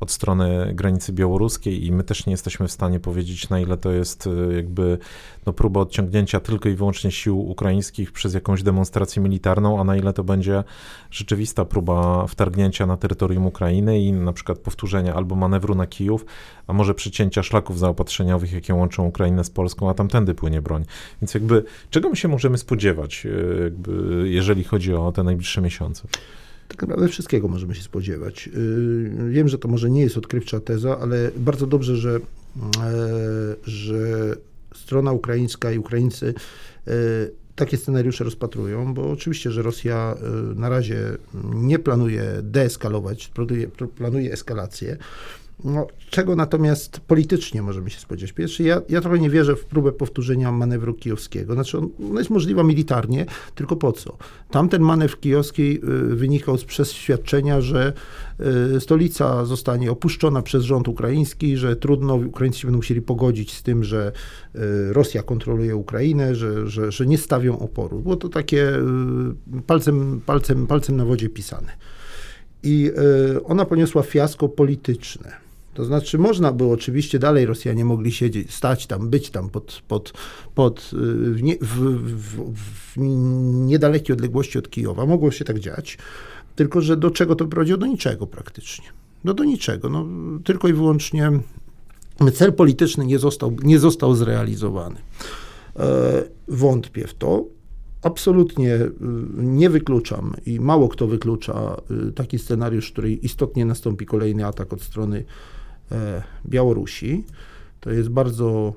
od 0.00 0.10
strony 0.10 0.72
granicy 0.74 1.12
białoruskiej 1.12 1.86
i 1.86 1.92
my 1.92 2.04
też 2.04 2.26
nie 2.26 2.30
jesteśmy 2.30 2.68
w 2.68 2.72
stanie 2.72 3.00
powiedzieć, 3.00 3.48
na 3.48 3.60
ile 3.60 3.76
to 3.76 3.92
jest 3.92 4.26
e, 4.26 4.54
jakby 4.56 4.98
no, 5.46 5.52
próba 5.52 5.80
odciągnięcia 5.80 6.40
tylko 6.40 6.68
i 6.68 6.74
wyłącznie 6.74 7.10
sił 7.10 7.50
ukraińskich 7.50 8.12
przez 8.12 8.34
jakąś 8.34 8.62
demonstrację 8.62 9.22
militarną, 9.22 9.80
a 9.80 9.84
na 9.84 9.96
ile 9.96 10.12
to 10.12 10.24
będzie 10.24 10.64
rzeczywista 11.10 11.64
próba 11.64 12.26
wtargnięcia 12.26 12.86
na 12.86 12.96
terytorium 12.96 13.46
Ukrainy 13.46 14.00
i 14.00 14.12
na 14.12 14.32
przykład 14.32 14.58
powtórzenia 14.58 15.14
albo 15.14 15.36
manewru 15.36 15.74
na 15.74 15.86
Kijów, 15.86 16.24
a 16.66 16.72
może 16.72 16.94
przycięcia 16.94 17.42
szlaków 17.42 17.78
zaopatrzeniowych, 17.78 18.52
jakie 18.52 18.74
łączą 18.74 19.06
Ukrainę 19.06 19.44
z 19.44 19.50
Polską, 19.50 19.90
a 19.90 19.94
tamtędy 19.94 20.34
płynie 20.34 20.62
broń. 20.62 20.84
Więc 21.22 21.34
jakby 21.34 21.64
czego 21.90 22.10
my 22.10 22.16
się 22.16 22.28
możemy 22.28 22.58
spodziewać, 22.58 22.75
e, 23.26 23.62
jakby, 23.62 24.22
jeżeli 24.24 24.64
chodzi 24.64 24.94
o 24.94 25.12
te 25.12 25.22
najbliższe 25.22 25.60
miesiące? 25.60 26.08
Tak 26.68 26.80
naprawdę 26.82 27.08
wszystkiego 27.08 27.48
możemy 27.48 27.74
się 27.74 27.82
spodziewać. 27.82 28.48
E, 28.48 29.30
wiem, 29.30 29.48
że 29.48 29.58
to 29.58 29.68
może 29.68 29.90
nie 29.90 30.00
jest 30.00 30.16
odkrywcza 30.16 30.60
teza, 30.60 30.98
ale 30.98 31.30
bardzo 31.36 31.66
dobrze, 31.66 31.96
że, 31.96 32.16
e, 32.16 32.20
że 33.64 34.36
strona 34.74 35.12
ukraińska 35.12 35.72
i 35.72 35.78
Ukraińcy 35.78 36.34
takie 37.56 37.76
scenariusze 37.76 38.24
rozpatrują, 38.24 38.94
bo 38.94 39.10
oczywiście, 39.10 39.50
że 39.50 39.62
Rosja 39.62 40.14
na 40.54 40.68
razie 40.68 40.98
nie 41.54 41.78
planuje 41.78 42.22
deeskalować, 42.42 43.30
planuje 43.96 44.32
eskalację. 44.32 44.96
No, 45.64 45.86
czego 46.10 46.36
natomiast 46.36 47.00
politycznie 47.00 47.62
możemy 47.62 47.90
się 47.90 48.00
spodziewać? 48.00 48.32
Pierwszy, 48.32 48.62
ja, 48.62 48.82
ja 48.88 49.00
trochę 49.00 49.18
nie 49.18 49.30
wierzę 49.30 49.56
w 49.56 49.64
próbę 49.64 49.92
powtórzenia 49.92 50.52
manewru 50.52 50.94
kijowskiego. 50.94 51.54
Znaczy, 51.54 51.78
on, 51.78 51.88
ona 52.10 52.20
jest 52.20 52.30
możliwa 52.30 52.62
militarnie, 52.62 53.26
tylko 53.54 53.76
po 53.76 53.92
co? 53.92 54.16
Tamten 54.50 54.82
manewr 54.82 55.20
kijowski 55.20 55.78
y, 56.12 56.16
wynikał 56.16 56.58
z 56.58 56.64
przeświadczenia, 56.64 57.60
że 57.60 57.92
y, 58.76 58.80
stolica 58.80 59.44
zostanie 59.44 59.90
opuszczona 59.90 60.42
przez 60.42 60.64
rząd 60.64 60.88
ukraiński, 60.88 61.56
że 61.56 61.76
trudno, 61.76 62.14
Ukraińcy 62.14 62.62
będą 62.62 62.76
musieli 62.76 63.02
pogodzić 63.02 63.54
z 63.54 63.62
tym, 63.62 63.84
że 63.84 64.12
y, 64.54 64.92
Rosja 64.92 65.22
kontroluje 65.22 65.76
Ukrainę, 65.76 66.34
że, 66.34 66.68
że, 66.68 66.92
że 66.92 67.06
nie 67.06 67.18
stawią 67.18 67.58
oporu. 67.58 67.98
Było 67.98 68.16
to 68.16 68.28
takie 68.28 68.72
palcem, 69.66 70.20
palcem, 70.26 70.66
palcem 70.66 70.96
na 70.96 71.04
wodzie 71.04 71.28
pisane. 71.28 71.72
I 72.62 72.90
ona 73.44 73.64
poniosła 73.64 74.02
fiasko 74.02 74.48
polityczne 74.48 75.45
to 75.76 75.84
znaczy, 75.84 76.18
można 76.18 76.52
było 76.52 76.72
oczywiście 76.72 77.18
dalej 77.18 77.46
Rosjanie 77.46 77.84
mogli 77.84 78.12
siedzieć, 78.12 78.54
stać 78.54 78.86
tam, 78.86 79.10
być 79.10 79.30
tam 79.30 79.50
pod, 79.50 79.82
pod, 79.88 80.12
pod 80.54 80.90
y, 80.92 81.58
w, 81.60 81.66
w, 81.66 82.14
w, 82.14 82.54
w 82.54 82.96
niedalekiej 83.66 84.14
odległości 84.14 84.58
od 84.58 84.70
Kijowa. 84.70 85.06
Mogło 85.06 85.30
się 85.30 85.44
tak 85.44 85.58
dziać. 85.58 85.98
Tylko, 86.54 86.80
że 86.80 86.96
do 86.96 87.10
czego 87.10 87.36
to 87.36 87.46
prowadziło? 87.46 87.78
Do 87.78 87.86
niczego 87.86 88.26
praktycznie. 88.26 88.86
No 89.24 89.34
do 89.34 89.44
niczego. 89.44 89.88
No, 89.88 90.06
tylko 90.44 90.68
i 90.68 90.72
wyłącznie 90.72 91.32
cel 92.34 92.52
polityczny 92.52 93.06
nie 93.06 93.18
został, 93.18 93.56
nie 93.62 93.78
został 93.78 94.14
zrealizowany. 94.14 94.96
E, 95.76 96.24
wątpię 96.48 97.06
w 97.06 97.14
to. 97.14 97.44
Absolutnie 98.02 98.74
y, 98.74 98.92
nie 99.36 99.70
wykluczam 99.70 100.34
i 100.46 100.60
mało 100.60 100.88
kto 100.88 101.06
wyklucza 101.06 101.76
y, 102.08 102.12
taki 102.12 102.38
scenariusz, 102.38 102.88
w 102.88 102.92
której 102.92 103.24
istotnie 103.26 103.64
nastąpi 103.64 104.06
kolejny 104.06 104.46
atak 104.46 104.72
od 104.72 104.82
strony 104.82 105.24
Białorusi. 106.46 107.24
To 107.80 107.90
jest 107.90 108.08
bardzo 108.08 108.72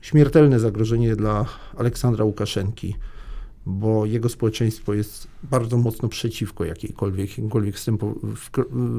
śmiertelne 0.00 0.60
zagrożenie 0.60 1.16
dla 1.16 1.46
Aleksandra 1.76 2.24
Łukaszenki, 2.24 2.96
bo 3.66 4.06
jego 4.06 4.28
społeczeństwo 4.28 4.94
jest 4.94 5.28
bardzo 5.42 5.76
mocno 5.76 6.08
przeciwko 6.08 6.64
jakiejkolwiek, 6.64 7.30
jakimkolwiek 7.30 7.76
w, 7.78 8.50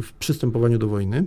w 0.02 0.14
przystępowaniu 0.14 0.78
do 0.78 0.88
wojny. 0.88 1.26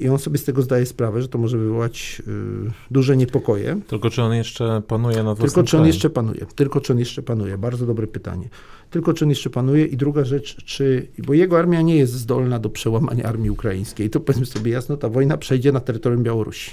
I 0.00 0.08
on 0.08 0.18
sobie 0.18 0.38
z 0.38 0.44
tego 0.44 0.62
zdaje 0.62 0.86
sprawę, 0.86 1.22
że 1.22 1.28
to 1.28 1.38
może 1.38 1.58
wywołać 1.58 2.22
y, 2.28 2.70
duże 2.90 3.16
niepokoje. 3.16 3.80
Tylko 3.88 4.10
czy 4.10 4.22
on 4.22 4.34
jeszcze 4.34 4.82
panuje 4.88 5.22
nad 5.22 5.38
Tylko 5.38 5.62
czy 5.62 5.78
on 5.78 5.86
jeszcze 5.86 6.10
panuje? 6.10 6.46
Tylko 6.54 6.80
czy 6.80 6.92
on 6.92 6.98
jeszcze 6.98 7.22
panuje? 7.22 7.58
Bardzo 7.58 7.86
dobre 7.86 8.06
pytanie. 8.06 8.48
Tylko 8.90 9.14
czy 9.14 9.24
on 9.24 9.28
jeszcze 9.30 9.50
panuje? 9.50 9.86
I 9.86 9.96
druga 9.96 10.24
rzecz, 10.24 10.64
czy. 10.64 11.08
Bo 11.18 11.34
jego 11.34 11.58
armia 11.58 11.82
nie 11.82 11.96
jest 11.96 12.12
zdolna 12.12 12.58
do 12.58 12.70
przełamania 12.70 13.24
armii 13.24 13.50
ukraińskiej. 13.50 14.10
To 14.10 14.20
powiedzmy 14.20 14.46
sobie 14.46 14.72
jasno, 14.72 14.96
ta 14.96 15.08
wojna 15.08 15.36
przejdzie 15.36 15.72
na 15.72 15.80
terytorium 15.80 16.22
Białorusi. 16.22 16.70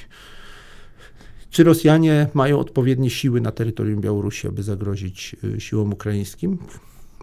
Czy 1.49 1.63
Rosjanie 1.63 2.27
mają 2.33 2.59
odpowiednie 2.59 3.09
siły 3.09 3.41
na 3.41 3.51
terytorium 3.51 4.01
Białorusi, 4.01 4.47
aby 4.47 4.63
zagrozić 4.63 5.35
y, 5.43 5.61
siłom 5.61 5.93
ukraińskim? 5.93 6.57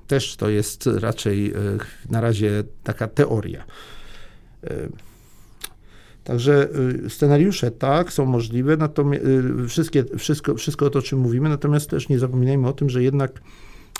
Też 0.06 0.37
to 0.37 0.48
jest 0.48 0.87
raczej 0.87 1.50
y, 1.50 1.78
na 2.10 2.20
razie 2.20 2.64
taka 2.84 3.08
teoria. 3.08 3.64
Także 6.24 6.68
y, 7.04 7.10
scenariusze 7.10 7.70
tak, 7.70 8.12
są 8.12 8.26
możliwe, 8.26 8.76
natomiast 8.76 9.24
y, 9.24 9.68
wszystkie, 9.68 10.04
wszystko, 10.18 10.54
wszystko 10.54 10.90
to, 10.90 10.98
o 10.98 11.02
czym 11.02 11.18
mówimy, 11.18 11.48
natomiast 11.48 11.90
też 11.90 12.08
nie 12.08 12.18
zapominajmy 12.18 12.68
o 12.68 12.72
tym, 12.72 12.90
że 12.90 13.02
jednak 13.02 13.40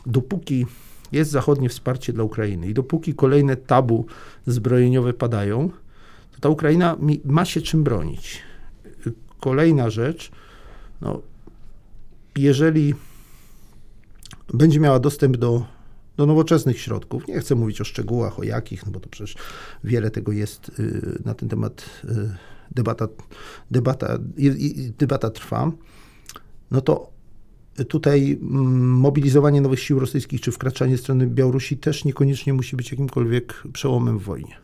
dopóki 0.07 0.67
jest 1.13 1.31
zachodnie 1.31 1.69
wsparcie 1.69 2.13
dla 2.13 2.25
Ukrainy 2.25 2.69
i 2.69 2.75
dopóki 2.75 3.15
kolejne 3.15 3.57
tabu 3.57 4.07
zbrojeniowe 4.47 5.13
padają, 5.13 5.71
to 6.33 6.41
ta 6.41 6.49
Ukraina 6.49 6.97
ma 7.25 7.45
się 7.45 7.61
czym 7.61 7.85
bronić. 7.85 8.43
Kolejna 9.41 9.91
rzecz, 9.91 10.31
no, 11.01 11.23
jeżeli 12.37 12.95
będzie 14.55 14.81
miała 14.81 14.99
dostęp 14.99 15.37
do 15.37 15.74
do 16.17 16.27
nowoczesnych 16.27 16.81
środków. 16.81 17.29
Nie 17.29 17.41
chcę 17.41 17.55
mówić 17.55 17.81
o 17.81 17.85
szczegółach, 17.85 18.39
o 18.39 18.43
jakich, 18.43 18.87
no 18.87 18.93
bo 18.93 19.01
to 19.01 19.09
przecież 19.09 19.37
wiele 19.85 20.11
tego 20.11 20.33
jest 20.33 20.69
y, 20.79 21.19
na 21.25 21.35
ten 21.35 21.49
temat 21.49 21.91
y, 22.05 22.37
debata, 22.71 23.09
debata, 23.71 24.19
debata 24.99 25.31
trwa. 25.31 25.73
No 26.71 26.81
to 26.81 27.15
tutaj 27.89 28.39
mm, 28.43 28.91
mobilizowanie 28.91 29.61
nowych 29.61 29.81
sił 29.81 30.01
rosyjskich 30.01 30.41
czy 30.41 30.53
wkraczanie 30.53 30.99
strony 30.99 31.27
Białorusi 31.27 31.77
też 31.77 32.05
niekoniecznie 32.05 32.53
musi 32.53 32.77
być 32.77 32.91
jakimkolwiek 32.91 33.63
przełomem 33.73 34.19
w 34.19 34.23
wojnie. 34.23 34.57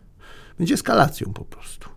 Będzie 0.59 0.75
eskalacją 0.75 1.33
po 1.33 1.45
prostu. 1.45 1.89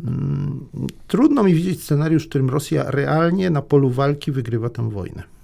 Mm, 0.00 0.66
trudno 1.06 1.44
mi 1.44 1.54
widzieć 1.54 1.82
scenariusz, 1.82 2.26
w 2.26 2.28
którym 2.28 2.50
Rosja 2.50 2.90
realnie 2.90 3.50
na 3.50 3.62
polu 3.62 3.90
walki 3.90 4.32
wygrywa 4.32 4.70
tę 4.70 4.90
wojnę. 4.90 5.37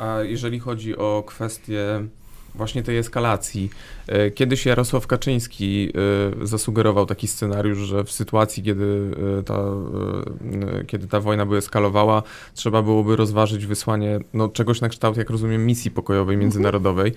A 0.00 0.22
jeżeli 0.22 0.58
chodzi 0.58 0.96
o 0.96 1.24
kwestię 1.26 2.04
właśnie 2.54 2.82
tej 2.82 2.98
eskalacji. 2.98 3.70
E, 4.06 4.30
kiedyś 4.30 4.66
Jarosław 4.66 5.06
Kaczyński 5.06 5.92
e, 6.42 6.46
zasugerował 6.46 7.06
taki 7.06 7.28
scenariusz, 7.28 7.78
że 7.78 8.04
w 8.04 8.12
sytuacji, 8.12 8.62
kiedy 8.62 9.10
e, 9.38 9.42
ta, 9.42 9.62
kiedy 10.86 11.06
ta 11.06 11.20
wojna 11.20 11.46
by 11.46 11.56
eskalowała, 11.56 12.22
trzeba 12.54 12.82
byłoby 12.82 13.16
rozważyć 13.16 13.66
wysłanie 13.66 14.20
no, 14.34 14.48
czegoś 14.48 14.80
na 14.80 14.88
kształt, 14.88 15.16
jak 15.16 15.30
rozumiem, 15.30 15.66
misji 15.66 15.90
pokojowej 15.90 16.34
mhm. 16.34 16.40
międzynarodowej. 16.40 17.12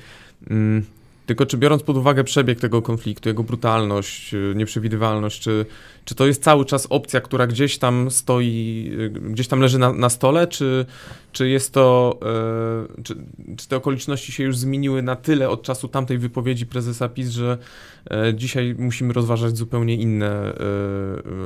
Mm, 0.50 0.86
tylko 1.26 1.46
czy 1.46 1.58
biorąc 1.58 1.84
pod 1.84 1.98
uwagę 1.98 2.24
przebieg 2.24 2.60
tego 2.60 2.82
konfliktu, 2.82 3.30
jego 3.30 3.44
brutalność, 3.44 4.34
y, 4.34 4.54
nieprzewidywalność, 4.56 5.42
czy, 5.42 5.66
czy 6.06 6.16
to 6.16 6.28
jest 6.28 6.44
cały 6.44 6.66
czas 6.66 6.88
opcja, 6.90 7.22
która 7.22 7.48
gdzieś 7.48 7.78
tam 7.78 8.12
stoi, 8.12 8.92
y, 9.00 9.10
gdzieś 9.10 9.48
tam 9.48 9.60
leży 9.60 9.80
na, 9.80 9.94
na 9.94 10.10
stole, 10.10 10.48
czy, 10.48 10.86
czy 11.32 11.50
jest 11.50 11.74
to, 11.74 12.20
e, 12.98 13.04
czy, 13.04 13.16
czy 13.58 13.68
te 13.68 13.76
okoliczności 13.76 14.32
się 14.32 14.44
już 14.44 14.58
zmieniły 14.58 15.02
na 15.02 15.16
tyle 15.16 15.50
od 15.50 15.64
czasu 15.64 15.88
tamtej 15.88 16.18
wypowiedzi 16.18 16.66
prezesa 16.66 17.10
PiS, 17.10 17.30
że 17.30 17.58
dzisiaj 18.34 18.76
musimy 18.78 19.14
rozważać 19.14 19.58
zupełnie 19.58 19.96
inne 19.96 20.54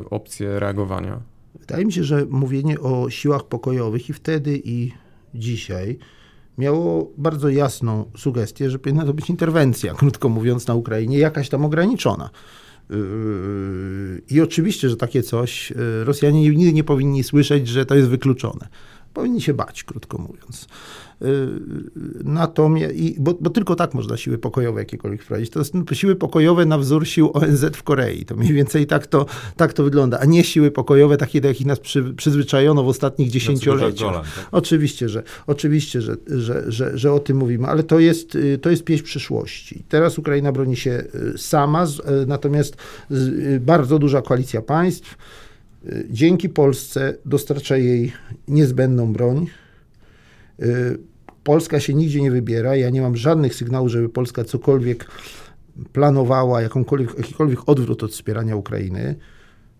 opcje 0.10 0.60
reagowania? 0.60 1.20
Wydaje 1.60 1.86
mi 1.86 1.94
się, 1.94 2.04
że 2.04 2.26
mówienie 2.30 2.80
o 2.80 3.10
siłach 3.10 3.44
pokojowych 3.44 4.10
i 4.10 4.14
wtedy, 4.14 4.62
i 4.64 4.92
dzisiaj 5.36 5.98
miało 6.58 7.12
bardzo 7.18 7.50
jasną 7.50 8.12
sugestię, 8.18 8.70
że 8.70 8.80
powinna 8.80 9.06
to 9.06 9.14
być 9.14 9.30
interwencja, 9.30 9.94
krótko 10.00 10.30
mówiąc, 10.30 10.68
na 10.68 10.76
Ukrainie, 10.76 11.18
jakaś 11.18 11.50
tam 11.50 11.66
ograniczona. 11.66 12.30
Yy, 12.90 14.22
I 14.30 14.42
oczywiście, 14.42 14.90
że 14.90 14.98
takie 14.98 15.24
coś 15.24 15.72
yy, 15.72 16.04
Rosjanie 16.04 16.42
nigdy 16.42 16.74
nie 16.74 16.84
powinni 16.84 17.24
słyszeć, 17.24 17.68
że 17.68 17.86
to 17.86 17.96
jest 17.96 18.10
wykluczone. 18.10 18.68
Powinni 19.14 19.42
się 19.42 19.54
bać, 19.54 19.84
krótko 19.84 20.18
mówiąc. 20.18 20.68
Y, 21.22 21.48
natomiast, 22.24 22.96
i, 22.96 23.16
bo, 23.20 23.34
bo, 23.42 23.50
tylko 23.50 23.76
tak 23.76 23.94
można 23.94 24.18
siły 24.18 24.38
pokojowe 24.38 24.82
jakiekolwiek 24.82 25.24
wprowadzić. 25.24 25.50
To 25.50 25.64
są 25.64 25.86
siły 25.94 26.16
pokojowe 26.16 26.66
na 26.66 26.78
wzór 26.78 27.08
sił 27.08 27.32
ONZ 27.34 27.66
w 27.74 27.84
Korei. 27.84 28.26
To 28.26 28.36
mniej 28.36 28.54
więcej 28.54 28.88
tak 28.88 29.08
to, 29.08 29.26
tak 29.56 29.74
to 29.74 29.84
wygląda, 29.84 30.20
a 30.20 30.26
nie 30.26 30.44
siły 30.44 30.72
pokojowe 30.72 31.18
takie, 31.18 31.42
do 31.42 31.48
jakich 31.48 31.68
nas 31.68 31.80
przy, 31.80 32.14
przyzwyczajono 32.14 32.84
w 32.84 32.88
ostatnich 32.88 33.30
dziesięcioleciach. 33.30 34.14
Tak? 34.14 34.48
Oczywiście, 34.52 35.10
że, 35.10 35.24
oczywiście 35.48 36.02
że, 36.02 36.16
że, 36.28 36.72
że, 36.72 36.98
że 36.98 37.14
o 37.14 37.20
tym 37.20 37.38
mówimy, 37.38 37.68
ale 37.68 37.84
to 37.84 38.00
jest, 38.00 38.36
y, 38.36 38.58
to 38.58 38.70
jest 38.70 38.84
pieśń 38.84 39.04
przyszłości. 39.04 39.84
Teraz 39.90 40.20
Ukraina 40.20 40.52
broni 40.52 40.76
się 40.76 41.04
y, 41.36 41.38
sama, 41.38 41.88
natomiast 42.28 42.78
bardzo 43.60 44.00
duża 44.00 44.22
koalicja 44.22 44.62
państw 44.62 45.18
dzięki 46.10 46.50
Polsce 46.50 47.18
dostarcza 47.26 47.78
jej 47.78 48.14
niezbędną 48.48 49.14
broń. 49.14 49.48
Y, 50.62 50.98
Polska 51.44 51.80
się 51.80 51.94
nigdzie 51.94 52.22
nie 52.22 52.32
wybiera. 52.32 52.76
Ja 52.76 52.90
nie 52.90 53.02
mam 53.02 53.18
żadnych 53.18 53.56
sygnałów, 53.56 53.90
żeby 53.90 54.10
Polska 54.10 54.44
cokolwiek 54.44 55.12
planowała, 55.94 56.62
jakąkolwiek, 56.62 57.18
jakikolwiek 57.18 57.60
odwrót 57.66 58.04
od 58.04 58.12
wspierania 58.12 58.56
Ukrainy. 58.56 59.16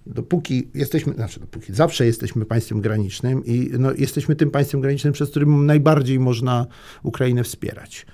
Dopóki 0.06 0.68
jesteśmy, 0.74 1.14
znaczy 1.14 1.40
dopóki 1.40 1.74
zawsze 1.74 2.06
jesteśmy 2.06 2.46
państwem 2.46 2.82
granicznym 2.82 3.46
i 3.46 3.72
no, 3.80 3.94
jesteśmy 3.94 4.36
tym 4.36 4.52
państwem 4.52 4.82
granicznym, 4.82 5.14
przez 5.14 5.30
którym 5.30 5.66
najbardziej 5.66 6.20
można 6.20 6.66
Ukrainę 7.04 7.44
wspierać. 7.44 8.06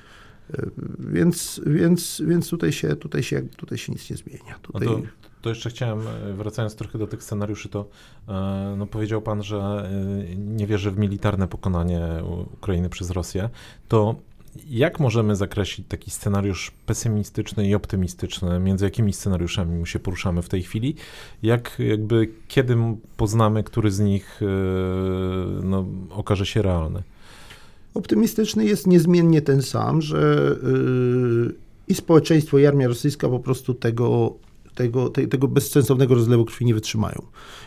Y, 0.54 0.72
więc, 1.00 1.62
więc, 1.66 2.22
więc 2.28 2.50
tutaj, 2.50 2.72
się, 2.72 2.96
tutaj, 2.96 3.24
się, 3.24 3.42
tutaj 3.42 3.78
się 3.78 3.92
nic 3.92 4.10
nie 4.10 4.18
zmienia. 4.18 4.60
Tutaj... 4.62 4.88
No 4.88 4.96
to 4.96 5.23
to 5.44 5.50
jeszcze 5.50 5.70
chciałem, 5.70 6.00
e, 6.08 6.34
wracając 6.34 6.76
trochę 6.76 7.00
do 7.00 7.08
tych 7.08 7.24
scenariuszy, 7.24 7.70
to 7.70 7.86
e, 8.30 8.76
no, 8.78 8.88
powiedział 8.88 9.22
pan, 9.22 9.44
że 9.44 9.58
e, 9.60 10.36
nie 10.36 10.68
wierzy 10.68 10.92
w 10.92 10.98
militarne 10.98 11.48
pokonanie 11.48 12.02
Ukrainy 12.54 12.90
przez 12.90 13.10
Rosję. 13.10 13.50
To 13.88 14.16
jak 14.70 15.00
możemy 15.00 15.36
zakreślić 15.36 15.88
taki 15.88 16.12
scenariusz 16.12 16.72
pesymistyczny 16.86 17.68
i 17.68 17.76
optymistyczny? 17.76 18.60
Między 18.60 18.86
jakimi 18.86 19.14
scenariuszami 19.14 19.88
się 19.88 20.00
poruszamy 20.00 20.42
w 20.42 20.50
tej 20.50 20.64
chwili? 20.64 20.96
Jak 21.44 21.80
jakby, 21.80 22.30
kiedy 22.48 22.78
poznamy, 23.18 23.64
który 23.64 23.92
z 23.92 24.00
nich 24.00 24.42
no, 25.64 25.86
okaże 26.10 26.46
się 26.46 26.62
realny? 26.62 27.04
Optymistyczny 27.94 28.66
jest 28.66 28.88
niezmiennie 28.88 29.42
ten 29.42 29.62
sam, 29.62 30.02
że 30.02 30.56
i 31.88 31.94
społeczeństwo, 31.94 32.60
i 32.60 32.66
armia 32.66 32.88
rosyjska 32.88 33.30
po 33.30 33.40
prostu 33.40 33.74
tego 33.74 34.34
tego, 34.76 35.10
te, 35.10 35.28
tego 35.28 35.48
bezsensownego 35.48 36.16
rozlewu 36.16 36.46
krwi 36.46 36.66
nie 36.66 36.74
wytrzymają. 36.74 37.22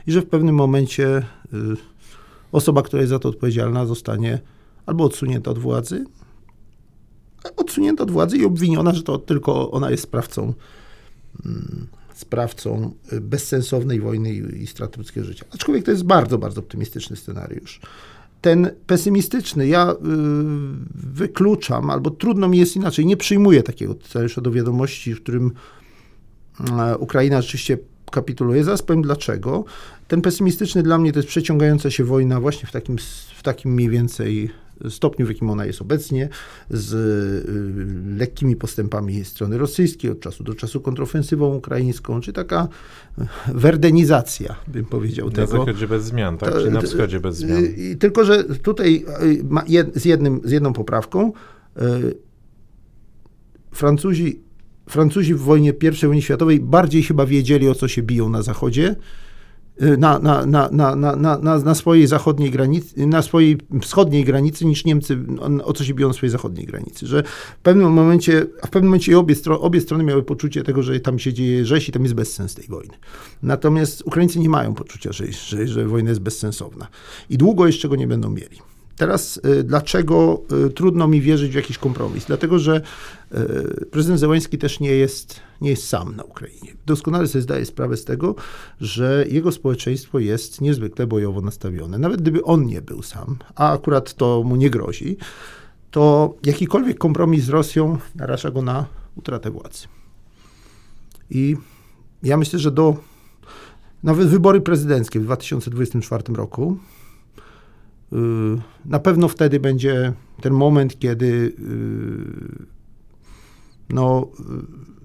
I 0.07 0.13
że 0.13 0.23
w 0.23 0.27
pewnym 0.27 0.55
momencie 0.55 1.17
y, 1.19 1.23
osoba, 2.53 2.83
która 2.83 3.03
jest 3.03 3.11
za 3.11 3.19
to 3.19 3.29
odpowiedzialna, 3.29 3.87
zostanie 3.87 4.39
albo 4.87 5.05
odsunięta 5.05 5.51
od 5.51 5.59
władzy, 5.59 6.05
odsunięta 7.57 8.03
od 8.03 8.11
władzy 8.11 8.37
i 8.37 8.45
obwiniona, 8.45 8.95
że 8.95 9.03
to 9.03 9.19
tylko 9.19 9.71
ona 9.71 9.91
jest 9.91 10.03
sprawcą, 10.03 10.55
y, 11.47 11.49
sprawcą 12.15 12.95
bezsensownej 13.21 14.01
wojny 14.01 14.35
i, 14.35 14.63
i 14.63 14.67
straty 14.67 14.99
ludzkiego 14.99 15.27
życia. 15.27 15.45
Aczkolwiek 15.51 15.85
to 15.85 15.91
jest 15.91 16.05
bardzo, 16.05 16.39
bardzo 16.39 16.61
optymistyczny 16.61 17.17
scenariusz 17.17 17.81
ten 18.47 18.71
pesymistyczny, 18.87 19.67
ja 19.67 19.93
y, 19.93 19.97
wykluczam, 20.95 21.91
albo 21.91 22.11
trudno 22.11 22.49
mi 22.49 22.59
jest 22.59 22.77
inaczej, 22.77 23.07
nie 23.07 23.17
przyjmuję 23.17 23.63
takiego 23.63 23.95
scenariusza 24.05 24.41
do 24.41 24.51
wiadomości, 24.51 25.15
w 25.15 25.23
którym 25.23 25.53
Ukraina 26.99 27.43
rzeczywiście 27.43 27.79
kapituluje. 28.11 28.65
Zaraz 28.65 28.83
powiem 28.83 29.03
dlaczego. 29.03 29.65
Ten 30.09 30.23
pesymistyczny 30.23 30.83
dla 30.83 30.99
mnie 30.99 31.13
to 31.13 31.19
jest 31.19 31.29
przeciągająca 31.29 31.91
się 31.91 32.05
wojna 32.05 32.41
właśnie 32.41 32.69
w 32.69 32.73
takim, 32.73 32.97
w 33.37 33.43
takim 33.43 33.75
mniej 33.75 33.89
więcej 33.89 34.51
stopniu, 34.91 35.27
w 35.27 35.29
jakim 35.29 35.51
ona 35.51 35.67
jest 35.67 35.83
obecnie, 35.83 36.29
z 36.71 36.95
y, 36.95 38.19
lekkimi 38.19 38.57
postępami 38.57 39.25
strony 39.25 39.59
rosyjskiej, 39.59 40.11
od 40.11 40.21
czasu 40.21 40.45
do 40.45 40.55
czasu 40.55 40.81
kontrofensywą 40.81 41.55
ukraińską, 41.55 42.21
czy 42.21 42.33
taka 42.33 42.69
werdenizacja, 43.55 44.57
bym 44.69 44.85
powiedział 44.85 45.27
na 45.27 45.33
tego. 45.33 45.53
Na 45.53 45.59
zachodzie 45.59 45.89
bez 45.89 46.05
zmian, 46.05 46.39
tak? 46.39 46.55
Czy 46.55 46.71
na 46.71 46.81
wschodzie 46.81 47.21
bez 47.21 47.37
zmian. 47.37 47.65
Y, 47.65 47.97
tylko, 48.01 48.25
że 48.25 48.45
tutaj 48.45 49.05
y, 49.95 50.01
z, 50.01 50.05
jednym, 50.05 50.41
z 50.45 50.51
jedną 50.51 50.73
poprawką 50.73 51.33
Francuzi 53.73 54.46
Francuzi 54.89 55.35
w 55.35 55.41
wojnie 55.41 55.73
I 56.03 56.07
wojnie 56.07 56.23
światowej 56.23 56.61
bardziej 56.61 57.03
chyba 57.03 57.27
wiedzieli, 57.27 57.69
o 57.69 57.75
co 57.75 57.89
się 57.89 58.03
biją 58.03 58.29
na 58.29 58.43
Zachodzie 58.43 58.97
na, 59.81 60.19
na, 60.19 60.47
na, 60.47 60.69
na, 60.73 60.97
na, 60.97 61.17
na, 61.17 61.59
na 61.59 61.75
swojej 61.75 62.07
zachodniej 62.07 62.51
granicy, 62.51 63.07
na 63.07 63.23
swojej 63.23 63.59
wschodniej 63.83 64.25
granicy 64.25 64.65
niż 64.67 64.85
Niemcy 64.85 65.19
o 65.65 65.73
co 65.73 65.85
się 65.85 65.95
biją 65.95 66.09
na 66.09 66.15
swojej 66.15 66.31
zachodniej 66.31 66.67
granicy. 66.67 67.07
Że 67.07 67.23
w 67.59 67.63
pewnym 67.63 67.93
momencie, 67.93 68.47
w 68.67 68.71
pewnym 68.71 68.85
momencie 68.85 69.19
obie, 69.19 69.35
stro, 69.35 69.61
obie 69.61 69.81
strony 69.81 70.05
miały 70.05 70.23
poczucie 70.23 70.63
tego, 70.63 70.83
że 70.83 71.01
tam 71.01 71.19
się 71.19 71.33
dzieje 71.33 71.67
rzeź 71.67 71.89
i 71.89 71.93
tam 71.93 72.03
jest 72.03 72.15
bezsens 72.15 72.55
tej 72.55 72.67
wojny. 72.67 72.95
Natomiast 73.43 74.03
Ukraińcy 74.07 74.39
nie 74.39 74.49
mają 74.49 74.75
poczucia, 74.75 75.13
że, 75.13 75.33
że, 75.33 75.67
że 75.67 75.87
wojna 75.87 76.09
jest 76.09 76.23
bezsensowna. 76.23 76.89
I 77.31 77.39
długo 77.39 77.67
jeszcze 77.67 77.89
go 77.89 77.97
nie 77.97 78.07
będą 78.07 78.31
mieli. 78.31 78.76
Teraz 78.97 79.41
y, 79.61 79.65
dlaczego 79.65 80.43
y, 80.67 80.71
trudno 80.71 81.09
mi 81.09 81.21
wierzyć 81.21 81.53
w 81.53 81.55
jakiś 81.55 81.79
kompromis? 81.79 82.25
Dlatego, 82.25 82.59
że 82.59 82.81
y, 83.35 83.87
prezydent 83.87 84.21
Zełański 84.21 84.59
też 84.59 84.81
nie 84.81 84.91
jest, 84.91 85.41
nie 85.61 85.71
jest 85.71 85.89
sam 85.89 86.17
na 86.17 86.23
Ukrainie. 86.23 86.75
Doskonale 86.87 87.29
sobie 87.29 87.43
zdaje 87.43 87.67
sprawę 87.67 87.97
z 87.97 88.05
tego, 88.05 88.35
że 88.81 89.25
jego 89.29 89.53
społeczeństwo 89.53 90.19
jest 90.19 90.61
niezwykle 90.61 91.07
bojowo 91.07 91.41
nastawione. 91.41 91.99
Nawet 91.99 92.23
gdyby 92.23 92.45
on 92.45 92.67
nie 92.67 92.83
był 92.83 93.03
sam, 93.03 93.37
a 93.55 93.73
akurat 93.73 94.15
to 94.15 94.43
mu 94.43 94.57
nie 94.57 94.71
grozi, 94.71 95.17
to 95.91 96.35
jakikolwiek 96.45 96.99
kompromis 96.99 97.45
z 97.45 97.49
Rosją 97.49 97.99
naraża 98.15 98.51
go 98.51 98.63
na 98.63 98.87
utratę 99.17 99.51
władzy. 99.51 99.89
I 101.31 101.57
ja 102.23 102.37
myślę, 102.37 102.59
że 102.59 102.71
do 102.71 102.97
nawet 104.03 104.29
wybory 104.29 104.61
prezydenckie 104.61 105.21
w 105.21 105.25
2024 105.25 106.35
roku 106.35 106.79
na 108.85 108.99
pewno 108.99 109.29
wtedy 109.29 109.61
będzie 109.61 110.13
ten 110.41 110.53
moment, 110.53 110.99
kiedy 110.99 111.27
y, 111.27 112.67
no, 113.91 114.29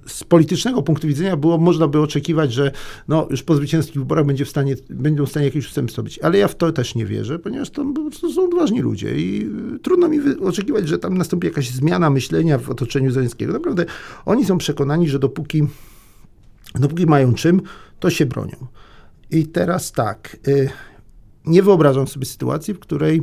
z 0.08 0.24
politycznego 0.24 0.82
punktu 0.82 1.08
widzenia 1.08 1.38
było, 1.38 1.58
można 1.58 1.88
by 1.88 2.00
oczekiwać, 2.00 2.54
że 2.54 2.72
no, 3.08 3.28
już 3.30 3.44
po 3.44 3.56
zwycięskich 3.56 3.96
wyborach 3.96 4.26
będzie 4.26 4.46
w 4.46 4.50
stanie, 4.50 4.76
będą 4.90 5.26
w 5.26 5.30
stanie 5.30 5.46
jakieś 5.46 5.68
ustępstwo 5.68 6.04
być. 6.04 6.20
Ale 6.20 6.38
ja 6.38 6.48
w 6.48 6.56
to 6.56 6.72
też 6.72 6.96
nie 6.96 7.06
wierzę, 7.06 7.40
ponieważ 7.40 7.70
to, 7.70 7.86
są 8.36 8.46
odważni 8.46 8.82
ludzie 8.82 9.16
i 9.16 9.50
trudno 9.82 10.08
mi 10.08 10.20
oczekiwać, 10.42 10.88
że 10.88 11.00
tam 11.00 11.18
nastąpi 11.18 11.48
jakaś 11.48 11.70
zmiana 11.70 12.10
myślenia 12.10 12.58
w 12.58 12.70
otoczeniu 12.70 13.12
Zeleńskiego. 13.12 13.54
Naprawdę 13.54 13.86
oni 14.26 14.46
są 14.46 14.58
przekonani, 14.58 15.10
że 15.10 15.20
dopóki, 15.20 15.64
dopóki 16.76 17.06
mają 17.06 17.34
czym, 17.34 17.62
to 18.00 18.10
się 18.10 18.26
bronią. 18.26 18.68
I 19.32 19.48
teraz 19.48 19.92
tak, 19.92 20.38
y, 20.48 20.70
nie 21.46 21.64
wyobrażam 21.64 22.08
sobie 22.08 22.26
sytuacji, 22.26 22.74
w 22.74 22.80
której 22.80 23.22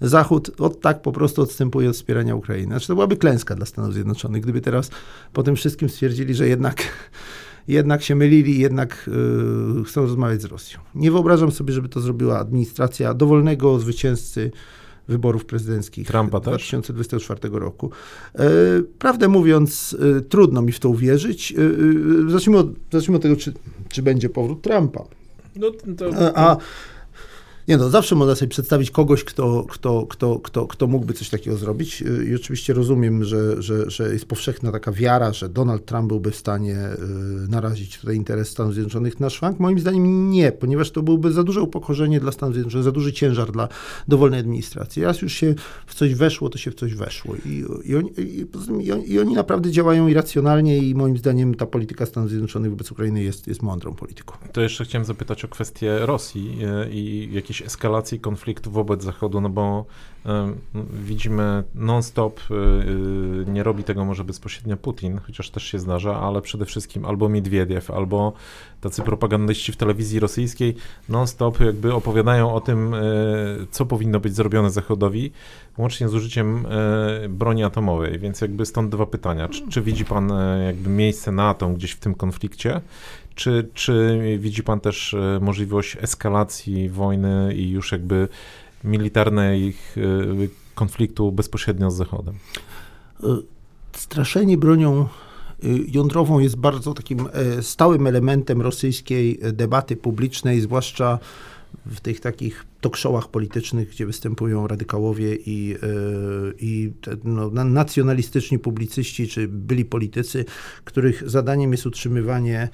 Zachód 0.00 0.50
od 0.58 0.80
tak 0.80 1.02
po 1.02 1.12
prostu 1.12 1.42
odstępuje 1.42 1.90
od 1.90 1.96
wspierania 1.96 2.34
Ukrainy. 2.34 2.66
Znaczy 2.66 2.86
to 2.86 2.94
byłaby 2.94 3.16
klęska 3.16 3.54
dla 3.54 3.66
Stanów 3.66 3.94
Zjednoczonych, 3.94 4.42
gdyby 4.42 4.60
teraz 4.60 4.90
po 5.32 5.42
tym 5.42 5.56
wszystkim 5.56 5.88
stwierdzili, 5.88 6.34
że 6.34 6.48
jednak, 6.48 6.82
jednak 7.68 8.02
się 8.02 8.14
mylili 8.14 8.56
i 8.56 8.60
jednak 8.60 9.10
yy, 9.76 9.84
chcą 9.84 10.00
rozmawiać 10.00 10.42
z 10.42 10.44
Rosją. 10.44 10.80
Nie 10.94 11.10
wyobrażam 11.10 11.50
sobie, 11.50 11.72
żeby 11.72 11.88
to 11.88 12.00
zrobiła 12.00 12.38
administracja 12.38 13.14
dowolnego 13.14 13.78
zwycięzcy 13.78 14.50
wyborów 15.08 15.44
prezydenckich 15.44 16.06
Trumpa 16.06 16.40
2024 16.40 17.40
też? 17.40 17.50
roku. 17.52 17.90
E, 18.34 18.48
prawdę 18.98 19.28
mówiąc, 19.28 19.96
e, 20.18 20.20
trudno 20.20 20.62
mi 20.62 20.72
w 20.72 20.80
to 20.80 20.88
uwierzyć. 20.88 21.52
E, 21.52 22.30
zacznijmy, 22.30 22.58
od, 22.58 22.68
zacznijmy 22.92 23.16
od 23.16 23.22
tego, 23.22 23.36
czy, 23.36 23.52
czy 23.88 24.02
będzie 24.02 24.28
powrót 24.28 24.62
Trumpa. 24.62 25.04
No, 25.56 25.70
to... 25.96 26.38
A 26.38 26.56
nie 27.70 27.76
no, 27.76 27.90
zawsze 27.90 28.14
można 28.14 28.34
sobie 28.34 28.48
przedstawić 28.48 28.90
kogoś, 28.90 29.24
kto, 29.24 29.64
kto, 29.68 30.06
kto, 30.06 30.38
kto, 30.38 30.66
kto 30.66 30.86
mógłby 30.86 31.14
coś 31.14 31.28
takiego 31.28 31.56
zrobić. 31.56 32.04
I 32.30 32.34
oczywiście 32.34 32.74
rozumiem, 32.74 33.24
że, 33.24 33.62
że, 33.62 33.90
że 33.90 34.12
jest 34.12 34.26
powszechna 34.26 34.72
taka 34.72 34.92
wiara, 34.92 35.32
że 35.32 35.48
Donald 35.48 35.84
Trump 35.84 36.08
byłby 36.08 36.30
w 36.30 36.36
stanie 36.36 36.76
y, 36.76 37.48
narazić 37.48 37.98
tutaj 37.98 38.16
interes 38.16 38.48
Stanów 38.48 38.74
Zjednoczonych 38.74 39.20
na 39.20 39.30
szwank. 39.30 39.60
Moim 39.60 39.78
zdaniem 39.78 40.30
nie, 40.30 40.52
ponieważ 40.52 40.90
to 40.90 41.02
byłby 41.02 41.32
za 41.32 41.42
duże 41.42 41.62
upokorzenie 41.62 42.20
dla 42.20 42.32
Stanów 42.32 42.54
Zjednoczonych, 42.54 42.84
za 42.84 42.92
duży 42.92 43.12
ciężar 43.12 43.52
dla 43.52 43.68
dowolnej 44.08 44.40
administracji. 44.40 45.04
Raz 45.04 45.22
już 45.22 45.32
się 45.32 45.54
w 45.86 45.94
coś 45.94 46.14
weszło, 46.14 46.48
to 46.48 46.58
się 46.58 46.70
w 46.70 46.74
coś 46.74 46.94
weszło. 46.94 47.34
I, 47.46 47.64
i, 47.84 47.96
oni, 47.96 48.12
i, 48.18 48.46
i, 49.06 49.18
oni, 49.18 49.34
naprawdę 49.34 49.70
działają 49.70 50.08
irracjonalnie 50.08 50.78
i 50.78 50.94
moim 50.94 51.18
zdaniem 51.18 51.54
ta 51.54 51.66
polityka 51.66 52.06
Stanów 52.06 52.30
Zjednoczonych 52.30 52.70
wobec 52.70 52.92
Ukrainy 52.92 53.22
jest, 53.22 53.46
jest 53.48 53.62
mądrą 53.62 53.94
polityką. 53.94 54.34
To 54.52 54.60
jeszcze 54.60 54.84
chciałem 54.84 55.04
zapytać 55.04 55.44
o 55.44 55.48
kwestię 55.48 55.98
Rosji 56.00 56.58
y, 56.86 56.90
i 56.90 57.28
eskalacji 57.62 58.20
konfliktu 58.20 58.70
wobec 58.70 59.02
Zachodu, 59.02 59.40
no 59.40 59.48
bo 59.48 59.86
widzimy 61.04 61.64
non-stop, 61.74 62.40
y, 62.50 62.54
y, 62.54 63.50
nie 63.50 63.62
robi 63.62 63.84
tego 63.84 64.04
może 64.04 64.24
bezpośrednio 64.24 64.76
Putin, 64.76 65.18
chociaż 65.26 65.50
też 65.50 65.64
się 65.64 65.78
zdarza, 65.78 66.20
ale 66.20 66.42
przede 66.42 66.64
wszystkim 66.64 67.04
albo 67.04 67.28
Miedwiediew, 67.28 67.90
albo 67.90 68.32
tacy 68.80 69.02
propagandyści 69.02 69.72
w 69.72 69.76
telewizji 69.76 70.20
rosyjskiej 70.20 70.76
non-stop 71.08 71.60
jakby 71.60 71.94
opowiadają 71.94 72.54
o 72.54 72.60
tym, 72.60 72.94
y, 72.94 73.66
co 73.70 73.86
powinno 73.86 74.20
być 74.20 74.34
zrobione 74.34 74.70
Zachodowi, 74.70 75.32
łącznie 75.78 76.08
z 76.08 76.14
użyciem 76.14 76.66
broni 77.28 77.64
atomowej, 77.64 78.18
więc 78.18 78.40
jakby 78.40 78.66
stąd 78.66 78.90
dwa 78.90 79.06
pytania. 79.06 79.48
Czy, 79.48 79.68
czy 79.68 79.82
widzi 79.82 80.04
pan 80.04 80.32
jakby 80.66 80.90
miejsce 80.90 81.32
na 81.32 81.48
atom 81.48 81.74
gdzieś 81.74 81.92
w 81.92 82.00
tym 82.00 82.14
konflikcie? 82.14 82.80
Czy, 83.34 83.68
czy 83.74 84.20
widzi 84.38 84.62
pan 84.62 84.80
też 84.80 85.16
możliwość 85.40 85.96
eskalacji 86.00 86.88
wojny 86.88 87.54
i 87.54 87.70
już 87.70 87.92
jakby 87.92 88.28
militarnej 88.84 89.74
y, 89.96 90.48
konfliktu 90.74 91.32
bezpośrednio 91.32 91.90
z 91.90 91.96
Zachodem? 91.96 92.34
Straszenie 93.92 94.58
bronią 94.58 95.08
y, 95.64 95.68
jądrową 95.88 96.38
jest 96.38 96.56
bardzo 96.56 96.94
takim 96.94 97.28
e, 97.32 97.62
stałym 97.62 98.06
elementem 98.06 98.62
rosyjskiej 98.62 99.40
debaty 99.52 99.96
publicznej, 99.96 100.60
zwłaszcza 100.60 101.18
w 101.86 102.00
tych 102.00 102.20
takich 102.20 102.69
tokszołach 102.80 103.28
politycznych, 103.28 103.88
gdzie 103.88 104.06
występują 104.06 104.66
radykałowie 104.66 105.34
i, 105.34 105.76
e, 105.82 105.86
i 106.58 106.92
no, 107.24 107.50
nacjonalistyczni 107.64 108.58
publicyści, 108.58 109.28
czy 109.28 109.48
byli 109.48 109.84
politycy, 109.84 110.44
których 110.84 111.30
zadaniem 111.30 111.72
jest 111.72 111.86
utrzymywanie 111.86 112.68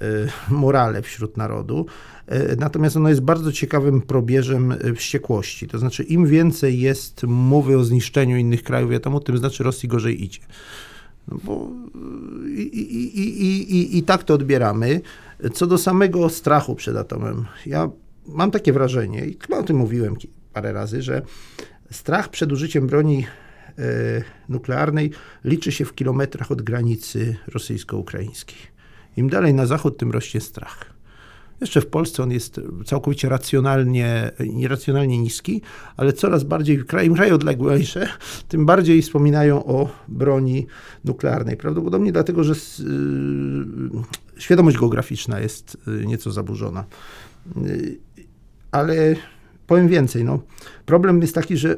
e, 0.00 0.04
morale 0.50 1.02
wśród 1.02 1.36
narodu. 1.36 1.86
E, 2.26 2.56
natomiast 2.56 2.96
ono 2.96 3.08
jest 3.08 3.20
bardzo 3.20 3.52
ciekawym 3.52 4.00
probierzem 4.00 4.74
wściekłości. 4.96 5.68
To 5.68 5.78
znaczy, 5.78 6.02
im 6.02 6.26
więcej 6.26 6.80
jest 6.80 7.22
mowy 7.22 7.78
o 7.78 7.84
zniszczeniu 7.84 8.36
innych 8.36 8.62
krajów, 8.62 8.90
wiadomo, 8.90 9.20
tym 9.20 9.38
znaczy 9.38 9.64
Rosji 9.64 9.88
gorzej 9.88 10.24
idzie. 10.24 10.40
No 11.28 11.38
bo 11.44 11.70
i, 12.56 12.60
i, 12.60 13.76
i, 13.76 13.98
i, 13.98 14.02
tak 14.02 14.24
to 14.24 14.34
odbieramy. 14.34 15.00
Co 15.54 15.66
do 15.66 15.78
samego 15.78 16.28
strachu 16.28 16.74
przed 16.74 16.96
atomem, 16.96 17.44
ja 17.66 17.90
mam 18.26 18.50
takie 18.50 18.72
wrażenie, 18.72 19.26
i 19.26 19.38
chyba 19.40 19.58
o 19.58 19.62
tym 19.62 19.76
mówiłem 19.76 20.16
parę 20.52 20.72
razy, 20.72 21.02
że 21.02 21.22
strach 21.90 22.28
przed 22.28 22.52
użyciem 22.52 22.86
broni 22.86 23.26
e, 23.78 23.82
nuklearnej 24.48 25.10
liczy 25.44 25.72
się 25.72 25.84
w 25.84 25.94
kilometrach 25.94 26.50
od 26.52 26.62
granicy 26.62 27.36
rosyjsko-ukraińskiej. 27.48 28.58
Im 29.16 29.28
dalej 29.28 29.54
na 29.54 29.66
zachód, 29.66 29.98
tym 29.98 30.10
rośnie 30.10 30.40
strach. 30.40 30.92
Jeszcze 31.60 31.80
w 31.80 31.86
Polsce 31.86 32.22
on 32.22 32.30
jest 32.30 32.60
całkowicie 32.86 33.28
racjonalnie, 33.28 34.30
nieracjonalnie 34.52 35.18
niski, 35.18 35.62
ale 35.96 36.12
coraz 36.12 36.44
bardziej, 36.44 36.84
im 37.04 37.14
kraje 37.14 37.34
odległejsze, 37.34 38.08
tym 38.48 38.66
bardziej 38.66 39.02
wspominają 39.02 39.64
o 39.64 39.88
broni 40.08 40.66
nuklearnej. 41.04 41.56
Prawdopodobnie 41.56 42.12
dlatego, 42.12 42.44
że 42.44 42.54
yy, 42.84 43.90
świadomość 44.38 44.78
geograficzna 44.78 45.40
jest 45.40 45.76
yy, 45.86 46.06
nieco 46.06 46.32
zaburzona. 46.32 46.84
Ale 48.72 49.14
powiem 49.66 49.88
więcej. 49.88 50.24
No, 50.24 50.38
problem 50.86 51.20
jest 51.20 51.34
taki, 51.34 51.56
że 51.56 51.76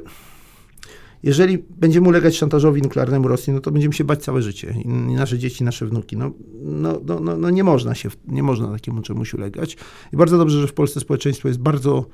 jeżeli 1.22 1.59
będziemy 1.70 2.09
ulegać 2.09 2.37
szantażowi 2.37 2.83
nuklearnemu 2.83 3.28
Rosji, 3.28 3.52
no 3.52 3.61
to 3.61 3.70
będziemy 3.70 3.94
się 3.94 4.04
bać 4.04 4.22
całe 4.22 4.42
życie. 4.42 4.74
I 4.85 4.88
nasze 4.88 5.38
dzieci, 5.38 5.64
nasze 5.64 5.87
wnuki. 5.87 6.16
No, 6.16 6.30
no, 6.62 7.00
no, 7.04 7.20
no, 7.20 7.37
no 7.37 7.50
nie 7.50 7.64
można 7.64 7.94
się, 7.94 8.09
nie 8.28 8.42
można 8.42 8.72
takiemu 8.72 9.02
czemuś 9.02 9.35
ulegać. 9.35 9.76
I 10.12 10.16
bardzo 10.16 10.38
dobrze, 10.38 10.61
że 10.61 10.66
w 10.66 10.72
Polsce 10.72 11.00
społeczeństwo 11.00 11.48
jest 11.48 11.61
bardzo 11.61 12.07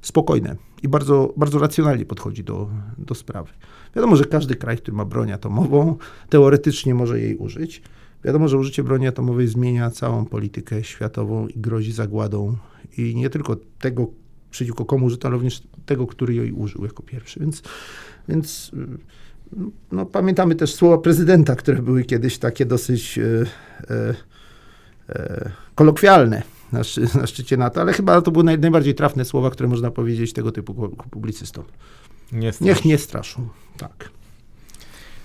spokojne 0.00 0.56
i 0.82 0.88
bardzo, 0.88 1.34
bardzo 1.36 1.58
racjonalnie 1.58 2.04
podchodzi 2.04 2.44
do, 2.44 2.68
do 2.98 3.14
sprawy. 3.14 3.52
Wiadomo, 3.96 4.16
że 4.16 4.24
każdy 4.24 4.54
kraj, 4.54 4.76
który 4.76 4.96
ma 4.96 5.04
broń 5.04 5.32
atomową, 5.32 5.96
teoretycznie 6.28 6.94
może 6.94 7.20
jej 7.20 7.36
użyć. 7.36 7.82
Wiadomo, 8.24 8.48
że 8.48 8.58
użycie 8.58 8.84
broni 8.84 9.06
atomowej 9.06 9.48
zmienia 9.48 9.90
całą 9.90 10.24
politykę 10.24 10.84
światową 10.84 11.48
i 11.48 11.60
grozi 11.60 11.92
zagładą 11.92 12.56
i 12.98 13.14
nie 13.16 13.30
tylko 13.30 13.56
tego, 13.78 14.10
przeciwko 14.50 14.84
komu 14.84 15.06
użyto, 15.06 15.28
ale 15.28 15.34
również 15.34 15.62
tego, 15.86 16.06
który 16.06 16.34
jej 16.34 16.52
użył 16.52 16.84
jako 16.84 17.02
pierwszy. 17.02 17.40
Więc, 17.40 17.62
więc 18.28 18.72
no, 19.92 20.06
pamiętamy 20.06 20.54
też 20.54 20.74
słowa 20.74 20.98
prezydenta, 20.98 21.56
które 21.56 21.82
były 21.82 22.04
kiedyś 22.04 22.38
takie 22.38 22.66
dosyć 22.66 23.18
e, 23.18 23.46
e, 23.90 24.14
e, 25.08 25.50
kolokwialne 25.74 26.42
na, 26.72 26.80
na 27.20 27.26
szczycie 27.26 27.56
NATO, 27.56 27.80
ale 27.80 27.92
chyba 27.92 28.22
to 28.22 28.30
były 28.30 28.44
naj, 28.44 28.58
najbardziej 28.58 28.94
trafne 28.94 29.24
słowa, 29.24 29.50
które 29.50 29.68
można 29.68 29.90
powiedzieć 29.90 30.32
tego 30.32 30.52
typu 30.52 30.96
publicystom. 31.10 31.64
Nie 32.32 32.52
Niech 32.60 32.84
nie 32.84 32.98
straszą. 32.98 33.48
Tak. 33.76 34.10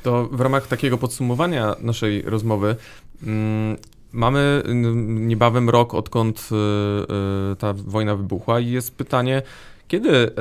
To 0.04 0.28
w 0.32 0.42
ramach 0.42 0.68
takiego 0.68 0.98
podsumowania 0.98 1.76
naszej 1.80 2.22
rozmowy, 2.22 2.76
mm, 3.24 3.78
mamy 4.12 4.64
niebawem 5.06 5.70
rok, 5.70 5.94
odkąd 5.94 6.50
ta 7.60 7.74
wojna 7.74 8.16
wybuchła 8.16 8.60
i 8.60 8.72
jest 8.72 8.96
pytanie, 8.96 9.42
kiedy, 9.88 10.32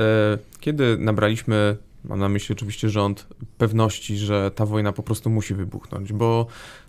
kiedy 0.59 0.97
nabraliśmy 0.97 1.77
mam 2.03 2.19
na 2.19 2.29
myśli 2.29 2.53
oczywiście 2.53 2.89
rząd, 2.89 3.27
pewności, 3.57 4.17
że 4.17 4.51
ta 4.55 4.65
wojna 4.65 4.91
po 4.91 5.03
prostu 5.03 5.29
musi 5.29 5.53
wybuchnąć, 5.53 6.13
bo 6.13 6.47
E, 6.47 6.82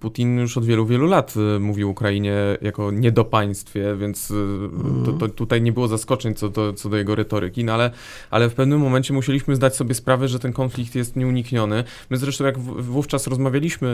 Putin 0.00 0.38
już 0.38 0.58
od 0.58 0.64
wielu, 0.64 0.86
wielu 0.86 1.06
lat 1.06 1.34
e, 1.56 1.58
mówił 1.58 1.90
Ukrainie 1.90 2.34
jako 2.62 2.90
niedopaństwie, 2.90 3.96
więc 3.96 4.30
e, 4.30 5.06
to, 5.06 5.12
to 5.12 5.28
tutaj 5.28 5.62
nie 5.62 5.72
było 5.72 5.88
zaskoczeń 5.88 6.34
co 6.34 6.48
do, 6.48 6.72
co 6.72 6.88
do 6.88 6.96
jego 6.96 7.14
retoryki, 7.14 7.64
no 7.64 7.72
ale, 7.72 7.90
ale 8.30 8.48
w 8.48 8.54
pewnym 8.54 8.80
momencie 8.80 9.14
musieliśmy 9.14 9.56
zdać 9.56 9.76
sobie 9.76 9.94
sprawę, 9.94 10.28
że 10.28 10.38
ten 10.38 10.52
konflikt 10.52 10.94
jest 10.94 11.16
nieunikniony. 11.16 11.84
My 12.10 12.16
zresztą 12.16 12.44
jak 12.44 12.58
wówczas 12.58 13.26
rozmawialiśmy 13.26 13.86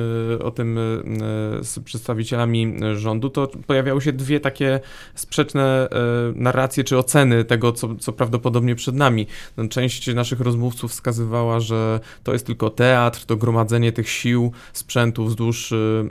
o 0.45 0.51
tym 0.51 0.79
z 1.63 1.79
przedstawicielami 1.85 2.77
rządu, 2.95 3.31
to 3.31 3.49
pojawiały 3.67 4.01
się 4.01 4.13
dwie 4.13 4.41
takie 4.41 4.81
sprzeczne 5.15 5.89
narracje 6.35 6.85
czy 6.85 6.99
oceny 6.99 7.45
tego, 7.45 7.73
co, 7.73 7.95
co 7.95 8.13
prawdopodobnie 8.13 8.75
przed 8.75 8.95
nami. 8.95 9.27
No, 9.57 9.69
część 9.69 10.15
naszych 10.15 10.41
rozmówców 10.41 10.91
wskazywała, 10.91 11.61
że 11.61 12.01
to 12.23 12.33
jest 12.33 12.47
tylko 12.47 12.71
teatr, 12.71 13.25
to 13.25 13.37
gromadzenie 13.37 13.93
tych 13.93 14.09
sił, 14.09 14.53
sprzętów 14.73 15.31
wzdłuż 15.43 15.73
y, 15.73 16.05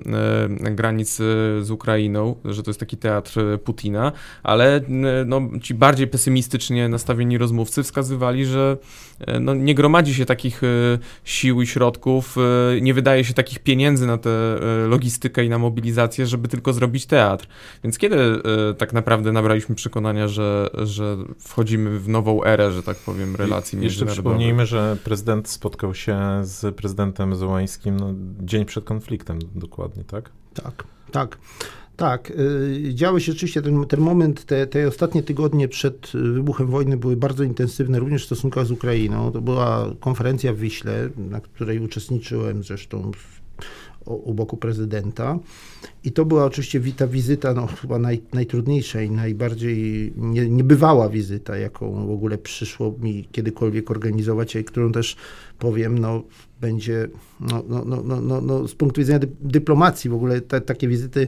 y, 0.67 0.71
granic 0.71 1.15
z 1.61 1.71
Ukrainą, 1.71 2.36
że 2.45 2.63
to 2.63 2.69
jest 2.69 2.79
taki 2.79 2.97
teatr 2.97 3.59
Putina, 3.63 4.11
ale 4.43 4.77
y, 4.77 4.84
no, 5.25 5.41
ci 5.61 5.73
bardziej 5.73 6.07
pesymistycznie 6.07 6.89
nastawieni 6.89 7.38
rozmówcy 7.38 7.84
wskazywali, 7.84 8.45
że 8.45 8.77
no, 9.41 9.53
nie 9.53 9.75
gromadzi 9.75 10.13
się 10.15 10.25
takich 10.25 10.61
sił 11.23 11.61
i 11.61 11.67
środków, 11.67 12.36
nie 12.82 12.93
wydaje 12.93 13.23
się 13.23 13.34
takich 13.34 13.59
pieniędzy 13.59 14.07
na 14.07 14.17
tę 14.17 14.29
logistykę 14.88 15.45
i 15.45 15.49
na 15.49 15.57
mobilizację, 15.57 16.27
żeby 16.27 16.47
tylko 16.47 16.73
zrobić 16.73 17.05
teatr. 17.05 17.47
Więc 17.84 17.97
kiedy 17.97 18.17
tak 18.77 18.93
naprawdę 18.93 19.32
nabraliśmy 19.32 19.75
przekonania, 19.75 20.27
że, 20.27 20.69
że 20.84 21.17
wchodzimy 21.39 21.99
w 21.99 22.09
nową 22.09 22.43
erę, 22.43 22.71
że 22.71 22.84
tak 22.84 22.97
powiem, 22.97 23.36
relacji 23.36 23.77
I 23.77 23.82
międzynarodowych? 23.82 23.99
Jeszcze 23.99 24.05
przypomnijmy, 24.05 24.65
że 24.65 24.97
prezydent 25.03 25.49
spotkał 25.49 25.95
się 25.95 26.19
z 26.41 26.75
prezydentem 26.75 27.36
Zełańskim 27.36 27.97
no, 27.99 28.13
dzień 28.39 28.65
przed 28.65 28.84
konfliktem 28.84 29.20
konfliktem 29.24 29.59
dokładnie, 29.59 30.03
tak? 30.03 30.30
Tak, 30.53 30.84
tak. 31.11 31.38
Tak, 31.97 32.32
y, 32.32 32.93
działy 32.93 33.22
się 33.22 33.32
rzeczywiście 33.32 33.61
ten, 33.61 33.86
ten 33.86 33.99
moment, 33.99 34.45
te, 34.45 34.67
te 34.67 34.88
ostatnie 34.88 35.24
tygodnie 35.24 35.67
przed 35.67 36.11
wybuchem 36.13 36.67
wojny 36.67 36.97
były 36.97 37.15
bardzo 37.15 37.43
intensywne, 37.43 37.99
również 37.99 38.24
w 38.24 38.26
stosunkach 38.26 38.65
z 38.65 38.72
Ukrainą. 38.72 39.32
To 39.32 39.41
była 39.41 39.91
konferencja 39.99 40.53
w 40.53 40.57
Wiśle, 40.57 41.09
na 41.17 41.41
której 41.41 41.80
uczestniczyłem 41.80 42.63
zresztą 42.63 43.11
u 44.05 44.33
boku 44.33 44.57
prezydenta. 44.57 45.39
I 46.03 46.11
to 46.11 46.25
była 46.25 46.45
oczywiście 46.45 46.81
ta 46.97 47.07
wizyta, 47.07 47.53
no, 47.53 47.67
chyba 47.67 47.99
naj, 47.99 48.21
najtrudniejsza 48.33 49.01
i 49.01 49.11
najbardziej 49.11 50.13
nie, 50.17 50.49
niebywała 50.49 51.09
wizyta, 51.09 51.57
jaką 51.57 52.07
w 52.07 52.11
ogóle 52.11 52.37
przyszło 52.37 52.95
mi 52.99 53.27
kiedykolwiek 53.31 53.91
organizować, 53.91 54.55
i 54.55 54.63
którą 54.63 54.91
też 54.91 55.15
powiem, 55.59 55.99
no, 55.99 56.23
będzie 56.61 57.07
no, 57.39 57.63
no, 57.69 57.85
no, 57.85 58.21
no, 58.21 58.41
no, 58.41 58.67
z 58.67 58.75
punktu 58.75 59.01
widzenia 59.01 59.19
dy, 59.19 59.27
dyplomacji 59.41 60.09
w 60.09 60.13
ogóle 60.13 60.41
te, 60.41 60.61
takie 60.61 60.87
wizyty 60.87 61.27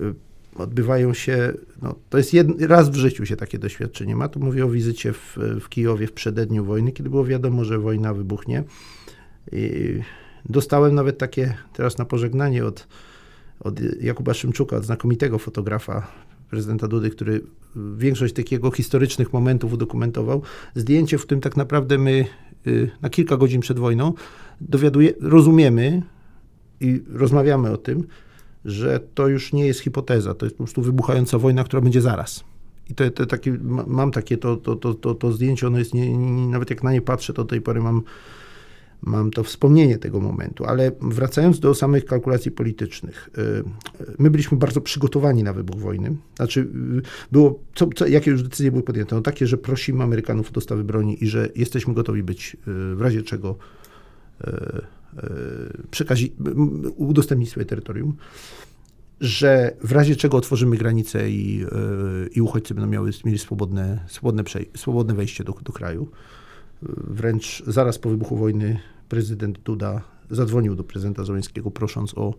y, 0.00 0.14
odbywają 0.56 1.14
się, 1.14 1.52
no, 1.82 1.94
to 2.10 2.18
jest 2.18 2.34
jed, 2.34 2.62
raz 2.62 2.90
w 2.90 2.94
życiu 2.94 3.26
się 3.26 3.36
takie 3.36 3.58
doświadczenie 3.58 4.16
ma. 4.16 4.28
Tu 4.28 4.40
mówię 4.40 4.64
o 4.64 4.70
wizycie 4.70 5.12
w, 5.12 5.36
w 5.60 5.68
Kijowie 5.68 6.06
w 6.06 6.12
przededniu 6.12 6.64
wojny, 6.64 6.92
kiedy 6.92 7.10
było 7.10 7.24
wiadomo, 7.24 7.64
że 7.64 7.78
wojna 7.78 8.14
wybuchnie. 8.14 8.64
I 9.52 10.00
dostałem 10.48 10.94
nawet 10.94 11.18
takie 11.18 11.54
teraz 11.72 11.98
na 11.98 12.04
pożegnanie 12.04 12.64
od, 12.64 12.88
od 13.60 13.80
Jakuba 14.00 14.34
Szymczuka, 14.34 14.76
od 14.76 14.84
znakomitego 14.84 15.38
fotografa 15.38 16.06
prezydenta 16.50 16.88
Dudy, 16.88 17.10
który 17.10 17.42
większość 17.96 18.34
takiego 18.34 18.70
historycznych 18.70 19.32
momentów 19.32 19.72
udokumentował, 19.72 20.42
zdjęcie, 20.74 21.18
w 21.18 21.22
którym 21.22 21.40
tak 21.40 21.56
naprawdę 21.56 21.98
my 21.98 22.24
y, 22.66 22.90
na 23.02 23.10
kilka 23.10 23.36
godzin 23.36 23.60
przed 23.60 23.78
wojną 23.78 24.14
dowiaduje, 24.60 25.12
rozumiemy 25.20 26.02
i 26.80 27.02
rozmawiamy 27.12 27.70
o 27.70 27.76
tym, 27.76 28.06
że 28.64 29.00
to 29.14 29.28
już 29.28 29.52
nie 29.52 29.66
jest 29.66 29.80
hipoteza, 29.80 30.34
to 30.34 30.46
jest 30.46 30.56
po 30.56 30.64
prostu 30.64 30.82
wybuchająca 30.82 31.38
wojna, 31.38 31.64
która 31.64 31.80
będzie 31.80 32.00
zaraz. 32.00 32.44
I 32.90 32.94
to, 32.94 33.10
to 33.10 33.26
takie, 33.26 33.58
mam 33.86 34.10
takie 34.10 34.36
to, 34.36 34.56
to, 34.56 34.76
to, 34.76 34.94
to, 34.94 35.14
to 35.14 35.32
zdjęcie, 35.32 35.66
ono 35.66 35.78
jest, 35.78 35.94
nie, 35.94 36.16
nie, 36.16 36.48
nawet 36.48 36.70
jak 36.70 36.82
na 36.82 36.92
nie 36.92 37.00
patrzę, 37.00 37.32
to 37.32 37.44
do 37.44 37.48
tej 37.48 37.60
pory 37.60 37.80
mam, 37.80 38.02
mam 39.02 39.30
to 39.30 39.44
wspomnienie 39.44 39.98
tego 39.98 40.20
momentu. 40.20 40.64
Ale 40.64 40.92
wracając 41.00 41.60
do 41.60 41.74
samych 41.74 42.04
kalkulacji 42.04 42.50
politycznych, 42.50 43.30
y, 43.38 43.64
my 44.18 44.30
byliśmy 44.30 44.58
bardzo 44.58 44.80
przygotowani 44.80 45.42
na 45.42 45.52
wybuch 45.52 45.80
wojny. 45.80 46.16
Znaczy, 46.36 46.60
y, 46.60 47.02
było, 47.32 47.60
co, 47.74 47.88
co, 47.96 48.06
jakie 48.06 48.30
już 48.30 48.42
decyzje 48.42 48.70
były 48.70 48.82
podjęte? 48.82 49.16
No 49.16 49.22
takie, 49.22 49.46
że 49.46 49.58
prosimy 49.58 50.04
Amerykanów 50.04 50.48
o 50.48 50.52
dostawy 50.52 50.84
broni 50.84 51.24
i 51.24 51.28
że 51.28 51.48
jesteśmy 51.56 51.94
gotowi 51.94 52.22
być 52.22 52.54
y, 52.54 52.96
w 52.96 53.00
razie 53.00 53.22
czego 53.22 53.56
przekazi, 55.90 56.32
udostępnić 56.96 57.50
swoje 57.50 57.66
terytorium, 57.66 58.16
że 59.20 59.76
w 59.84 59.92
razie 59.92 60.16
czego 60.16 60.36
otworzymy 60.36 60.76
granice 60.76 61.30
i, 61.30 61.66
i 62.34 62.40
uchodźcy 62.40 62.74
będą 62.74 62.90
miały, 62.90 63.10
mieli 63.24 63.38
swobodne, 63.38 64.04
swobodne, 64.08 64.44
przej- 64.44 64.78
swobodne 64.78 65.14
wejście 65.14 65.44
do, 65.44 65.52
do 65.52 65.72
kraju. 65.72 66.08
Wręcz 66.82 67.62
zaraz 67.66 67.98
po 67.98 68.10
wybuchu 68.10 68.36
wojny 68.36 68.80
prezydent 69.08 69.58
Duda 69.58 70.02
zadzwonił 70.30 70.74
do 70.74 70.84
prezydenta 70.84 71.24
Zeleńskiego 71.24 71.70
prosząc 71.70 72.18
o 72.18 72.34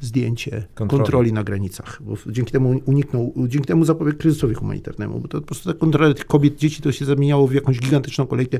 zdjęcie 0.00 0.66
kontroli. 0.74 1.02
kontroli. 1.02 1.32
na 1.32 1.44
granicach, 1.44 2.02
bo 2.02 2.16
dzięki 2.26 2.52
temu 2.52 2.80
uniknął, 2.84 3.34
dzięki 3.48 3.66
temu 3.66 3.84
zapobiegł 3.84 4.18
kryzysowi 4.18 4.54
humanitarnemu, 4.54 5.20
bo 5.20 5.28
to 5.28 5.40
po 5.40 5.46
prostu 5.46 5.72
ta 5.72 5.78
kontrola 5.78 6.14
tych 6.14 6.26
kobiet, 6.26 6.56
dzieci 6.56 6.82
to 6.82 6.92
się 6.92 7.04
zamieniało 7.04 7.46
w 7.46 7.54
jakąś 7.54 7.80
gigantyczną 7.80 8.26
kolejkę. 8.26 8.58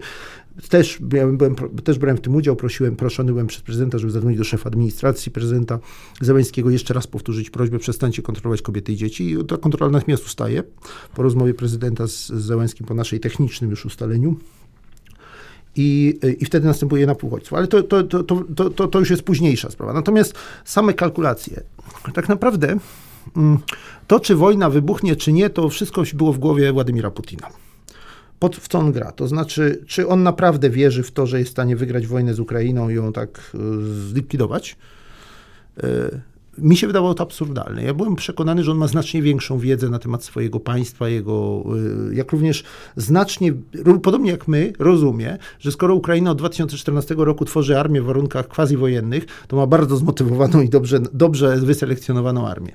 Też, 0.69 0.99
byłem, 1.01 1.37
byłem, 1.37 1.55
też 1.85 1.99
brałem 1.99 2.17
w 2.17 2.21
tym 2.21 2.35
udział, 2.35 2.57
prosiłem, 2.57 2.97
proszony 2.97 3.33
byłem 3.33 3.47
przez 3.47 3.63
prezydenta, 3.63 3.99
żeby 3.99 4.13
zadzwonić 4.13 4.39
do 4.39 4.45
szefa 4.45 4.69
administracji 4.69 5.33
prezydenta 5.33 5.79
Zeleńskiego, 6.21 6.71
jeszcze 6.71 6.95
raz 6.95 7.07
powtórzyć 7.07 7.51
prośbę, 7.51 7.79
przestańcie 7.79 8.23
kontrolować 8.23 8.63
kobiety 8.63 8.93
i 8.93 8.97
dzieci 8.97 9.31
i 9.31 9.45
ta 9.45 9.57
kontrola 9.57 9.93
natychmiast 9.93 10.27
ustaje 10.27 10.63
po 11.15 11.23
rozmowie 11.23 11.55
prezydenta 11.55 12.07
z, 12.07 12.27
z 12.27 12.45
Zeleńskim, 12.45 12.87
po 12.87 12.95
naszej 12.95 13.21
technicznym 13.21 13.71
już 13.71 13.87
ustaleniu 13.87 14.37
i, 15.77 16.19
i 16.39 16.45
wtedy 16.45 16.67
następuje 16.67 17.07
napływ 17.07 17.33
uchodźców. 17.33 17.55
Ale 17.55 17.67
to, 17.67 17.83
to, 17.83 18.03
to, 18.03 18.23
to, 18.57 18.71
to, 18.71 18.89
to 18.89 18.99
już 18.99 19.11
jest 19.11 19.23
późniejsza 19.23 19.71
sprawa. 19.71 19.93
Natomiast 19.93 20.35
same 20.65 20.95
kalkulacje. 20.95 21.63
Tak 22.15 22.29
naprawdę 22.29 22.77
mm, 23.37 23.59
to, 24.07 24.21
czy 24.21 24.35
wojna 24.37 24.71
wybuchnie, 24.71 25.17
czy 25.17 25.33
nie, 25.33 25.51
to 25.51 25.69
wszystko 25.69 26.03
było 26.15 26.33
w 26.33 26.39
głowie 26.39 26.73
Władimira 26.73 27.11
Putina. 27.11 27.49
Pod, 28.39 28.57
w 28.57 28.69
co 28.69 28.79
on 28.79 28.93
gra? 28.93 29.13
To 29.13 29.29
znaczy, 29.29 29.85
czy 29.87 30.09
on 30.09 30.23
naprawdę 30.23 30.71
wierzy 30.71 31.03
w 31.03 31.11
to, 31.11 31.27
że 31.27 31.39
jest 31.39 31.51
w 31.51 31.53
stanie 31.53 31.77
wygrać 31.77 32.07
wojnę 32.07 32.35
z 32.35 32.41
Ukrainą 32.41 32.89
i 32.89 32.95
ją 32.95 33.13
tak 33.13 33.53
y, 33.55 34.09
zlikwidować? 34.09 34.77
Mi 36.61 36.77
się 36.77 36.87
wydawało 36.87 37.15
to 37.15 37.23
absurdalne. 37.23 37.83
Ja 37.83 37.95
byłem 37.95 38.17
przekonany, 38.17 38.65
że 38.65 38.73
on 38.73 38.79
ma 38.79 38.87
znacznie 38.87 39.23
większą 39.23 39.59
wiedzę 39.59 39.89
na 39.89 39.99
temat 39.99 40.25
swojego 40.25 40.61
państwa, 40.61 41.09
jego, 41.09 41.65
y, 42.11 42.15
jak 42.15 42.33
również 42.33 42.65
znacznie, 42.97 43.53
podobnie 44.03 44.31
jak 44.31 44.49
my, 44.49 44.73
rozumie, 44.79 45.39
że 45.59 45.73
skoro 45.73 45.95
Ukraina 45.95 46.31
od 46.31 46.39
2014 46.39 47.15
roku 47.19 47.45
tworzy 47.45 47.79
armię 47.79 48.03
w 48.03 48.05
warunkach 48.05 48.49
quasi-wojennych, 48.49 49.27
to 49.49 49.57
ma 49.57 49.67
bardzo 49.67 49.97
zmotywowaną 49.97 50.61
i 50.61 50.69
dobrze, 50.69 51.01
dobrze 51.13 51.57
wyselekcjonowaną 51.57 52.49
armię. 52.49 52.73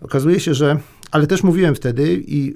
Okazuje 0.00 0.40
się, 0.40 0.54
że, 0.54 0.78
ale 1.10 1.26
też 1.26 1.42
mówiłem 1.42 1.74
wtedy, 1.74 2.22
i, 2.26 2.54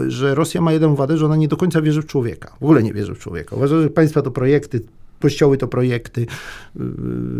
y, 0.00 0.10
że 0.10 0.34
Rosja 0.34 0.60
ma 0.60 0.72
jedną 0.72 0.94
wadę, 0.94 1.18
że 1.18 1.26
ona 1.26 1.36
nie 1.36 1.48
do 1.48 1.56
końca 1.56 1.82
wierzy 1.82 2.02
w 2.02 2.06
człowieka. 2.06 2.56
W 2.60 2.62
ogóle 2.62 2.82
nie 2.82 2.92
wierzy 2.92 3.14
w 3.14 3.18
człowieka. 3.18 3.56
Uważa, 3.56 3.82
że 3.82 3.90
państwa 3.90 4.22
to 4.22 4.30
projekty, 4.30 4.80
kościoły 5.26 5.56
to 5.56 5.68
projekty, 5.68 6.20
y, 6.20 6.26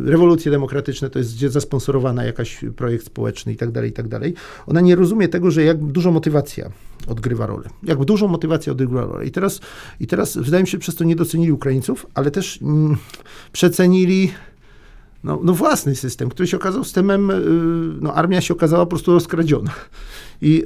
rewolucje 0.05 0.51
demokratyczne 0.51 1.11
to 1.11 1.19
jest 1.19 1.39
zasponsorowana 1.39 2.25
jakaś 2.25 2.65
projekt 2.77 3.07
społeczny 3.07 3.53
i 3.53 3.57
tak 3.57 3.71
dalej, 3.71 3.91
i 3.91 3.93
tak 3.93 4.09
dalej. 4.09 4.35
Ona 4.67 4.81
nie 4.81 4.97
rozumie 4.97 5.29
tego, 5.29 5.51
że 5.51 5.65
jak 5.65 5.85
dużo 5.85 6.13
motywacja 6.13 6.71
odgrywa 7.07 7.47
rolę. 7.47 7.69
Jak 7.83 8.05
dużą 8.05 8.29
motywację 8.29 8.73
odgrywa 8.73 9.05
rolę. 9.05 9.27
I 9.27 9.31
teraz, 9.31 9.61
I 10.01 10.07
teraz 10.07 10.37
wydaje 10.37 10.63
mi 10.63 10.69
się, 10.69 10.79
przez 10.79 10.95
to 10.95 11.05
nie 11.05 11.17
docenili 11.17 11.53
Ukraińców, 11.53 12.07
ale 12.15 12.31
też 12.31 12.63
mm, 12.63 12.97
przecenili 13.53 14.33
no, 15.25 15.41
no, 15.43 15.55
własny 15.55 15.97
system, 15.97 16.29
który 16.29 16.47
się 16.47 16.57
okazał 16.57 16.85
systemem, 16.85 17.31
y, 17.31 17.35
no 18.01 18.15
armia 18.15 18.41
się 18.41 18.55
okazała 18.55 18.87
po 18.87 18.91
prostu 18.91 19.13
rozkradziona. 19.13 19.71
I, 20.43 20.65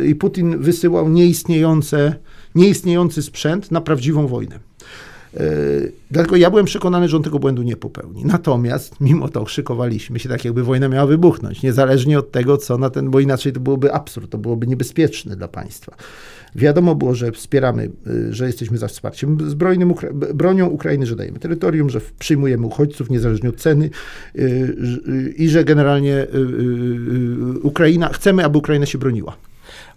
y, 0.00 0.06
i 0.06 0.14
Putin 0.14 0.58
wysyłał 0.58 1.08
nieistniejące, 1.08 2.14
nieistniejący 2.54 3.22
sprzęt 3.22 3.70
na 3.70 3.80
prawdziwą 3.80 4.26
wojnę. 4.26 4.58
Dlatego 6.10 6.36
ja 6.36 6.50
byłem 6.50 6.66
przekonany, 6.66 7.08
że 7.08 7.16
on 7.16 7.22
tego 7.22 7.38
błędu 7.38 7.62
nie 7.62 7.76
popełni. 7.76 8.24
Natomiast 8.24 9.00
mimo 9.00 9.28
to 9.28 9.46
szykowaliśmy 9.46 10.18
się 10.18 10.28
tak, 10.28 10.44
jakby 10.44 10.62
wojna 10.62 10.88
miała 10.88 11.06
wybuchnąć, 11.06 11.62
niezależnie 11.62 12.18
od 12.18 12.30
tego, 12.30 12.56
co 12.56 12.78
na 12.78 12.90
ten, 12.90 13.10
bo 13.10 13.20
inaczej 13.20 13.52
to 13.52 13.60
byłoby 13.60 13.92
absurd, 13.92 14.30
to 14.30 14.38
byłoby 14.38 14.66
niebezpieczne 14.66 15.36
dla 15.36 15.48
państwa. 15.48 15.96
Wiadomo 16.54 16.94
było, 16.94 17.14
że 17.14 17.32
wspieramy, 17.32 17.90
y, 18.06 18.34
że 18.34 18.46
jesteśmy 18.46 18.78
za 18.78 18.88
wsparciem 18.88 19.50
zbrojnym, 19.50 19.94
bronią 20.34 20.66
Ukrainy, 20.66 21.06
że 21.06 21.16
dajemy 21.16 21.38
terytorium, 21.38 21.90
że 21.90 22.00
przyjmujemy 22.18 22.66
uchodźców 22.66 23.10
niezależnie 23.10 23.48
od 23.48 23.56
ceny 23.56 23.90
y, 24.36 25.34
i 25.36 25.48
że 25.48 25.64
generalnie 25.64 26.26
Ukraina, 27.62 28.08
chcemy, 28.08 28.44
aby 28.44 28.58
Ukraina 28.58 28.86
się 28.86 28.98
broniła. 28.98 29.36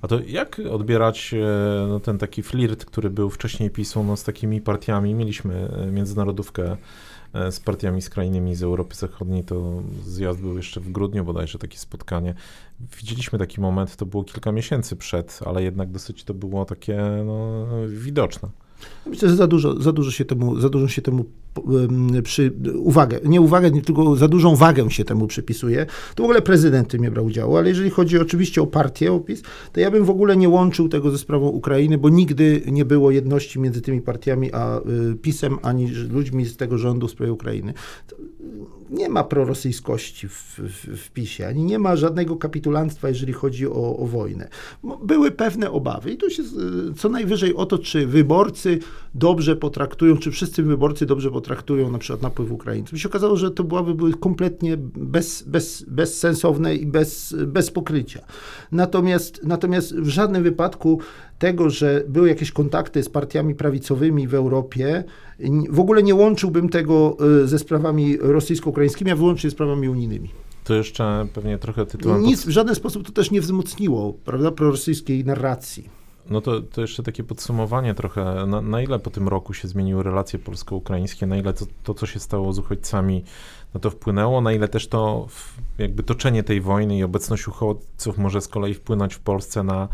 A 0.01 0.07
to 0.07 0.19
jak 0.27 0.61
odbierać 0.71 1.33
e, 1.33 1.37
no, 1.87 1.99
ten 1.99 2.17
taki 2.17 2.43
flirt, 2.43 2.85
który 2.85 3.09
był 3.09 3.29
wcześniej 3.29 3.69
PiSu 3.69 4.03
no, 4.03 4.17
z 4.17 4.23
takimi 4.23 4.61
partiami? 4.61 5.13
Mieliśmy 5.13 5.69
e, 5.69 5.91
międzynarodówkę 5.91 6.77
e, 7.33 7.51
z 7.51 7.59
partiami 7.59 8.01
skrajnymi 8.01 8.55
z 8.55 8.63
Europy 8.63 8.95
Zachodniej, 8.95 9.43
to 9.43 9.83
zjazd 10.03 10.41
był 10.41 10.57
jeszcze 10.57 10.79
w 10.79 10.91
grudniu 10.91 11.25
bodajże, 11.25 11.59
takie 11.59 11.77
spotkanie. 11.77 12.33
Widzieliśmy 12.97 13.39
taki 13.39 13.61
moment, 13.61 13.95
to 13.95 14.05
było 14.05 14.23
kilka 14.23 14.51
miesięcy 14.51 14.95
przed, 14.95 15.39
ale 15.45 15.63
jednak 15.63 15.91
dosyć 15.91 16.23
to 16.23 16.33
było 16.33 16.65
takie 16.65 16.97
no, 17.25 17.65
widoczne. 17.87 18.49
Myślę, 19.05 19.29
że 19.29 19.35
za 19.35 19.47
dużo, 19.47 19.81
za 19.81 19.91
dużo 19.91 20.11
się 20.11 20.25
temu, 20.25 20.59
za 20.59 20.69
dużo 20.69 20.87
się 20.87 21.01
temu 21.01 21.25
przy, 22.23 22.53
uwagę, 22.75 23.19
nie 23.23 23.41
uwagę, 23.41 23.71
tylko 23.81 24.15
za 24.15 24.27
dużą 24.27 24.55
wagę 24.55 24.91
się 24.91 25.05
temu 25.05 25.27
przypisuje. 25.27 25.85
To 26.15 26.23
w 26.23 26.25
ogóle 26.25 26.41
prezydent 26.41 26.93
nie 26.99 27.11
brał 27.11 27.25
udziału, 27.25 27.57
ale 27.57 27.69
jeżeli 27.69 27.89
chodzi 27.89 28.19
oczywiście 28.19 28.61
o 28.61 28.67
partię, 28.67 29.13
opis, 29.13 29.41
to 29.73 29.79
ja 29.79 29.91
bym 29.91 30.05
w 30.05 30.09
ogóle 30.09 30.37
nie 30.37 30.49
łączył 30.49 30.89
tego 30.89 31.11
ze 31.11 31.17
sprawą 31.17 31.47
Ukrainy, 31.47 31.97
bo 31.97 32.09
nigdy 32.09 32.61
nie 32.65 32.85
było 32.85 33.11
jedności 33.11 33.59
między 33.59 33.81
tymi 33.81 34.01
partiami 34.01 34.53
a 34.53 34.79
y, 34.79 35.15
PiSem, 35.15 35.57
ani 35.61 35.87
ludźmi 35.87 36.45
z 36.45 36.57
tego 36.57 36.77
rządu 36.77 37.07
w 37.07 37.11
sprawie 37.11 37.33
Ukrainy. 37.33 37.73
Nie 38.89 39.09
ma 39.09 39.23
prorosyjskości 39.23 40.27
w, 40.27 40.59
w, 40.59 40.97
w, 41.01 41.11
PiSie, 41.11 41.47
ani 41.47 41.63
nie 41.63 41.79
ma 41.79 41.95
żadnego 41.95 42.35
kapitulanstwa, 42.35 43.09
jeżeli 43.09 43.33
chodzi 43.33 43.67
o, 43.67 43.97
o 43.97 44.07
wojnę. 44.07 44.47
Były 45.03 45.31
pewne 45.31 45.71
obawy 45.71 46.11
i 46.11 46.17
to 46.17 46.29
się 46.29 46.43
co 46.97 47.09
najwyżej 47.09 47.55
o 47.55 47.65
to, 47.65 47.77
czy 47.77 48.07
wyborcy 48.07 48.79
dobrze 49.15 49.55
potraktują, 49.55 50.17
czy 50.17 50.31
wszyscy 50.31 50.63
wyborcy 50.63 51.05
dobrze 51.05 51.31
potraktują 51.31 51.91
na 51.91 51.97
przykład 51.97 52.21
napływ 52.21 52.51
Ukraińców. 52.51 52.97
I 52.97 52.99
się 52.99 53.09
okazało, 53.09 53.37
że 53.37 53.51
to 53.51 53.63
byłaby 53.63 53.95
były 53.95 54.13
kompletnie 54.13 54.77
bez, 54.95 55.43
bez, 55.43 55.85
bezsensowne 55.87 56.75
i 56.75 56.85
bez, 56.85 57.35
bez 57.47 57.71
pokrycia. 57.71 58.19
Natomiast, 58.71 59.41
natomiast 59.43 59.95
w 59.95 60.07
żadnym 60.07 60.43
wypadku 60.43 60.99
tego, 61.39 61.69
że 61.69 62.03
były 62.07 62.29
jakieś 62.29 62.51
kontakty 62.51 63.03
z 63.03 63.09
partiami 63.09 63.55
prawicowymi 63.55 64.27
w 64.27 64.33
Europie, 64.33 65.03
w 65.69 65.79
ogóle 65.79 66.03
nie 66.03 66.15
łączyłbym 66.15 66.69
tego 66.69 67.17
y, 67.43 67.47
ze 67.47 67.59
sprawami 67.59 68.17
rosyjsko-ukraińskimi, 68.17 69.11
a 69.11 69.15
wyłącznie 69.15 69.49
sprawami 69.49 69.89
unijnymi. 69.89 70.29
To 70.63 70.73
jeszcze 70.73 71.27
pewnie 71.33 71.57
trochę 71.57 71.85
tytułem... 71.85 72.21
Nic 72.21 72.45
w 72.45 72.49
żaden 72.49 72.75
sposób 72.75 73.05
to 73.05 73.11
też 73.11 73.31
nie 73.31 73.41
wzmocniło, 73.41 74.13
prawda, 74.13 74.51
prorosyjskiej 74.51 75.25
narracji. 75.25 75.98
No 76.29 76.41
to, 76.41 76.61
to 76.61 76.81
jeszcze 76.81 77.03
takie 77.03 77.23
podsumowanie 77.23 77.93
trochę, 77.93 78.45
na, 78.47 78.61
na 78.61 78.81
ile 78.81 78.99
po 78.99 79.09
tym 79.09 79.27
roku 79.27 79.53
się 79.53 79.67
zmieniły 79.67 80.03
relacje 80.03 80.39
polsko-ukraińskie, 80.39 81.27
na 81.27 81.37
ile 81.37 81.53
to, 81.53 81.65
to, 81.83 81.93
co 81.93 82.05
się 82.05 82.19
stało 82.19 82.53
z 82.53 82.59
uchodźcami 82.59 83.23
no 83.73 83.79
to 83.79 83.89
wpłynęło, 83.89 84.41
na 84.41 84.53
ile 84.53 84.67
też 84.67 84.87
to 84.87 85.27
jakby 85.77 86.03
toczenie 86.03 86.43
tej 86.43 86.61
wojny 86.61 86.97
i 86.97 87.03
obecność 87.03 87.47
uchodźców 87.47 88.17
może 88.17 88.41
z 88.41 88.47
kolei 88.47 88.73
wpłynąć 88.73 89.15
w 89.15 89.19
Polsce 89.19 89.63
na, 89.63 89.87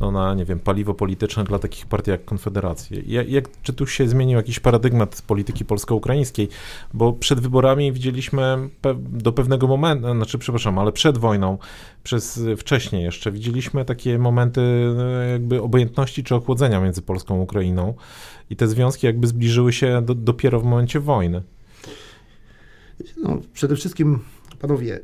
no 0.00 0.10
na 0.10 0.34
nie 0.34 0.44
wiem, 0.44 0.58
paliwo 0.58 0.94
polityczne 0.94 1.44
dla 1.44 1.58
takich 1.58 1.86
partii 1.86 2.10
jak 2.10 2.24
Konfederacja. 2.24 2.96
Jak, 3.06 3.28
jak, 3.28 3.48
czy 3.62 3.72
tu 3.72 3.86
się 3.86 4.08
zmienił 4.08 4.36
jakiś 4.36 4.60
paradygmat 4.60 5.22
polityki 5.26 5.64
polsko-ukraińskiej? 5.64 6.48
Bo 6.94 7.12
przed 7.12 7.40
wyborami 7.40 7.92
widzieliśmy 7.92 8.68
pe 8.80 8.94
do 8.94 9.32
pewnego 9.32 9.66
momentu, 9.66 10.12
znaczy 10.12 10.38
przepraszam, 10.38 10.78
ale 10.78 10.92
przed 10.92 11.18
wojną, 11.18 11.58
przez 12.02 12.40
wcześniej 12.56 13.04
jeszcze, 13.04 13.32
widzieliśmy 13.32 13.84
takie 13.84 14.18
momenty 14.18 14.60
no, 14.96 15.04
jakby 15.04 15.62
obojętności 15.62 16.24
czy 16.24 16.34
ochłodzenia 16.34 16.80
między 16.80 17.02
Polską 17.02 17.38
a 17.38 17.42
Ukrainą 17.42 17.94
i 18.50 18.56
te 18.56 18.68
związki 18.68 19.06
jakby 19.06 19.26
zbliżyły 19.26 19.72
się 19.72 20.02
do, 20.02 20.14
dopiero 20.14 20.60
w 20.60 20.64
momencie 20.64 21.00
wojny. 21.00 21.42
No, 23.16 23.40
przede 23.52 23.76
wszystkim, 23.76 24.18
panowie, 24.58 25.00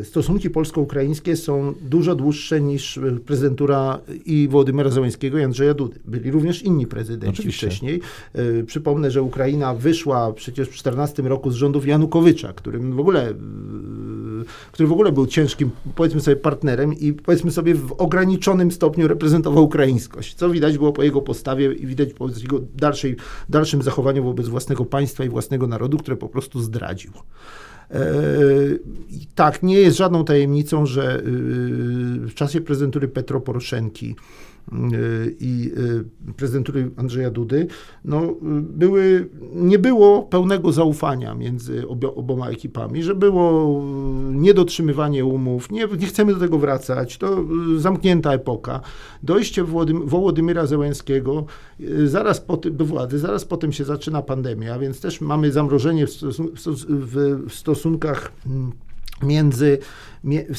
y, 0.00 0.04
stosunki 0.04 0.50
polsko-ukraińskie 0.50 1.36
są 1.36 1.74
dużo 1.80 2.14
dłuższe 2.14 2.60
niż 2.60 3.00
prezydentura 3.26 4.00
i 4.26 4.48
Władimira 4.48 4.90
Załęskiego 4.90 5.38
i 5.38 5.42
Andrzeja 5.42 5.74
Dudy. 5.74 6.00
Byli 6.04 6.30
również 6.30 6.62
inni 6.62 6.86
prezydenci 6.86 7.40
Oczywiście. 7.40 7.66
wcześniej. 7.66 8.00
Y, 8.38 8.64
przypomnę, 8.66 9.10
że 9.10 9.22
Ukraina 9.22 9.74
wyszła 9.74 10.32
przecież 10.32 10.68
w 10.68 10.70
2014 10.70 11.22
roku 11.22 11.50
z 11.50 11.54
rządów 11.54 11.86
Janukowycza, 11.86 12.52
którym 12.52 12.96
w 12.96 13.00
ogóle 13.00 13.30
y, 13.30 13.34
który 14.72 14.88
w 14.88 14.92
ogóle 14.92 15.12
był 15.12 15.26
ciężkim, 15.26 15.70
powiedzmy 15.94 16.20
sobie, 16.20 16.36
partnerem 16.36 16.94
i 16.94 17.12
powiedzmy 17.12 17.50
sobie 17.50 17.74
w 17.74 17.92
ograniczonym 17.92 18.70
stopniu 18.70 19.08
reprezentował 19.08 19.64
ukraińskość, 19.64 20.34
co 20.34 20.50
widać 20.50 20.78
było 20.78 20.92
po 20.92 21.02
jego 21.02 21.22
postawie 21.22 21.72
i 21.72 21.86
widać 21.86 22.12
po 22.12 22.28
jego 22.28 22.60
dalszej, 22.74 23.16
dalszym 23.48 23.82
zachowaniu 23.82 24.24
wobec 24.24 24.48
własnego 24.48 24.84
państwa 24.84 25.24
i 25.24 25.28
własnego 25.28 25.66
narodu, 25.66 25.98
które 25.98 26.16
po 26.16 26.28
prostu 26.28 26.60
zdradził. 26.60 27.12
E, 27.90 28.04
tak, 29.34 29.62
nie 29.62 29.80
jest 29.80 29.96
żadną 29.96 30.24
tajemnicą, 30.24 30.86
że 30.86 31.22
w 31.24 32.34
czasie 32.34 32.60
prezydentury 32.60 33.08
Petro 33.08 33.40
Poroszenki 33.40 34.16
i 35.40 35.72
y, 36.28 36.32
prezydentury 36.32 36.90
Andrzeja 36.96 37.30
Dudy, 37.30 37.66
no, 38.04 38.34
były, 38.62 39.28
nie 39.54 39.78
było 39.78 40.22
pełnego 40.22 40.72
zaufania 40.72 41.34
między 41.34 41.88
oboma 41.88 42.48
ekipami, 42.48 43.02
że 43.02 43.14
było 43.14 43.82
niedotrzymywanie 44.30 45.24
umów, 45.24 45.70
nie, 45.70 45.88
nie 45.98 46.06
chcemy 46.06 46.34
do 46.34 46.40
tego 46.40 46.58
wracać, 46.58 47.18
to 47.18 47.44
zamknięta 47.76 48.32
epoka. 48.32 48.80
Dojście 49.22 49.64
Wołodymyra 50.04 50.66
Zełenskiego 50.66 51.46
y, 51.80 52.08
zaraz 52.08 52.40
po 52.40 52.56
do 52.56 52.84
władzy, 52.84 53.18
zaraz 53.18 53.44
potem 53.44 53.72
się 53.72 53.84
zaczyna 53.84 54.22
pandemia, 54.22 54.78
więc 54.78 55.00
też 55.00 55.20
mamy 55.20 55.52
zamrożenie 55.52 56.06
w, 56.06 56.10
w, 56.10 57.48
w 57.48 57.54
stosunkach 57.54 58.32
mm, 58.46 58.72
między, 59.22 59.78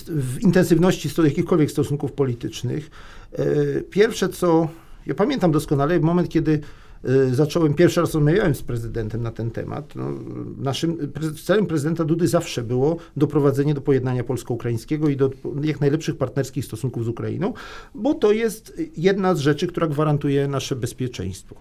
w 0.08 0.41
intensywności 0.41 1.10
jakichkolwiek 1.24 1.72
stosunków 1.72 2.12
politycznych. 2.12 2.91
E, 3.38 3.82
pierwsze 3.82 4.30
co, 4.30 4.68
ja 5.06 5.16
pamiętam 5.16 5.52
doskonale 5.52 6.00
moment, 6.00 6.30
kiedy 6.30 6.60
e, 7.04 7.36
zacząłem, 7.36 7.74
pierwszy 7.74 8.02
raz 8.02 8.14
rozmawiałem 8.14 8.56
z 8.56 8.62
prezydentem 8.62 9.22
na 9.22 9.32
ten 9.32 9.52
temat. 9.52 9.96
No, 9.96 10.12
naszym 10.58 10.98
celem 11.44 11.66
prezydenta 11.66 12.04
Dudy 12.04 12.28
zawsze 12.28 12.64
było 12.64 12.98
doprowadzenie 13.18 13.74
do 13.74 13.82
pojednania 13.82 14.24
polsko-ukraińskiego 14.24 15.10
i 15.10 15.18
do 15.18 15.30
jak 15.64 15.82
najlepszych 15.82 16.18
partnerskich 16.18 16.66
stosunków 16.66 17.06
z 17.06 17.08
Ukrainą, 17.08 17.54
bo 17.96 18.14
to 18.14 18.32
jest 18.32 18.82
jedna 18.98 19.36
z 19.36 19.40
rzeczy, 19.40 19.68
która 19.68 19.88
gwarantuje 19.88 20.48
nasze 20.48 20.76
bezpieczeństwo. 20.76 21.56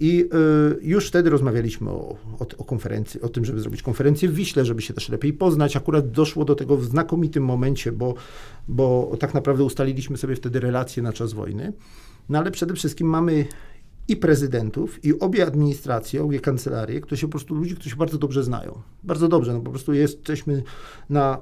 I 0.00 0.20
y, 0.20 0.78
już 0.82 1.08
wtedy 1.08 1.30
rozmawialiśmy 1.30 1.90
o, 1.90 2.16
o, 2.38 2.46
o, 2.58 2.64
konferencji, 2.64 3.20
o 3.20 3.28
tym, 3.28 3.44
żeby 3.44 3.60
zrobić 3.60 3.82
konferencję 3.82 4.28
w 4.28 4.34
Wiśle, 4.34 4.64
żeby 4.64 4.82
się 4.82 4.94
też 4.94 5.08
lepiej 5.08 5.32
poznać. 5.32 5.76
Akurat 5.76 6.10
doszło 6.10 6.44
do 6.44 6.54
tego 6.54 6.76
w 6.76 6.84
znakomitym 6.84 7.44
momencie, 7.44 7.92
bo, 7.92 8.14
bo 8.68 9.16
tak 9.20 9.34
naprawdę 9.34 9.64
ustaliliśmy 9.64 10.16
sobie 10.16 10.36
wtedy 10.36 10.60
relacje 10.60 11.02
na 11.02 11.12
czas 11.12 11.32
wojny. 11.32 11.72
No 12.28 12.38
ale 12.38 12.50
przede 12.50 12.74
wszystkim 12.74 13.08
mamy 13.08 13.46
i 14.08 14.16
prezydentów, 14.16 15.04
i 15.04 15.18
obie 15.18 15.46
administracje, 15.46 16.22
obie 16.22 16.40
kancelarie, 16.40 17.00
które 17.00 17.16
się 17.16 17.26
po 17.26 17.30
prostu 17.30 17.54
ludzi, 17.54 17.74
którzy 17.74 17.90
się 17.90 17.96
bardzo 17.96 18.18
dobrze 18.18 18.44
znają. 18.44 18.82
Bardzo 19.04 19.28
dobrze, 19.28 19.52
no 19.52 19.60
po 19.60 19.70
prostu 19.70 19.94
jesteśmy 19.94 20.62
na, 21.10 21.38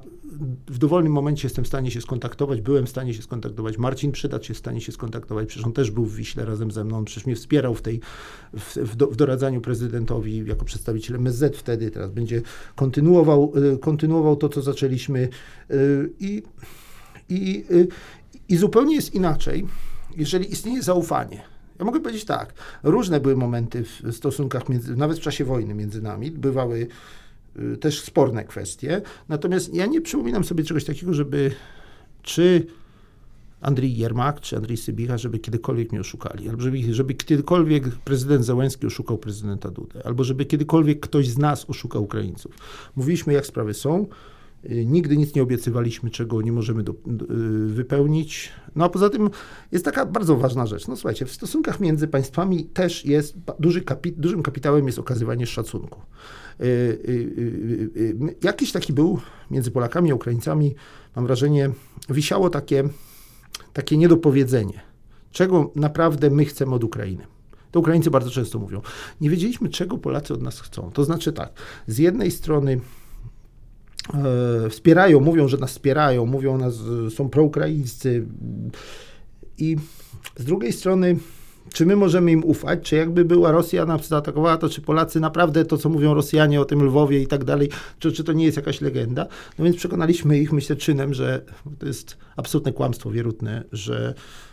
w 0.67 0.77
dowolnym 0.77 1.13
momencie 1.13 1.45
jestem 1.45 1.65
w 1.65 1.67
stanie 1.67 1.91
się 1.91 2.01
skontaktować, 2.01 2.61
byłem 2.61 2.85
w 2.85 2.89
stanie 2.89 3.13
się 3.13 3.21
skontaktować, 3.21 3.77
Marcin 3.77 4.11
Przydacz 4.11 4.49
jest 4.49 4.59
w 4.59 4.63
stanie 4.63 4.81
się 4.81 4.91
skontaktować, 4.91 5.47
przecież 5.47 5.65
on 5.65 5.73
też 5.73 5.91
był 5.91 6.05
w 6.05 6.15
Wiśle 6.15 6.45
razem 6.45 6.71
ze 6.71 6.83
mną, 6.83 6.97
on 6.97 7.05
przecież 7.05 7.25
mnie 7.25 7.35
wspierał 7.35 7.75
w 7.75 7.81
tej, 7.81 7.99
w, 8.53 8.77
w, 8.77 8.95
do, 8.95 9.07
w 9.07 9.15
doradzaniu 9.15 9.61
prezydentowi 9.61 10.45
jako 10.45 10.65
przedstawiciel 10.65 11.15
MSZ 11.15 11.57
wtedy, 11.57 11.91
teraz 11.91 12.11
będzie 12.11 12.41
kontynuował, 12.75 13.53
y, 13.73 13.77
kontynuował 13.77 14.35
to, 14.35 14.49
co 14.49 14.61
zaczęliśmy 14.61 15.29
y, 15.71 16.09
i, 16.19 16.43
i, 17.29 17.65
y, 17.71 17.87
i 18.49 18.57
zupełnie 18.57 18.95
jest 18.95 19.15
inaczej, 19.15 19.67
jeżeli 20.17 20.51
istnieje 20.51 20.81
zaufanie 20.81 21.54
ja 21.79 21.85
mogę 21.85 21.99
powiedzieć 21.99 22.25
tak, 22.25 22.53
różne 22.83 23.19
były 23.19 23.35
momenty 23.35 23.83
w 23.83 24.11
stosunkach, 24.11 24.69
między, 24.69 24.95
nawet 24.95 25.17
w 25.17 25.21
czasie 25.21 25.45
wojny 25.45 25.73
między 25.73 26.01
nami, 26.01 26.31
bywały 26.31 26.87
y, 27.59 27.77
też 27.77 28.01
sporne 28.01 28.43
kwestie, 28.43 29.01
natomiast 29.29 29.73
ja 29.73 29.85
nie 29.85 30.01
przypominam 30.01 30.43
sobie 30.43 30.63
czegoś 30.63 30.85
takiego, 30.85 31.13
żeby 31.13 31.51
czy 32.21 32.67
Andrzej 33.61 33.97
Jermak, 33.97 34.41
czy 34.41 34.57
Andrzej 34.57 34.77
Sybicha, 34.77 35.17
żeby 35.17 35.39
kiedykolwiek 35.39 35.91
mnie 35.91 36.01
oszukali, 36.01 36.49
albo 36.49 36.61
żeby, 36.61 36.93
żeby 36.93 37.13
kiedykolwiek 37.13 37.83
prezydent 37.87 38.45
Załęski 38.45 38.87
oszukał 38.87 39.17
prezydenta 39.17 39.71
Dudę, 39.71 40.01
albo 40.05 40.23
żeby 40.23 40.45
kiedykolwiek 40.45 40.99
ktoś 40.99 41.29
z 41.29 41.37
nas 41.37 41.69
oszukał 41.69 42.03
Ukraińców. 42.03 42.57
Mówiliśmy, 42.95 43.33
jak 43.33 43.45
sprawy 43.45 43.73
są, 43.73 44.07
Nigdy 44.69 45.17
nic 45.17 45.35
nie 45.35 45.43
obiecywaliśmy, 45.43 46.09
czego 46.09 46.41
nie 46.41 46.51
możemy 46.51 46.83
do, 46.83 46.93
do, 47.05 47.25
wypełnić. 47.67 48.51
No 48.75 48.85
a 48.85 48.89
poza 48.89 49.09
tym 49.09 49.29
jest 49.71 49.85
taka 49.85 50.05
bardzo 50.05 50.37
ważna 50.37 50.65
rzecz. 50.65 50.87
No 50.87 50.95
słuchajcie, 50.95 51.25
w 51.25 51.31
stosunkach 51.31 51.79
między 51.79 52.07
państwami 52.07 52.65
też 52.65 53.05
jest 53.05 53.35
duży 53.59 53.81
kapi, 53.81 54.11
dużym 54.11 54.43
kapitałem 54.43 54.85
jest 54.87 54.99
okazywanie 54.99 55.45
szacunku. 55.45 56.01
Jakiś 58.43 58.71
taki 58.71 58.93
był 58.93 59.19
między 59.51 59.71
Polakami 59.71 60.11
a 60.11 60.15
Ukraińcami, 60.15 60.75
mam 61.15 61.25
wrażenie, 61.25 61.69
wisiało 62.09 62.49
takie, 62.49 62.89
takie 63.73 63.97
niedopowiedzenie, 63.97 64.81
czego 65.31 65.71
naprawdę 65.75 66.29
my 66.29 66.45
chcemy 66.45 66.75
od 66.75 66.83
Ukrainy. 66.83 67.27
To 67.71 67.79
Ukraińcy 67.79 68.11
bardzo 68.11 68.31
często 68.31 68.59
mówią. 68.59 68.81
Nie 69.21 69.29
wiedzieliśmy, 69.29 69.69
czego 69.69 69.97
Polacy 69.97 70.33
od 70.33 70.41
nas 70.41 70.59
chcą. 70.59 70.91
To 70.91 71.03
znaczy 71.03 71.33
tak, 71.33 71.53
z 71.87 71.97
jednej 71.97 72.31
strony 72.31 72.79
wspierają, 74.69 75.19
mówią, 75.19 75.47
że 75.47 75.57
nas 75.57 75.71
wspierają, 75.71 76.25
mówią 76.25 76.57
nas, 76.57 76.75
są 77.09 77.29
proukraińscy 77.29 78.25
i 79.57 79.75
z 80.37 80.45
drugiej 80.45 80.73
strony 80.73 81.15
czy 81.73 81.85
my 81.85 81.95
możemy 81.95 82.31
im 82.31 82.43
ufać, 82.43 82.79
czy 82.81 82.95
jakby 82.95 83.25
była 83.25 83.51
Rosja 83.51 83.85
nas 83.85 84.07
zaatakowała, 84.07 84.57
to 84.57 84.69
czy 84.69 84.81
Polacy 84.81 85.19
naprawdę 85.19 85.65
to, 85.65 85.77
co 85.77 85.89
mówią 85.89 86.13
Rosjanie 86.13 86.61
o 86.61 86.65
tym 86.65 86.83
Lwowie 86.83 87.21
i 87.21 87.27
tak 87.27 87.43
dalej, 87.43 87.69
czy, 87.99 88.11
czy 88.11 88.23
to 88.23 88.33
nie 88.33 88.45
jest 88.45 88.57
jakaś 88.57 88.81
legenda? 88.81 89.27
No 89.59 89.65
więc 89.65 89.77
przekonaliśmy 89.77 90.39
ich, 90.39 90.53
myślę, 90.53 90.75
czynem, 90.75 91.13
że 91.13 91.41
to 91.79 91.85
jest 91.85 92.17
absolutne 92.35 92.73
kłamstwo 92.73 93.11
wierutne, 93.11 93.63
że 93.71 94.13
E, 94.17 94.44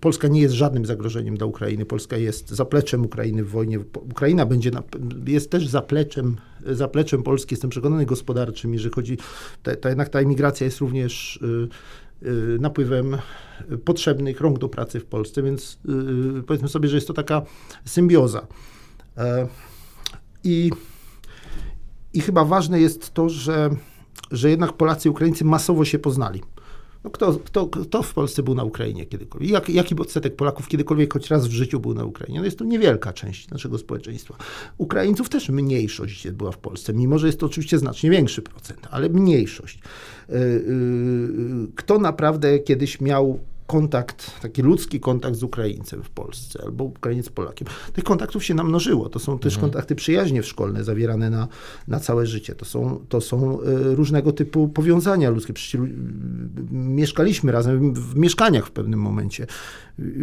Polska 0.00 0.28
nie 0.28 0.40
jest 0.40 0.54
żadnym 0.54 0.86
zagrożeniem 0.86 1.36
dla 1.36 1.46
Ukrainy. 1.46 1.84
Polska 1.84 2.16
jest 2.16 2.50
zapleczem 2.50 3.04
Ukrainy 3.04 3.44
w 3.44 3.50
wojnie. 3.50 3.80
Ukraina 4.10 4.46
będzie 4.46 4.70
na, 4.70 4.82
jest 5.26 5.50
też 5.50 5.68
zapleczem, 5.68 6.36
zapleczem 6.66 7.22
Polski, 7.22 7.54
jestem 7.54 7.70
przekonany, 7.70 8.06
gospodarczym, 8.06 8.72
jeżeli 8.72 8.94
chodzi, 8.94 9.18
ta, 9.62 9.76
ta, 9.76 9.88
jednak 9.88 10.08
ta 10.08 10.20
emigracja 10.20 10.64
jest 10.64 10.78
również 10.78 11.36
y, 12.22 12.28
y, 12.28 12.58
napływem 12.60 13.16
potrzebnych 13.84 14.40
rąk 14.40 14.58
do 14.58 14.68
pracy 14.68 15.00
w 15.00 15.04
Polsce, 15.04 15.42
więc 15.42 15.78
powiedzmy 16.46 16.68
sobie, 16.68 16.88
że 16.88 16.96
jest 16.96 17.06
to 17.06 17.14
taka 17.14 17.42
symbioza. 17.84 18.46
I, 20.44 20.70
i 22.14 22.20
chyba 22.20 22.44
ważne 22.44 22.80
jest 22.80 23.14
to, 23.14 23.28
że, 23.28 23.70
że 24.30 24.50
jednak 24.50 24.72
Polacy 24.72 25.08
i 25.08 25.10
Ukraińcy 25.10 25.44
masowo 25.44 25.84
się 25.84 25.98
poznali. 25.98 26.42
No 27.04 27.10
kto, 27.10 27.32
kto, 27.44 27.66
kto 27.66 28.02
w 28.02 28.14
Polsce 28.14 28.42
był 28.42 28.54
na 28.54 28.64
Ukrainie 28.64 29.06
kiedykolwiek? 29.06 29.50
Jak, 29.50 29.68
jaki 29.68 29.94
odsetek 29.96 30.36
Polaków 30.36 30.68
kiedykolwiek 30.68 31.12
choć 31.12 31.30
raz 31.30 31.46
w 31.46 31.50
życiu 31.50 31.80
był 31.80 31.94
na 31.94 32.04
Ukrainie? 32.04 32.38
No 32.38 32.44
jest 32.44 32.58
to 32.58 32.64
niewielka 32.64 33.12
część 33.12 33.50
naszego 33.50 33.78
społeczeństwa. 33.78 34.36
Ukraińców 34.78 35.28
też 35.28 35.48
mniejszość 35.48 36.30
była 36.30 36.52
w 36.52 36.58
Polsce, 36.58 36.92
mimo 36.94 37.18
że 37.18 37.26
jest 37.26 37.40
to 37.40 37.46
oczywiście 37.46 37.78
znacznie 37.78 38.10
większy 38.10 38.42
procent, 38.42 38.80
ale 38.90 39.08
mniejszość. 39.08 39.78
Y, 40.30 40.34
y, 40.34 41.72
kto 41.74 41.98
naprawdę 41.98 42.58
kiedyś 42.58 43.00
miał 43.00 43.38
kontakt, 43.68 44.40
taki 44.40 44.62
ludzki 44.62 45.00
kontakt 45.00 45.36
z 45.36 45.42
Ukraińcem 45.42 46.02
w 46.02 46.10
Polsce 46.10 46.62
albo 46.64 46.84
Ukrainiec 46.84 47.26
z 47.26 47.30
Polakiem. 47.30 47.68
Tych 47.92 48.04
kontaktów 48.04 48.44
się 48.44 48.54
namnożyło. 48.54 49.08
To 49.08 49.18
są 49.18 49.38
też 49.38 49.54
mhm. 49.54 49.70
kontakty 49.70 49.94
przyjaźnie 49.94 50.42
szkolne 50.42 50.84
zawierane 50.84 51.30
na, 51.30 51.48
na 51.88 52.00
całe 52.00 52.26
życie. 52.26 52.54
To 52.54 52.64
są, 52.64 53.04
to 53.08 53.20
są 53.20 53.60
e, 53.60 53.94
różnego 53.94 54.32
typu 54.32 54.68
powiązania 54.68 55.30
ludzkie. 55.30 55.52
Przecież 55.52 55.80
mieszkaliśmy 56.70 57.52
razem 57.52 57.94
w 57.94 58.16
mieszkaniach 58.16 58.66
w 58.66 58.70
pewnym 58.70 59.00
momencie. 59.00 59.46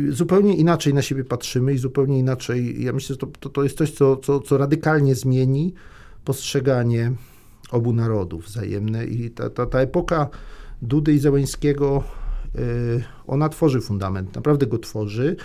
Zupełnie 0.10 0.56
inaczej 0.56 0.93
na 0.93 1.02
siebie 1.02 1.24
patrzymy 1.24 1.74
i 1.74 1.78
zupełnie 1.78 2.20
inaczej. 2.20 2.84
Ja 2.84 2.93
myślę, 2.93 3.14
że 3.14 3.18
to, 3.18 3.28
to, 3.39 3.50
to 3.50 3.64
jest 3.64 3.78
coś, 3.78 3.91
co, 3.91 4.18
co, 4.18 4.39
co 4.39 4.58
radykalnie 4.58 5.16
zmieni 5.16 5.74
postrzeganie 6.24 7.12
obu 7.72 7.93
narodów 7.93 8.46
wzajemne 8.46 9.06
i 9.06 9.32
ta, 9.32 9.50
ta, 9.50 9.66
ta 9.66 9.80
epoka 9.80 10.30
Dudy 10.82 11.14
i 11.14 11.20
Zełańskiego 11.20 12.04
ona 13.28 13.49
tworzy 13.49 13.82
fundament, 13.82 14.36
naprawdę 14.36 14.68
go 14.68 14.78
tworzy. 14.78 15.36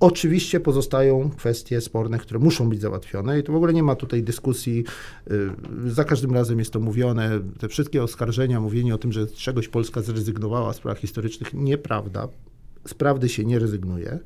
Oczywiście 0.00 0.60
pozostają 0.60 1.30
kwestie 1.30 1.80
sporne, 1.80 2.18
które 2.18 2.40
muszą 2.40 2.68
być 2.68 2.80
załatwione 2.80 3.38
i 3.38 3.42
to 3.42 3.52
w 3.52 3.56
ogóle 3.56 3.72
nie 3.72 3.82
ma 3.82 3.94
tutaj 3.94 4.22
dyskusji. 4.22 4.84
Y, 5.86 5.90
za 5.90 6.04
każdym 6.04 6.34
razem 6.34 6.58
jest 6.58 6.72
to 6.72 6.80
mówione. 6.80 7.40
Te 7.58 7.68
wszystkie 7.68 8.02
oskarżenia, 8.02 8.60
mówienie 8.60 8.94
o 8.94 8.98
tym, 8.98 9.12
że 9.12 9.26
z 9.26 9.32
czegoś 9.32 9.68
Polska 9.68 10.02
zrezygnowała 10.02 10.72
w 10.72 10.76
sprawach 10.76 10.98
historycznych, 10.98 11.54
nieprawda. 11.54 12.28
Z 12.86 12.94
prawdy 12.94 13.28
się 13.28 13.44
nie 13.44 13.58
rezygnuje. 13.58 14.18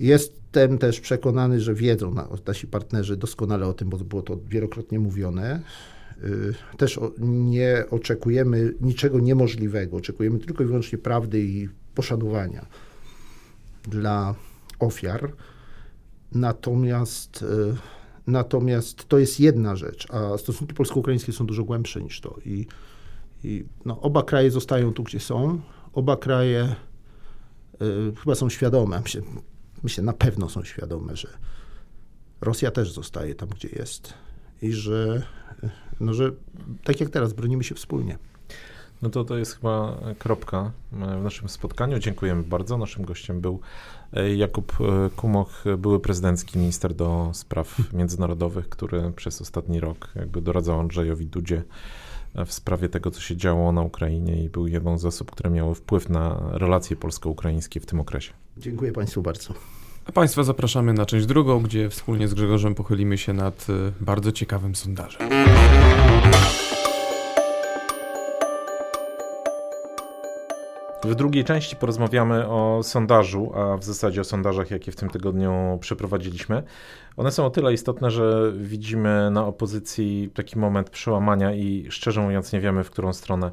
Jestem 0.00 0.78
też 0.78 1.00
przekonany, 1.00 1.60
że 1.60 1.74
wiedzą 1.74 2.14
nasi 2.46 2.66
partnerzy 2.66 3.16
doskonale 3.16 3.66
o 3.66 3.72
tym, 3.72 3.88
bo 3.88 3.98
było 3.98 4.22
to 4.22 4.38
wielokrotnie 4.48 4.98
mówione. 4.98 5.62
Y, 6.24 6.54
też 6.76 7.00
nie 7.18 7.84
oczekujemy 7.90 8.74
niczego 8.80 9.20
niemożliwego, 9.20 9.96
oczekujemy 9.96 10.38
tylko 10.38 10.64
i 10.64 10.66
wyłącznie 10.66 10.98
prawdy 10.98 11.40
i 11.40 11.68
poszanowania 11.94 12.66
dla 13.82 14.34
ofiar. 14.78 15.32
Natomiast, 16.32 17.42
y, 17.42 17.46
natomiast 18.26 19.08
to 19.08 19.18
jest 19.18 19.40
jedna 19.40 19.76
rzecz, 19.76 20.06
a 20.10 20.38
stosunki 20.38 20.74
polsko-ukraińskie 20.74 21.32
są 21.32 21.46
dużo 21.46 21.64
głębsze 21.64 22.02
niż 22.02 22.20
to. 22.20 22.36
I, 22.44 22.66
i 23.44 23.64
no, 23.84 24.00
oba 24.00 24.22
kraje 24.22 24.50
zostają 24.50 24.92
tu, 24.92 25.02
gdzie 25.02 25.20
są. 25.20 25.60
Oba 25.92 26.16
kraje 26.16 26.74
y, 27.82 28.16
chyba 28.16 28.34
są 28.34 28.48
świadome, 28.48 29.00
myślę, 29.00 29.22
myślę, 29.82 30.04
na 30.04 30.12
pewno 30.12 30.48
są 30.48 30.64
świadome, 30.64 31.16
że 31.16 31.28
Rosja 32.40 32.70
też 32.70 32.92
zostaje 32.92 33.34
tam, 33.34 33.48
gdzie 33.48 33.68
jest 33.68 34.14
i 34.62 34.72
że 34.72 35.22
no, 36.00 36.14
że 36.14 36.32
tak 36.84 37.00
jak 37.00 37.10
teraz, 37.10 37.32
bronimy 37.32 37.64
się 37.64 37.74
wspólnie. 37.74 38.18
No 39.02 39.10
to 39.10 39.24
to 39.24 39.36
jest 39.36 39.56
chyba 39.56 39.98
kropka 40.18 40.72
w 40.92 41.22
naszym 41.22 41.48
spotkaniu. 41.48 41.98
Dziękujemy 41.98 42.42
bardzo. 42.42 42.78
Naszym 42.78 43.04
gościem 43.04 43.40
był 43.40 43.60
e, 44.12 44.34
Jakub 44.34 44.72
e, 44.80 45.10
Kumoch, 45.16 45.64
były 45.78 46.00
prezydencki 46.00 46.58
minister 46.58 46.94
do 46.94 47.30
spraw 47.32 47.92
międzynarodowych, 47.92 48.68
który 48.68 49.12
przez 49.16 49.40
ostatni 49.40 49.80
rok 49.80 50.08
jakby 50.16 50.40
doradzał 50.42 50.80
Andrzejowi 50.80 51.26
Dudzie 51.26 51.62
e, 52.34 52.44
w 52.44 52.52
sprawie 52.52 52.88
tego, 52.88 53.10
co 53.10 53.20
się 53.20 53.36
działo 53.36 53.72
na 53.72 53.82
Ukrainie 53.82 54.44
i 54.44 54.48
był 54.48 54.66
jedną 54.66 54.98
z 54.98 55.04
osób, 55.04 55.30
które 55.30 55.50
miały 55.50 55.74
wpływ 55.74 56.08
na 56.08 56.42
relacje 56.52 56.96
polsko-ukraińskie 56.96 57.80
w 57.80 57.86
tym 57.86 58.00
okresie. 58.00 58.32
Dziękuję 58.56 58.92
Państwu 58.92 59.22
bardzo. 59.22 59.54
A 60.06 60.12
Państwa 60.12 60.42
zapraszamy 60.42 60.92
na 60.92 61.06
część 61.06 61.26
drugą, 61.26 61.62
gdzie 61.62 61.90
wspólnie 61.90 62.28
z 62.28 62.34
Grzegorzem 62.34 62.74
pochylimy 62.74 63.18
się 63.18 63.32
nad 63.32 63.66
bardzo 64.00 64.32
ciekawym 64.32 64.74
sondażem. 64.74 65.28
W 71.04 71.14
drugiej 71.14 71.44
części 71.44 71.76
porozmawiamy 71.76 72.48
o 72.48 72.80
sondażu, 72.82 73.52
a 73.54 73.76
w 73.76 73.84
zasadzie 73.84 74.20
o 74.20 74.24
sondażach, 74.24 74.70
jakie 74.70 74.92
w 74.92 74.96
tym 74.96 75.10
tygodniu 75.10 75.78
przeprowadziliśmy. 75.80 76.62
One 77.16 77.32
są 77.32 77.46
o 77.46 77.50
tyle 77.50 77.72
istotne, 77.72 78.10
że 78.10 78.52
widzimy 78.56 79.30
na 79.30 79.46
opozycji 79.46 80.30
taki 80.34 80.58
moment 80.58 80.90
przełamania 80.90 81.54
i 81.54 81.86
szczerze 81.90 82.20
mówiąc 82.20 82.52
nie 82.52 82.60
wiemy, 82.60 82.84
w 82.84 82.90
którą 82.90 83.12
stronę 83.12 83.50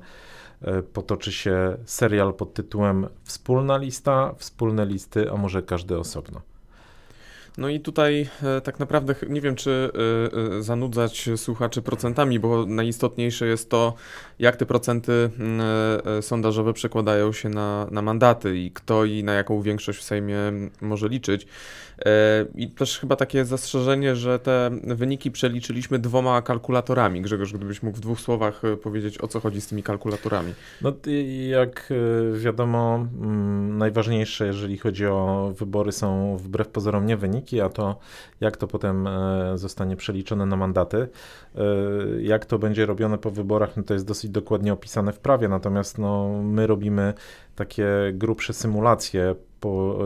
potoczy 0.93 1.31
się 1.31 1.77
serial 1.85 2.33
pod 2.33 2.53
tytułem 2.53 3.07
Wspólna 3.23 3.77
lista, 3.77 4.35
wspólne 4.37 4.85
listy, 4.85 5.31
a 5.31 5.37
może 5.37 5.63
każdy 5.63 5.99
osobno. 5.99 6.41
No 7.59 7.69
i 7.69 7.79
tutaj 7.79 8.29
e, 8.43 8.61
tak 8.61 8.79
naprawdę 8.79 9.15
nie 9.29 9.41
wiem, 9.41 9.55
czy 9.55 9.91
e, 10.51 10.57
e, 10.57 10.63
zanudzać 10.63 11.29
słuchaczy 11.35 11.81
procentami, 11.81 12.39
bo 12.39 12.65
najistotniejsze 12.65 13.47
jest 13.47 13.69
to, 13.69 13.93
jak 14.39 14.55
te 14.55 14.65
procenty 14.65 15.29
mm, 15.39 15.61
sondażowe 16.21 16.73
przekładają 16.73 17.33
się 17.33 17.49
na, 17.49 17.87
na 17.91 18.01
mandaty 18.01 18.57
i 18.57 18.71
kto 18.71 19.05
i 19.05 19.23
na 19.23 19.33
jaką 19.33 19.61
większość 19.61 19.99
w 19.99 20.03
Sejmie 20.03 20.37
może 20.81 21.07
liczyć. 21.07 21.47
I 22.55 22.69
też 22.69 22.99
chyba 22.99 23.15
takie 23.15 23.45
zastrzeżenie, 23.45 24.15
że 24.15 24.39
te 24.39 24.69
wyniki 24.83 25.31
przeliczyliśmy 25.31 25.99
dwoma 25.99 26.41
kalkulatorami. 26.41 27.21
Grzegorz, 27.21 27.53
gdybyś 27.53 27.83
mógł 27.83 27.97
w 27.97 27.99
dwóch 27.99 28.19
słowach 28.19 28.61
powiedzieć, 28.83 29.21
o 29.21 29.27
co 29.27 29.39
chodzi 29.39 29.61
z 29.61 29.67
tymi 29.67 29.83
kalkulatorami. 29.83 30.53
No 30.81 30.93
jak 31.49 31.89
wiadomo, 32.33 32.95
mm, 32.95 33.77
najważniejsze, 33.77 34.45
jeżeli 34.45 34.77
chodzi 34.77 35.05
o 35.05 35.53
wybory, 35.57 35.91
są 35.91 36.37
wbrew 36.37 36.67
pozorom 36.67 37.05
nie 37.05 37.17
wyniki, 37.17 37.61
a 37.61 37.69
to 37.69 37.99
jak 38.41 38.57
to 38.57 38.67
potem 38.67 39.07
e, 39.07 39.57
zostanie 39.57 39.95
przeliczone 39.95 40.45
na 40.45 40.57
mandaty, 40.57 40.97
e, 41.55 41.61
jak 42.21 42.45
to 42.45 42.59
będzie 42.59 42.85
robione 42.85 43.17
po 43.17 43.31
wyborach, 43.31 43.77
no 43.77 43.83
to 43.83 43.93
jest 43.93 44.05
dosyć 44.05 44.31
dokładnie 44.31 44.73
opisane 44.73 45.13
w 45.13 45.19
prawie, 45.19 45.47
natomiast 45.47 45.97
no, 45.97 46.41
my 46.43 46.67
robimy 46.67 47.13
takie 47.55 47.87
grubsze 48.13 48.53
symulacje 48.53 49.35
po, 49.59 49.99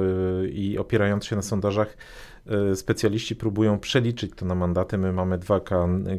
i 0.53 0.77
opierając 0.77 1.25
się 1.25 1.35
na 1.35 1.41
sondażach, 1.41 1.97
Y, 1.97 2.32
specjaliści 2.75 3.35
próbują 3.35 3.79
przeliczyć 3.79 4.31
to 4.35 4.45
na 4.45 4.55
mandaty. 4.55 4.97
My 4.97 5.13
mamy 5.13 5.37
dwa 5.37 5.61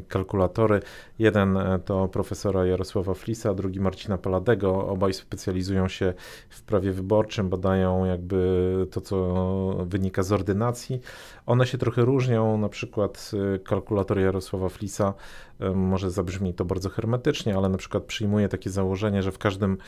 kalkulatory. 0.09 0.81
Jeden 1.19 1.57
e, 1.57 1.79
to 1.79 2.09
profesora 2.09 2.67
Jarosława 2.67 3.15
Flisa, 3.15 3.55
drugi 3.55 3.81
Marcina 3.81 4.19
Paladego. 4.19 4.87
Obaj 4.87 5.13
specjalizują 5.13 5.89
się 5.89 6.15
w 6.49 6.63
prawie 6.63 6.93
wyborczym, 6.93 7.49
badają 7.49 8.05
jakby 8.05 8.87
to, 8.91 9.01
co 9.01 9.85
wynika 9.87 10.23
z 10.23 10.33
ordynacji. 10.33 11.01
One 11.47 11.67
się 11.67 11.79
trochę 11.79 12.05
różnią, 12.05 12.59
na 12.59 12.69
przykład 12.69 13.31
y, 13.55 13.59
kalkulator 13.59 14.19
Jarosława 14.19 14.69
Flisa 14.69 15.15
może 15.75 16.11
zabrzmi 16.11 16.55
to 16.55 16.65
bardzo 16.65 16.89
hermetycznie, 16.89 17.57
ale 17.57 17.69
na 17.69 17.79
przykład 17.79 18.05
przyjmuje 18.05 18.49
takie 18.49 18.71
założenie, 18.71 19.23
że 19.23 19.33
w 19.33 19.39
każdym 19.39 19.79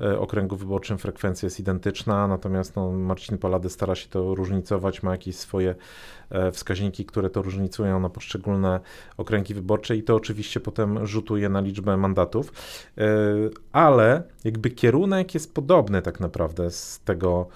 e, 0.00 0.18
okręgu 0.18 0.56
wyborczym 0.56 0.98
frekwencja 0.98 1.46
jest 1.46 1.60
identyczna, 1.60 2.28
natomiast 2.28 2.76
no, 2.76 2.92
Marcin 2.92 3.38
Palady 3.38 3.70
stara 3.70 3.94
się 3.94 4.08
to 4.08 4.34
różnicować, 4.34 5.02
ma 5.02 5.10
jakieś 5.10 5.36
swoje 5.36 5.74
wskaźniki, 6.52 7.04
które 7.04 7.30
to 7.30 7.42
różnicują 7.42 8.00
na 8.00 8.08
poszczególne 8.08 8.80
okręgi 9.16 9.54
wyborcze 9.54 9.96
i 9.96 10.02
to 10.02 10.14
oczywiście 10.14 10.60
potem 10.60 11.06
rzutuje 11.06 11.48
na 11.48 11.60
liczbę 11.60 11.96
mandatów, 11.96 12.52
e, 12.98 13.04
ale 13.72 14.22
jakby 14.44 14.70
kierunek 14.70 15.34
jest 15.34 15.54
podobny 15.54 16.02
tak 16.02 16.20
naprawdę 16.20 16.70
z 16.70 17.00
tego, 17.04 17.48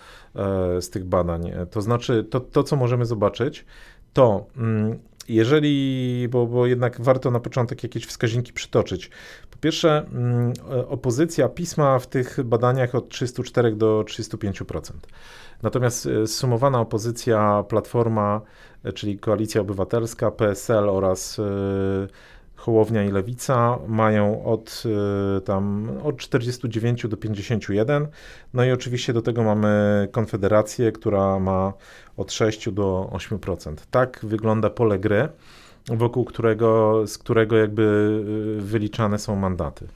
z 0.81 0.91
tych 0.91 1.05
badań. 1.05 1.53
To 1.71 1.83
znaczy, 1.83 2.25
to, 2.31 2.41
to 2.41 2.63
co 2.63 2.77
możemy 2.77 3.07
zobaczyć, 3.07 3.65
to 4.13 4.47
mm, 4.57 4.99
jeżeli, 5.31 6.29
bo, 6.31 6.47
bo 6.47 6.67
jednak 6.67 7.01
warto 7.01 7.31
na 7.31 7.41
początek 7.41 7.83
jakieś 7.83 8.07
wskaźniki 8.07 8.53
przytoczyć. 8.53 9.11
Po 9.51 9.59
pierwsze, 9.59 10.07
mm, 10.13 10.53
opozycja 10.89 11.49
pisma 11.49 11.99
w 11.99 12.07
tych 12.07 12.43
badaniach 12.45 12.95
od 12.95 13.09
34 13.09 13.77
do 13.77 14.05
35%. 14.07 14.93
Natomiast 15.63 16.07
e, 16.07 16.27
sumowana 16.27 16.81
opozycja 16.81 17.65
Platforma, 17.69 18.41
e, 18.85 18.93
czyli 18.93 19.19
Koalicja 19.19 19.61
Obywatelska, 19.61 20.31
PSL 20.31 20.89
oraz 20.89 21.39
e, 21.39 21.43
Hołownia 22.57 23.05
i 23.05 23.11
Lewica 23.11 23.79
mają 23.89 24.45
od 24.45 24.83
tam 25.45 25.89
od 26.03 26.17
49 26.17 27.07
do 27.09 27.17
51. 27.17 28.07
No 28.55 28.65
i 28.65 28.73
oczywiście 28.73 29.13
do 29.13 29.23
tego 29.23 29.43
mamy 29.43 30.09
Konfederację, 30.13 30.93
która 30.93 31.39
ma 31.39 31.73
od 32.17 32.33
6 32.33 32.71
do 32.71 33.11
8%. 33.13 33.75
Tak 33.91 34.21
wygląda 34.23 34.71
pole 34.71 34.99
gry, 34.99 35.29
wokół 35.87 36.25
którego, 36.25 37.03
z 37.07 37.19
którego 37.19 37.57
jakby 37.57 38.21
wyliczane 38.59 39.19
są 39.19 39.37
mandaty. 39.37 39.87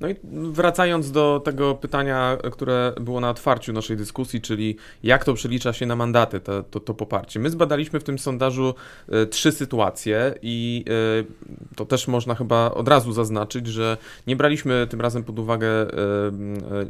No 0.00 0.08
i 0.08 0.14
wracając 0.52 1.10
do 1.10 1.40
tego 1.44 1.74
pytania, 1.74 2.38
które 2.52 2.92
było 3.00 3.20
na 3.20 3.30
otwarciu 3.30 3.72
naszej 3.72 3.96
dyskusji, 3.96 4.40
czyli 4.40 4.76
jak 5.02 5.24
to 5.24 5.34
przelicza 5.34 5.72
się 5.72 5.86
na 5.86 5.96
mandaty, 5.96 6.40
to, 6.40 6.62
to, 6.62 6.80
to 6.80 6.94
poparcie. 6.94 7.40
My 7.40 7.50
zbadaliśmy 7.50 8.00
w 8.00 8.04
tym 8.04 8.18
sondażu 8.18 8.74
e, 9.08 9.26
trzy 9.26 9.52
sytuacje 9.52 10.34
i 10.42 10.84
e, 10.88 11.74
to 11.76 11.84
też 11.84 12.08
można 12.08 12.34
chyba 12.34 12.70
od 12.70 12.88
razu 12.88 13.12
zaznaczyć, 13.12 13.66
że 13.66 13.96
nie 14.26 14.36
braliśmy 14.36 14.86
tym 14.90 15.00
razem 15.00 15.24
pod 15.24 15.38
uwagę 15.38 15.68
e, 15.68 15.88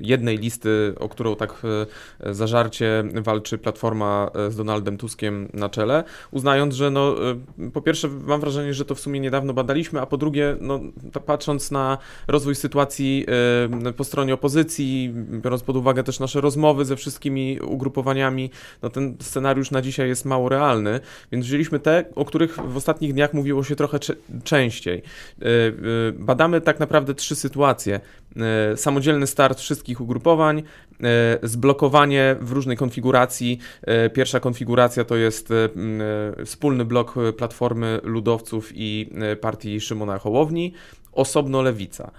jednej 0.00 0.38
listy, 0.38 0.94
o 1.00 1.08
którą 1.08 1.36
tak 1.36 1.62
zażarcie 2.30 3.04
walczy 3.14 3.58
Platforma 3.58 4.30
z 4.48 4.56
Donaldem 4.56 4.98
Tuskiem 4.98 5.48
na 5.54 5.68
czele, 5.68 6.04
uznając, 6.30 6.74
że 6.74 6.90
no, 6.90 7.14
po 7.72 7.82
pierwsze 7.82 8.08
mam 8.08 8.40
wrażenie, 8.40 8.74
że 8.74 8.84
to 8.84 8.94
w 8.94 9.00
sumie 9.00 9.20
niedawno 9.20 9.52
badaliśmy, 9.54 10.00
a 10.00 10.06
po 10.06 10.16
drugie, 10.16 10.56
no, 10.60 10.80
patrząc 11.26 11.70
na 11.70 11.98
rozwój 12.28 12.54
sytuacji 12.54 12.99
po 13.96 14.04
stronie 14.04 14.34
opozycji, 14.34 15.14
biorąc 15.30 15.62
pod 15.62 15.76
uwagę 15.76 16.02
też 16.02 16.20
nasze 16.20 16.40
rozmowy 16.40 16.84
ze 16.84 16.96
wszystkimi 16.96 17.60
ugrupowaniami, 17.60 18.50
no 18.82 18.90
ten 18.90 19.16
scenariusz 19.20 19.70
na 19.70 19.82
dzisiaj 19.82 20.08
jest 20.08 20.24
mało 20.24 20.48
realny, 20.48 21.00
więc 21.32 21.46
wzięliśmy 21.46 21.80
te, 21.80 22.04
o 22.14 22.24
których 22.24 22.56
w 22.56 22.76
ostatnich 22.76 23.12
dniach 23.12 23.34
mówiło 23.34 23.64
się 23.64 23.76
trochę 23.76 23.98
częściej. 24.44 24.98
E, 24.98 25.44
e, 25.44 25.72
badamy 26.12 26.60
tak 26.60 26.80
naprawdę 26.80 27.14
trzy 27.14 27.36
sytuacje. 27.36 28.00
E, 28.36 28.76
samodzielny 28.76 29.26
start 29.26 29.60
wszystkich 29.60 30.00
ugrupowań, 30.00 30.62
zblokowanie 31.42 32.36
w 32.40 32.52
różnej 32.52 32.76
konfiguracji. 32.76 33.58
Pierwsza 34.14 34.40
konfiguracja 34.40 35.04
to 35.04 35.16
jest 35.16 35.48
wspólny 36.44 36.84
blok 36.84 37.14
Platformy 37.36 38.00
Ludowców 38.02 38.70
i 38.74 39.10
partii 39.40 39.80
Szymona 39.80 40.18
Hołowni, 40.18 40.72
osobno 41.12 41.62
Lewica. 41.62 42.10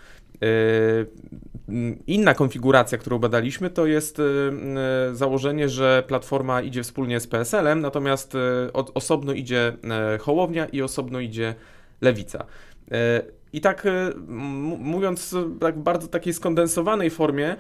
Yy, 0.41 1.97
inna 2.07 2.33
konfiguracja, 2.33 2.97
którą 2.97 3.19
badaliśmy, 3.19 3.69
to 3.69 3.85
jest 3.85 4.17
yy, 4.17 5.15
założenie, 5.15 5.69
że 5.69 6.03
platforma 6.07 6.61
idzie 6.61 6.83
wspólnie 6.83 7.19
z 7.19 7.27
PSL-em, 7.27 7.81
natomiast 7.81 8.33
yy, 8.33 8.71
osobno 8.73 9.33
idzie 9.33 9.73
Hołownia 10.19 10.65
i 10.65 10.81
osobno 10.81 11.19
idzie 11.19 11.55
Lewica. 12.01 12.45
I 13.53 13.61
tak 13.61 13.87
mówiąc 14.77 15.35
tak 15.59 15.79
bardzo 15.79 16.07
takiej 16.07 16.33
skondensowanej 16.33 17.09
formie, 17.09 17.55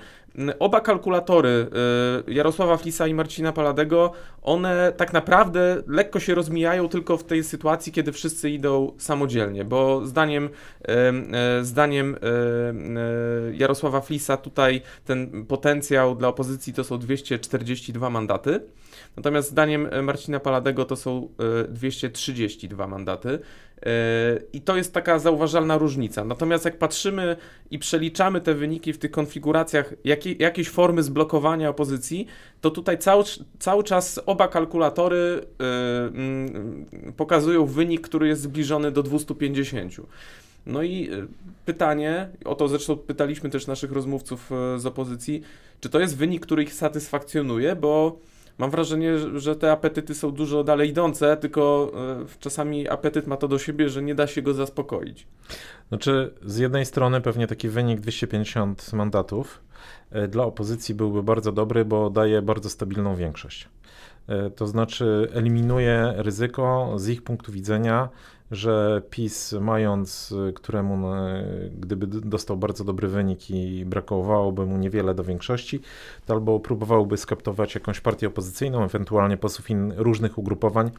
oba 0.59 0.81
kalkulatory 0.81 1.67
Jarosława 2.27 2.77
Flisa 2.77 3.07
i 3.07 3.13
Marcina 3.13 3.53
Paladego, 3.53 4.11
one 4.41 4.93
tak 4.97 5.13
naprawdę 5.13 5.83
lekko 5.87 6.19
się 6.19 6.35
rozmijają 6.35 6.89
tylko 6.89 7.17
w 7.17 7.23
tej 7.23 7.43
sytuacji, 7.43 7.91
kiedy 7.91 8.11
wszyscy 8.11 8.49
idą 8.49 8.93
samodzielnie, 8.97 9.65
bo 9.65 10.05
zdaniem, 10.05 10.49
e, 10.87 11.63
zdaniem 11.63 12.15
e, 12.15 13.55
Jarosława 13.55 14.01
Flisa 14.01 14.37
tutaj 14.37 14.81
ten 15.05 15.45
potencjał 15.45 16.15
dla 16.15 16.27
opozycji 16.27 16.73
to 16.73 16.83
są 16.83 16.97
242 16.97 18.09
mandaty. 18.09 18.59
Natomiast 19.17 19.49
zdaniem 19.49 19.89
Marcina 20.03 20.39
Paladego 20.39 20.85
to 20.85 20.95
są 20.95 21.29
232 21.69 22.87
mandaty. 22.87 23.39
I 24.53 24.61
to 24.61 24.77
jest 24.77 24.93
taka 24.93 25.19
zauważalna 25.19 25.77
różnica. 25.77 26.25
Natomiast 26.25 26.65
jak 26.65 26.77
patrzymy 26.77 27.35
i 27.71 27.79
przeliczamy 27.79 28.41
te 28.41 28.53
wyniki 28.53 28.93
w 28.93 28.97
tych 28.97 29.11
konfiguracjach 29.11 29.93
jakiejś 30.39 30.69
formy 30.69 31.03
zblokowania 31.03 31.69
opozycji, 31.69 32.27
to 32.61 32.71
tutaj 32.71 32.97
cały, 32.97 33.23
cały 33.59 33.83
czas 33.83 34.19
oba 34.25 34.47
kalkulatory 34.47 35.45
yy, 37.07 37.13
pokazują 37.13 37.65
wynik, 37.65 38.01
który 38.01 38.27
jest 38.27 38.41
zbliżony 38.41 38.91
do 38.91 39.03
250. 39.03 39.93
No 40.65 40.83
i 40.83 41.09
y, 41.13 41.27
pytanie, 41.65 42.29
o 42.45 42.55
to 42.55 42.67
zresztą 42.67 42.97
pytaliśmy 42.97 43.49
też 43.49 43.67
naszych 43.67 43.91
rozmówców 43.91 44.51
y, 44.75 44.79
z 44.79 44.85
opozycji, 44.85 45.41
czy 45.79 45.89
to 45.89 45.99
jest 45.99 46.17
wynik, 46.17 46.45
który 46.45 46.63
ich 46.63 46.73
satysfakcjonuje, 46.73 47.75
bo 47.75 48.19
mam 48.61 48.71
wrażenie, 48.71 49.17
że 49.39 49.55
te 49.55 49.71
apetyty 49.71 50.15
są 50.15 50.31
dużo 50.31 50.63
dalej 50.63 50.89
idące, 50.89 51.37
tylko 51.37 51.91
e, 51.95 52.39
czasami 52.39 52.89
apetyt 52.89 53.27
ma 53.27 53.37
to 53.37 53.47
do 53.47 53.59
siebie, 53.59 53.89
że 53.89 54.01
nie 54.01 54.15
da 54.15 54.27
się 54.27 54.41
go 54.41 54.53
zaspokoić. 54.53 55.27
Znaczy, 55.89 56.33
z 56.45 56.57
jednej 56.57 56.85
strony 56.85 57.21
pewnie 57.21 57.47
taki 57.47 57.69
wynik 57.69 57.99
250 57.99 58.93
mandatów 58.93 59.61
e, 60.11 60.27
dla 60.27 60.43
opozycji 60.43 60.95
byłby 60.95 61.23
bardzo 61.23 61.51
dobry, 61.51 61.85
bo 61.85 62.09
daje 62.09 62.41
bardzo 62.41 62.69
stabilną 62.69 63.15
większość. 63.15 63.69
E, 64.27 64.49
to 64.49 64.67
znaczy 64.67 65.27
eliminuje 65.33 66.13
ryzyko 66.17 66.93
z 66.95 67.09
ich 67.09 67.23
punktu 67.23 67.51
widzenia 67.51 68.09
że 68.51 69.01
PiS, 69.09 69.55
mając 69.61 70.31
y, 70.31 70.53
któremu, 70.53 70.97
no, 70.97 71.15
gdyby 71.79 72.07
dostał 72.07 72.57
bardzo 72.57 72.83
dobry 72.83 73.07
wynik 73.07 73.51
i 73.51 73.85
brakowałoby 73.85 74.65
mu 74.65 74.77
niewiele 74.77 75.15
do 75.15 75.23
większości, 75.23 75.81
to 76.25 76.33
albo 76.33 76.59
próbowałby 76.59 77.17
skaptować 77.17 77.75
jakąś 77.75 77.99
partię 77.99 78.27
opozycyjną, 78.27 78.83
ewentualnie 78.83 79.37
posłów 79.37 79.69
in, 79.69 79.93
różnych 79.97 80.37
ugrupowań, 80.37 80.91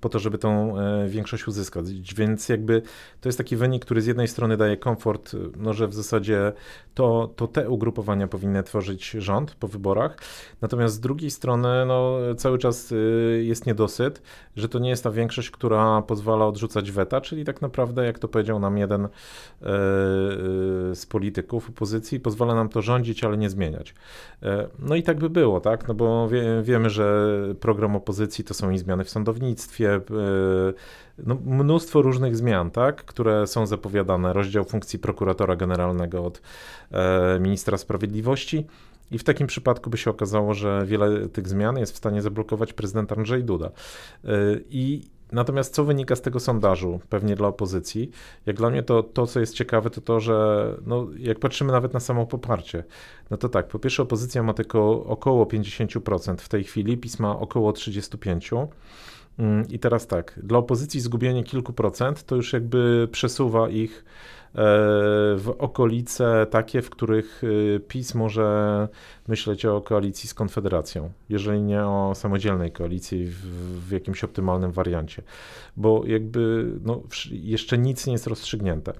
po 0.00 0.08
to, 0.08 0.18
żeby 0.18 0.38
tą 0.38 0.78
e, 0.78 1.08
większość 1.08 1.48
uzyskać. 1.48 2.14
Więc 2.16 2.48
jakby 2.48 2.82
to 3.20 3.28
jest 3.28 3.38
taki 3.38 3.56
wynik, 3.56 3.84
który 3.84 4.02
z 4.02 4.06
jednej 4.06 4.28
strony 4.28 4.56
daje 4.56 4.76
komfort, 4.76 5.36
no, 5.56 5.72
że 5.72 5.88
w 5.88 5.94
zasadzie 5.94 6.52
to, 6.94 7.30
to 7.36 7.46
te 7.46 7.70
ugrupowania 7.70 8.28
powinny 8.28 8.62
tworzyć 8.62 9.10
rząd 9.10 9.54
po 9.54 9.68
wyborach, 9.68 10.18
natomiast 10.60 10.94
z 10.94 11.00
drugiej 11.00 11.30
strony 11.30 11.86
no, 11.86 12.18
cały 12.36 12.58
czas 12.58 12.92
y, 12.92 13.42
jest 13.46 13.66
niedosyt, 13.66 14.22
że 14.56 14.68
to 14.68 14.78
nie 14.78 14.90
jest 14.90 15.04
ta 15.04 15.10
większość, 15.10 15.50
która 15.50 16.02
pozwala 16.02 16.46
odrzucać 16.46 16.90
weta, 17.00 17.20
czyli 17.20 17.44
tak 17.44 17.62
naprawdę, 17.62 18.04
jak 18.04 18.18
to 18.18 18.28
powiedział 18.28 18.58
nam 18.58 18.78
jeden 18.78 19.04
e, 19.04 19.08
e, 19.08 19.08
z 20.94 21.06
polityków 21.06 21.68
opozycji, 21.68 22.20
pozwala 22.20 22.54
nam 22.54 22.68
to 22.68 22.82
rządzić, 22.82 23.24
ale 23.24 23.36
nie 23.36 23.50
zmieniać. 23.50 23.94
E, 24.42 24.68
no 24.78 24.94
i 24.94 25.02
tak 25.02 25.18
by 25.18 25.30
było, 25.30 25.60
tak? 25.60 25.88
No 25.88 25.94
bo 25.94 26.28
wie, 26.28 26.62
wiemy, 26.62 26.90
że 26.90 27.30
program 27.60 27.96
opozycji 27.96 28.44
to 28.44 28.54
są 28.54 28.70
i 28.70 28.78
zmiany 28.78 29.04
w 29.04 29.10
sądownictwie, 29.10 30.00
no, 31.18 31.36
mnóstwo 31.44 32.02
różnych 32.02 32.36
zmian, 32.36 32.70
tak, 32.70 33.04
które 33.04 33.46
są 33.46 33.66
zapowiadane. 33.66 34.32
Rozdział 34.32 34.64
funkcji 34.64 34.98
prokuratora 34.98 35.56
generalnego 35.56 36.24
od 36.24 36.42
ministra 37.40 37.78
sprawiedliwości. 37.78 38.66
I 39.10 39.18
w 39.18 39.24
takim 39.24 39.46
przypadku 39.46 39.90
by 39.90 39.98
się 39.98 40.10
okazało, 40.10 40.54
że 40.54 40.82
wiele 40.86 41.28
tych 41.28 41.48
zmian 41.48 41.78
jest 41.78 41.92
w 41.92 41.96
stanie 41.96 42.22
zablokować 42.22 42.72
prezydent 42.72 43.12
Andrzej 43.12 43.44
Duda. 43.44 43.70
I 44.70 45.02
Natomiast 45.32 45.74
co 45.74 45.84
wynika 45.84 46.16
z 46.16 46.20
tego 46.20 46.40
sondażu, 46.40 47.00
pewnie 47.08 47.36
dla 47.36 47.48
opozycji? 47.48 48.10
Jak 48.46 48.56
dla 48.56 48.70
mnie 48.70 48.82
to, 48.82 49.02
to 49.02 49.26
co 49.26 49.40
jest 49.40 49.54
ciekawe, 49.54 49.90
to 49.90 50.00
to, 50.00 50.20
że 50.20 50.66
no, 50.86 51.06
jak 51.18 51.38
patrzymy 51.38 51.72
nawet 51.72 51.94
na 51.94 52.00
samo 52.00 52.26
poparcie, 52.26 52.84
no 53.30 53.36
to 53.36 53.48
tak, 53.48 53.68
po 53.68 53.78
pierwsze 53.78 54.02
opozycja 54.02 54.42
ma 54.42 54.54
tylko 54.54 55.04
około 55.04 55.44
50% 55.44 56.36
w 56.36 56.48
tej 56.48 56.64
chwili, 56.64 56.98
PiS 56.98 57.18
ma 57.18 57.38
około 57.38 57.72
35%. 57.72 58.66
Mm, 59.38 59.68
I 59.68 59.78
teraz 59.78 60.06
tak, 60.06 60.40
dla 60.42 60.58
opozycji 60.58 61.00
zgubienie 61.00 61.44
kilku 61.44 61.72
procent 61.72 62.24
to 62.24 62.36
już 62.36 62.52
jakby 62.52 63.08
przesuwa 63.12 63.68
ich 63.68 64.04
w 64.54 65.54
okolice 65.58 66.46
takie, 66.50 66.82
w 66.82 66.90
których 66.90 67.42
e, 67.76 67.80
PiS 67.80 68.14
może 68.14 68.88
myśleć 69.28 69.66
o 69.66 69.80
koalicji 69.80 70.28
z 70.28 70.34
Konfederacją, 70.34 71.10
jeżeli 71.28 71.62
nie 71.62 71.84
o 71.84 72.12
samodzielnej 72.14 72.72
koalicji 72.72 73.26
w, 73.26 73.40
w 73.88 73.90
jakimś 73.90 74.24
optymalnym 74.24 74.72
wariancie, 74.72 75.22
bo 75.76 76.02
jakby 76.06 76.72
no, 76.84 77.02
jeszcze 77.30 77.78
nic 77.78 78.06
nie 78.06 78.12
jest 78.12 78.26
rozstrzygnięte. 78.26 78.92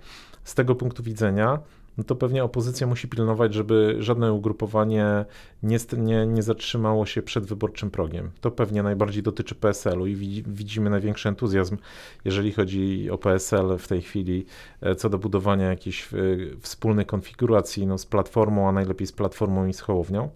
Z 0.44 0.55
tego 0.55 0.74
punktu 0.74 1.03
widzenia 1.03 1.59
no 2.01 2.05
to 2.05 2.16
pewnie 2.16 2.44
opozycja 2.44 2.86
musi 2.86 3.09
pilnować, 3.09 3.55
żeby 3.55 3.96
żadne 3.98 4.32
ugrupowanie 4.32 5.24
nie, 5.62 5.78
nie, 5.98 6.26
nie 6.26 6.42
zatrzymało 6.42 7.07
się 7.07 7.22
przed 7.22 7.46
wyborczym 7.46 7.90
progiem. 7.90 8.30
To 8.40 8.51
pewnie 8.51 8.82
najbardziej 8.82 9.22
dotyczy 9.22 9.55
PSL-u 9.55 10.07
i 10.07 10.42
widzimy 10.46 10.90
największy 10.90 11.28
entuzjazm, 11.28 11.76
jeżeli 12.24 12.53
chodzi 12.53 13.11
o 13.11 13.18
PSL 13.18 13.78
w 13.78 13.88
tej 13.88 14.03
chwili, 14.03 14.46
e, 14.80 14.94
co 14.94 15.11
do 15.11 15.18
budowania 15.18 15.66
jakiejś 15.66 16.14
e, 16.14 16.16
wspólnej 16.61 17.07
konfiguracji 17.07 17.86
no, 17.86 17.98
z 17.98 18.07
platformą, 18.07 18.68
a 18.68 18.72
najlepiej 18.72 19.07
z 19.07 19.12
platformą 19.12 19.66
i 19.66 19.72
z 19.72 19.80
Hołownią. 19.80 20.30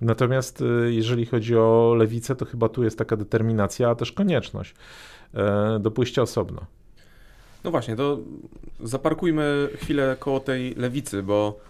Natomiast 0.00 0.62
e, 0.62 0.92
jeżeli 0.92 1.26
chodzi 1.26 1.56
o 1.56 1.94
lewicę, 1.98 2.36
to 2.36 2.44
chyba 2.44 2.68
tu 2.68 2.84
jest 2.84 2.98
taka 2.98 3.16
determinacja, 3.16 3.90
a 3.90 3.94
też 3.94 4.12
konieczność 4.12 4.74
do 5.80 5.90
pójścia 5.90 6.22
osobno. 6.22 6.66
No 7.66 7.72
właśnie, 7.72 7.96
to 7.96 8.18
zaparkujmy 8.80 9.68
chwilę 9.76 10.16
koło 10.18 10.40
tej 10.40 10.74
lewicy, 10.74 11.22
bo 11.22 11.60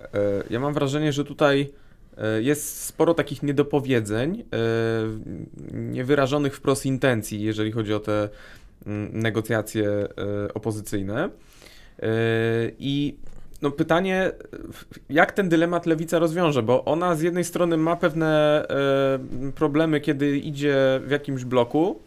e, 0.00 0.08
ja 0.50 0.60
mam 0.60 0.74
wrażenie, 0.74 1.12
że 1.12 1.24
tutaj 1.24 1.70
e, 2.18 2.42
jest 2.42 2.84
sporo 2.84 3.14
takich 3.14 3.42
niedopowiedzeń, 3.42 4.40
e, 4.40 4.44
niewyrażonych 5.72 6.56
wprost 6.56 6.86
intencji, 6.86 7.42
jeżeli 7.42 7.72
chodzi 7.72 7.94
o 7.94 8.00
te 8.00 8.28
mm, 8.86 9.10
negocjacje 9.12 10.08
opozycyjne. 10.54 11.28
I 12.78 13.16
no 13.62 13.70
pytanie, 13.70 14.32
jak 15.10 15.32
ten 15.32 15.48
dylemat 15.48 15.86
lewica 15.86 16.18
rozwiąże, 16.18 16.62
bo 16.62 16.84
ona 16.84 17.14
z 17.16 17.20
jednej 17.20 17.44
strony 17.44 17.76
ma 17.76 17.96
pewne 17.96 18.64
problemy, 19.54 20.00
kiedy 20.00 20.38
idzie 20.38 21.00
w 21.06 21.10
jakimś 21.10 21.44
bloku, 21.44 22.00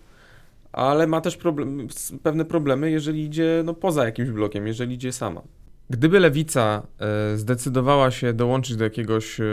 ale 0.75 1.07
ma 1.07 1.21
też 1.21 1.37
problem, 1.37 1.87
pewne 2.23 2.45
problemy, 2.45 2.91
jeżeli 2.91 3.23
idzie 3.23 3.61
no, 3.65 3.73
poza 3.73 4.05
jakimś 4.05 4.29
blokiem, 4.29 4.67
jeżeli 4.67 4.95
idzie 4.95 5.11
sama. 5.11 5.41
Gdyby 5.89 6.19
lewica 6.19 6.87
e, 6.99 7.37
zdecydowała 7.37 8.11
się 8.11 8.33
dołączyć 8.33 8.75
do 8.75 8.83
jakiegoś 8.83 9.39
e, 9.39 9.43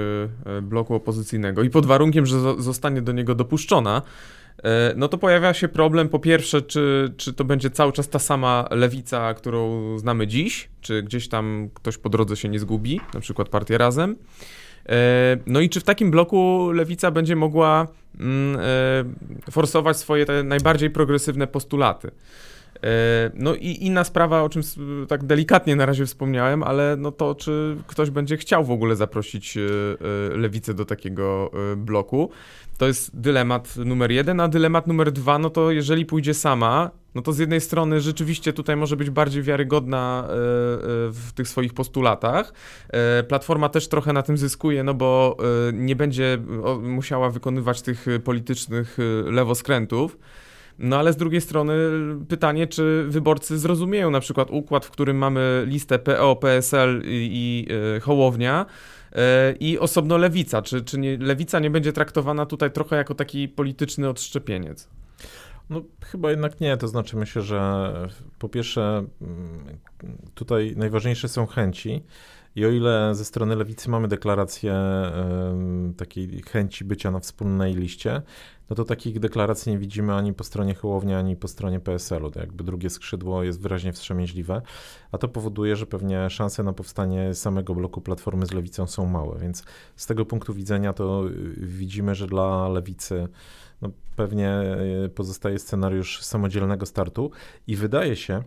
e, 0.47 0.63
bloku 0.63 0.95
opozycyjnego 0.95 1.63
i 1.63 1.71
pod 1.71 1.87
warunkiem, 1.87 2.27
że 2.27 2.63
zostanie 2.63 3.03
do 3.03 3.13
niego 3.13 3.35
dopuszczona, 3.35 4.03
no 4.97 5.09
to 5.09 5.19
pojawia 5.19 5.55
się 5.55 5.69
problem 5.69 6.09
po 6.09 6.19
pierwsze, 6.19 6.63
czy, 6.63 7.15
czy 7.17 7.33
to 7.33 7.45
będzie 7.45 7.71
cały 7.71 7.93
czas 7.93 8.09
ta 8.09 8.19
sama 8.19 8.69
lewica, 8.71 9.35
którą 9.35 9.99
znamy 9.99 10.27
dziś, 10.27 10.69
czy 10.81 11.03
gdzieś 11.03 11.29
tam 11.29 11.69
ktoś 11.75 11.99
po 11.99 12.09
drodze 12.09 12.37
się 12.37 12.49
nie 12.49 12.59
zgubi, 12.59 13.01
na 13.15 13.21
przykład 13.21 13.49
partia 13.49 13.79
Razem. 13.79 14.17
No 15.47 15.61
i 15.61 15.69
czy 15.69 15.81
w 15.81 15.85
takim 15.85 16.11
bloku 16.11 16.71
lewica 16.71 17.11
będzie 17.11 17.37
mogła 17.37 17.89
forsować 19.51 19.97
swoje 19.97 20.27
te 20.27 20.43
najbardziej 20.43 20.91
progresywne 20.91 21.47
postulaty? 21.47 22.11
E, 22.85 23.31
no 23.35 23.55
i 23.55 23.87
inna 23.87 24.05
sprawa, 24.05 24.43
o 24.43 24.49
czym 24.49 24.63
tak 25.09 25.25
delikatnie 25.25 25.77
na 25.77 25.87
razie 25.87 26.07
wspomniałem, 26.07 26.63
ale 26.63 26.97
no 26.99 27.13
to, 27.13 27.35
czy 27.35 27.77
ktoś 27.87 28.11
będzie 28.11 28.37
chciał 28.37 28.65
w 28.65 28.71
ogóle 28.71 28.97
zaprosić 28.97 29.57
e, 29.57 29.61
e, 29.61 30.37
lewicę 30.37 30.75
do 30.75 30.85
takiego 30.85 31.51
bloku. 31.77 32.31
To 32.83 32.87
jest 32.87 33.21
dylemat 33.21 33.77
numer 33.77 34.11
jeden, 34.11 34.41
a 34.41 34.49
dylemat 34.49 34.87
numer 34.87 35.13
dwa, 35.13 35.39
no 35.39 35.51
to 35.51 35.71
jeżeli 35.71 36.07
pójdzie 36.07 36.35
sama, 36.35 36.91
no 37.15 37.23
to 37.23 37.33
z 37.33 37.39
jednej 37.39 37.61
strony 37.61 38.01
rzeczywiście 38.01 38.53
tutaj 38.53 38.77
może 38.77 38.97
być 38.97 39.11
bardziej 39.11 39.43
wiarygodna 39.43 40.29
w 41.09 41.29
tych 41.35 41.49
swoich 41.49 41.75
postulatach. 41.75 42.53
Platforma 43.29 43.69
też 43.69 43.89
trochę 43.89 44.13
na 44.13 44.23
tym 44.23 44.39
zyskuje, 44.39 44.85
no 44.85 44.95
bo 44.95 45.37
nie 45.73 45.97
będzie 45.97 46.39
musiała 46.83 47.31
wykonywać 47.31 47.83
tych 47.83 48.07
politycznych 48.25 48.99
lewoskrętów. 49.25 50.19
No 50.79 50.99
ale 50.99 51.13
z 51.13 51.17
drugiej 51.17 51.41
strony 51.41 51.75
pytanie, 52.29 52.67
czy 52.67 53.05
wyborcy 53.09 53.59
zrozumieją 53.59 54.11
na 54.11 54.21
przykład 54.21 54.51
układ, 54.51 54.87
w 54.87 54.91
którym 54.91 55.17
mamy 55.17 55.65
listę 55.67 55.99
PO, 55.99 56.37
PSL 56.37 57.03
i, 57.05 57.31
i 57.33 57.73
e, 57.97 58.01
Hołownia 58.01 58.67
e, 58.67 59.02
i 59.61 59.79
osobno 59.79 60.19
lewica. 60.19 60.63
Czy, 60.63 60.83
czy 60.83 60.99
nie, 60.99 61.19
lewica 61.19 61.61
nie 61.61 61.71
będzie 61.71 61.93
traktowana 61.93 62.47
tutaj 62.47 62.71
trochę 62.73 62.97
jako 62.97 63.15
taki 63.15 63.49
polityczny 63.49 64.09
odszczepieniec? 64.09 64.89
No, 65.71 65.83
chyba 66.05 66.31
jednak 66.31 66.61
nie. 66.61 66.77
To 66.77 66.89
znaczy, 66.89 67.17
myślę, 67.17 67.43
że 67.43 67.93
po 68.39 68.49
pierwsze, 68.49 69.05
mm, 69.23 69.79
tutaj 70.45 70.75
najważniejsze 70.77 71.29
są 71.29 71.47
chęci. 71.47 72.03
I 72.57 72.67
o 72.67 72.71
ile 72.71 73.15
ze 73.15 73.25
strony 73.25 73.57
lewicy 73.57 73.91
mamy 73.91 74.09
deklarację 74.09 74.75
y, 75.91 75.95
takiej 75.95 76.43
chęci 76.43 76.85
bycia 76.85 77.11
na 77.11 77.21
wspólnej 77.21 77.75
liście, 77.75 78.23
no 78.71 78.77
to 78.77 78.85
takich 78.85 79.21
deklaracji 79.21 79.73
nie 79.73 79.79
widzimy 79.79 80.15
ani 80.15 80.35
po 80.35 80.45
stronie 80.45 80.75
Hołownia, 80.75 81.19
ani 81.19 81.37
po 81.37 81.49
stronie 81.49 81.81
PSL-u. 81.81 82.31
To 82.31 82.41
jakby 82.41 82.65
drugie 82.65 82.91
skrzydło 82.91 83.43
jest 83.43 83.61
wyraźnie 83.61 83.93
wstrzemięźliwe, 83.93 84.63
a 85.13 85.19
to 85.19 85.29
powoduje, 85.29 85.77
że 85.77 85.87
pewnie 85.87 86.31
szanse 86.31 86.63
na 86.63 86.73
powstanie 86.73 87.35
samego 87.35 87.75
bloku 87.75 88.01
Platformy 88.01 88.47
z 88.47 88.53
Lewicą 88.53 88.87
są 88.87 89.07
małe, 89.07 89.39
więc 89.39 89.65
z 89.97 90.07
tego 90.07 90.27
punktu 90.27 90.55
widzenia 90.55 90.93
to 90.93 91.29
y, 91.29 91.55
widzimy, 91.57 92.15
że 92.15 92.27
dla 92.27 92.69
Lewicy 92.69 93.29
no, 93.83 93.91
pewnie 94.17 94.61
y, 95.05 95.09
pozostaje 95.09 95.59
scenariusz 95.59 96.23
samodzielnego 96.23 96.87
startu 96.87 97.31
i 97.67 97.77
wydaje 97.77 98.17
się, 98.17 98.43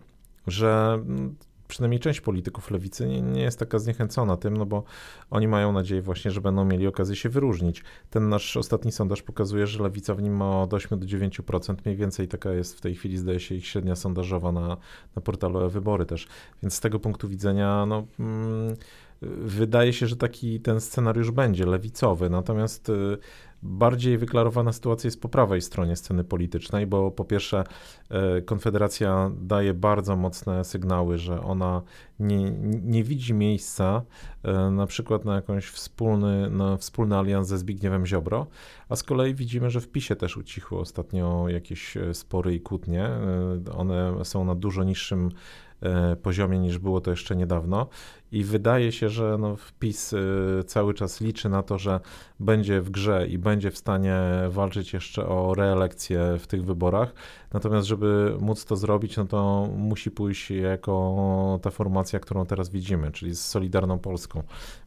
że 0.46 0.92
mm, 0.94 1.36
przynajmniej 1.68 2.00
część 2.00 2.20
polityków 2.20 2.70
lewicy 2.70 3.08
nie, 3.08 3.22
nie, 3.22 3.42
jest 3.42 3.58
taka 3.58 3.78
zniechęcona 3.78 4.36
tym, 4.36 4.56
no 4.56 4.66
bo 4.66 4.84
oni 5.30 5.48
mają 5.48 5.72
nadzieję 5.72 6.02
właśnie, 6.02 6.30
że 6.30 6.40
będą 6.40 6.64
mieli 6.64 6.86
okazję 6.86 7.16
się 7.16 7.28
wyróżnić. 7.28 7.84
Ten 8.10 8.28
nasz 8.28 8.56
ostatni 8.56 8.92
sondaż 8.92 9.22
pokazuje, 9.22 9.66
że 9.66 9.82
lewica 9.82 10.14
w 10.14 10.22
nim 10.22 10.36
ma 10.36 10.62
od 10.62 10.74
8 10.74 10.98
do 10.98 11.06
9%, 11.06 11.74
mniej 11.84 11.96
więcej 11.96 12.28
taka 12.28 12.52
jest 12.52 12.78
w 12.78 12.80
tej 12.80 12.94
chwili, 12.94 13.18
zdaje 13.18 13.40
się, 13.40 13.54
ich 13.54 13.66
średnia 13.66 13.96
sondażowa 13.96 14.52
na, 14.52 14.76
na 15.16 15.22
portalu 15.22 15.60
e-wybory 15.60 16.06
też. 16.06 16.28
Więc 16.62 16.74
z 16.74 16.80
tego 16.80 17.00
punktu 17.00 17.28
widzenia, 17.28 17.86
no... 17.86 18.06
Mm, 18.20 18.76
wydaje 19.22 19.92
się, 19.92 20.06
że 20.06 20.16
taki 20.16 20.60
ten 20.60 20.80
scenariusz 20.80 21.30
będzie 21.30 21.66
lewicowy, 21.66 22.30
natomiast 22.30 22.88
y, 22.88 23.18
bardziej 23.62 24.18
wyklarowana 24.18 24.72
sytuacja 24.72 25.08
jest 25.08 25.20
po 25.20 25.28
prawej 25.28 25.62
stronie 25.62 25.96
sceny 25.96 26.24
politycznej, 26.24 26.86
bo 26.86 27.10
po 27.10 27.24
pierwsze 27.24 27.64
e, 28.10 28.42
Konfederacja 28.42 29.30
daje 29.40 29.74
bardzo 29.74 30.16
mocne 30.16 30.64
sygnały, 30.64 31.18
że 31.18 31.42
ona 31.42 31.82
nie, 32.20 32.50
nie 32.84 33.04
widzi 33.04 33.34
miejsca 33.34 34.02
e, 34.42 34.70
na 34.70 34.86
przykład 34.86 35.24
na 35.24 35.34
jakąś 35.34 35.66
wspólny, 35.66 36.50
na 36.50 36.76
wspólny 36.76 37.16
alians 37.16 37.48
ze 37.48 37.58
Zbigniewem 37.58 38.06
Ziobro, 38.06 38.46
a 38.88 38.96
z 38.96 39.02
kolei 39.02 39.34
widzimy, 39.34 39.70
że 39.70 39.80
w 39.80 39.88
PiSie 39.88 40.16
też 40.16 40.36
ucichły 40.36 40.78
ostatnio 40.78 41.48
jakieś 41.48 41.96
e, 41.96 42.14
spory 42.14 42.54
i 42.54 42.60
kłótnie. 42.60 43.10
One 43.76 44.24
są 44.24 44.44
na 44.44 44.54
dużo 44.54 44.84
niższym 44.84 45.30
poziomie 46.22 46.58
niż 46.58 46.78
było 46.78 47.00
to 47.00 47.10
jeszcze 47.10 47.36
niedawno 47.36 47.88
i 48.32 48.44
wydaje 48.44 48.92
się, 48.92 49.08
że 49.08 49.36
no 49.40 49.56
PiS 49.78 50.12
e, 50.12 50.18
cały 50.64 50.94
czas 50.94 51.20
liczy 51.20 51.48
na 51.48 51.62
to, 51.62 51.78
że 51.78 52.00
będzie 52.40 52.80
w 52.80 52.90
grze 52.90 53.26
i 53.26 53.38
będzie 53.38 53.70
w 53.70 53.78
stanie 53.78 54.18
walczyć 54.48 54.92
jeszcze 54.92 55.28
o 55.28 55.54
reelekcję 55.54 56.36
w 56.38 56.46
tych 56.46 56.64
wyborach. 56.64 57.14
Natomiast, 57.52 57.86
żeby 57.86 58.36
móc 58.40 58.64
to 58.64 58.76
zrobić, 58.76 59.16
no 59.16 59.24
to 59.24 59.68
musi 59.76 60.10
pójść 60.10 60.50
jako 60.50 61.58
ta 61.62 61.70
formacja, 61.70 62.20
którą 62.20 62.46
teraz 62.46 62.68
widzimy, 62.68 63.12
czyli 63.12 63.34
z 63.34 63.44
Solidarną 63.44 63.98
Polską, 63.98 64.42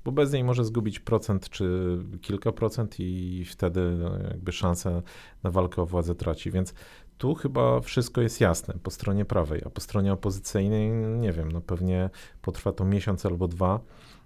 bo 0.06 0.12
bez 0.12 0.34
niej 0.34 0.44
może 0.44 0.66
zgubić 0.66 1.00
procent 1.00 1.50
czy 1.50 1.98
kilka 2.22 2.52
procent 2.52 2.96
i 3.00 3.46
wtedy 3.46 3.82
no, 4.00 4.18
jakby 4.18 4.52
szansę 4.52 5.02
na 5.44 5.52
walkę 5.52 5.82
o 5.82 5.86
władzę 5.86 6.16
traci. 6.16 6.52
Więc 6.52 6.74
tu 7.20 7.36
chyba 7.36 7.82
wszystko 7.82 8.22
jest 8.22 8.42
jasne 8.42 8.74
po 8.84 8.92
stronie 8.92 9.26
prawej, 9.26 9.62
a 9.66 9.70
po 9.70 9.82
stronie 9.82 10.14
opozycyjnej 10.14 10.90
nie 11.20 11.32
wiem, 11.32 11.52
no 11.52 11.62
pewnie 11.62 12.10
potrwa 12.42 12.72
to 12.72 12.86
miesiąc 12.86 13.26
albo 13.26 13.48
dwa, 13.48 13.80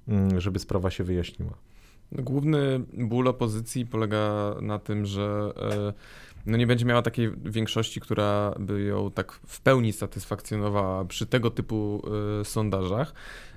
mm, 0.08 0.41
żeby 0.41 0.60
sprawa 0.60 0.91
się 0.91 1.04
wyjaśniła. 1.04 1.54
Główny 2.12 2.80
ból 2.94 3.28
opozycji 3.28 3.86
polega 3.86 4.56
na 4.62 4.80
tym, 4.80 5.06
że 5.06 5.54
no 6.46 6.58
nie 6.58 6.68
będzie 6.68 6.86
miała 6.86 7.02
takiej 7.02 7.32
większości, 7.46 8.02
która 8.02 8.56
by 8.60 8.82
ją 8.82 9.12
tak 9.12 9.32
w 9.32 9.62
pełni 9.62 9.94
satysfakcjonowała 9.94 11.06
przy 11.06 11.26
tego 11.26 11.52
typu 11.52 12.04
y, 12.41 12.46
sondażach. 12.46 13.14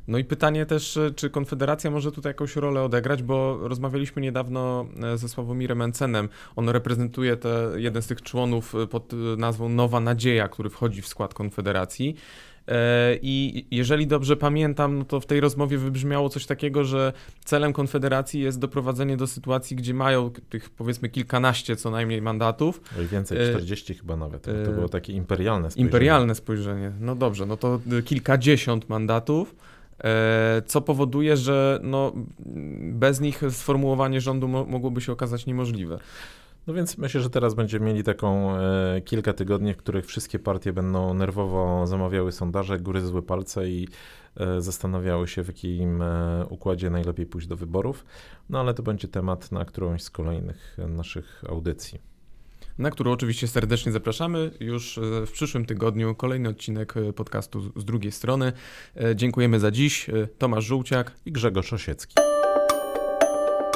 No 0.09 0.19
i 0.19 0.25
pytanie 0.25 0.67
też, 0.67 0.99
czy 1.17 1.31
Konfederacja 1.31 1.91
może 1.91 2.13
tutaj 2.13 2.31
jakąś 2.31 2.57
rolę 2.57 2.83
odegrać, 2.83 3.23
bo 3.23 3.69
rozmawialiśmy 3.69 4.23
niedawno 4.23 4.87
ze 5.15 5.29
Sławomirem 5.29 5.83
Encenem. 5.83 6.29
On 6.57 6.69
reprezentuje 6.69 7.37
te, 7.37 7.71
jeden 7.77 8.03
z 8.03 8.07
tych 8.07 8.23
członów 8.23 8.75
pod 8.91 9.13
nazwą 9.37 9.69
Nowa 9.69 10.01
Nadzieja, 10.01 10.49
który 10.49 10.71
wchodzi 10.71 11.03
w 11.03 11.09
skład 11.09 11.35
Konfederacji. 11.35 12.17
E, 12.69 13.19
I 13.23 13.67
jeżeli 13.71 14.07
dobrze 14.07 14.37
pamiętam, 14.37 14.99
no 14.99 15.05
to 15.05 15.21
w 15.21 15.27
tej 15.27 15.41
rozmowie 15.41 15.79
wybrzmiało 15.79 16.29
coś 16.29 16.47
takiego, 16.47 16.85
że 16.85 17.13
celem 17.45 17.73
Konfederacji 17.73 18.41
jest 18.41 18.59
doprowadzenie 18.59 19.17
do 19.17 19.27
sytuacji, 19.27 19.77
gdzie 19.77 19.95
mają 19.95 20.31
tych 20.49 20.71
powiedzmy 20.71 21.09
kilkanaście 21.09 21.77
co 21.77 21.91
najmniej 21.91 22.23
mandatów. 22.23 22.81
Oj, 22.99 23.07
więcej, 23.07 23.39
40 23.49 23.93
e, 23.93 23.97
chyba 23.97 24.17
nawet. 24.17 24.43
To 24.43 24.73
było 24.73 24.89
takie 24.89 25.13
imperialne 25.13 25.71
spojrzenie. 25.71 25.87
Imperialne 25.87 26.35
spojrzenie. 26.35 26.93
No 27.01 27.15
dobrze, 27.15 27.47
no 27.47 27.57
to 27.57 27.81
kilkadziesiąt 28.05 28.89
mandatów. 28.89 29.55
E, 30.05 30.63
co 30.67 30.81
powoduje, 30.81 31.37
że 31.37 31.81
no, 31.83 32.13
bez 32.81 33.21
nich 33.21 33.43
sformułowanie 33.51 34.21
rządu 34.21 34.49
mogłoby 34.49 35.01
się 35.01 35.13
okazać 35.13 35.47
niemożliwe. 35.47 35.99
No 36.67 36.75
więc 36.75 36.99
myślę, 36.99 37.21
że 37.21 37.31
teraz 37.31 37.55
będziemy 37.55 37.87
mieli 37.87 38.03
taką 38.03 38.57
e, 38.57 39.01
kilka 39.05 39.33
tygodni, 39.33 39.75
w 39.75 39.77
których 39.77 40.07
wszystkie 40.07 40.39
partie 40.39 40.73
będą 40.73 41.15
nerwowo 41.15 41.87
zamawiały 41.87 42.33
sondaże, 42.33 42.79
gryzły 42.79 43.23
palce 43.23 43.69
i 43.69 43.89
e, 44.37 44.61
zastanawiały 44.61 45.29
się, 45.29 45.43
w 45.43 45.47
jakim 45.47 46.03
e, 46.03 46.47
układzie 46.49 46.91
najlepiej 46.91 47.27
pójść 47.27 47.47
do 47.47 47.57
wyborów. 47.57 48.05
No 48.51 48.61
ale 48.61 48.75
to 48.75 48.83
będzie 48.83 49.09
temat 49.09 49.53
na 49.53 49.65
którąś 49.65 50.03
z 50.03 50.11
kolejnych 50.11 50.77
naszych 50.89 51.45
audycji. 51.49 52.17
Na 52.79 52.91
którą 52.91 53.13
oczywiście 53.13 53.49
serdecznie 53.49 53.93
zapraszamy 53.93 54.51
już 54.61 54.99
e, 54.99 55.27
w 55.27 55.33
przyszłym 55.33 55.67
tygodniu. 55.67 56.15
Kolejny 56.15 56.49
odcinek 56.49 56.97
e, 56.97 57.13
podcastu 57.13 57.61
z 57.77 57.85
drugiej 57.85 58.13
strony. 58.13 58.53
E, 58.97 59.17
dziękujemy 59.17 59.61
za 59.61 59.71
dziś. 59.71 60.07
Tomasz 60.39 60.65
Żółciak 60.65 61.13
i 61.27 61.33
Grzegorz 61.33 61.73
Osiecki. 61.73 62.15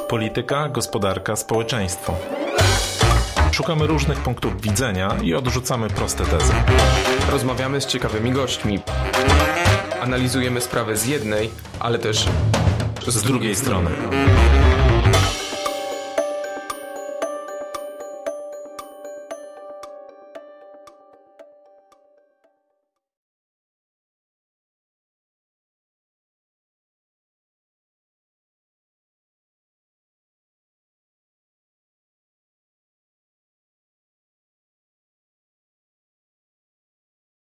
Polityka, 0.09 0.68
gospodarka, 0.68 1.36
społeczeństwo. 1.36 2.16
Szukamy 3.61 3.87
różnych 3.87 4.19
punktów 4.19 4.61
widzenia 4.61 5.17
i 5.23 5.35
odrzucamy 5.35 5.89
proste 5.89 6.25
tezy. 6.25 6.53
Rozmawiamy 7.31 7.81
z 7.81 7.87
ciekawymi 7.87 8.33
gośćmi. 8.33 8.81
Analizujemy 10.01 10.61
sprawę 10.61 10.97
z 10.97 11.07
jednej, 11.07 11.51
ale 11.81 11.99
też 11.99 12.29
z, 13.07 13.15
z 13.15 13.23
drugiej 13.23 13.57
strony. 13.57 13.91
strony. 13.91 14.60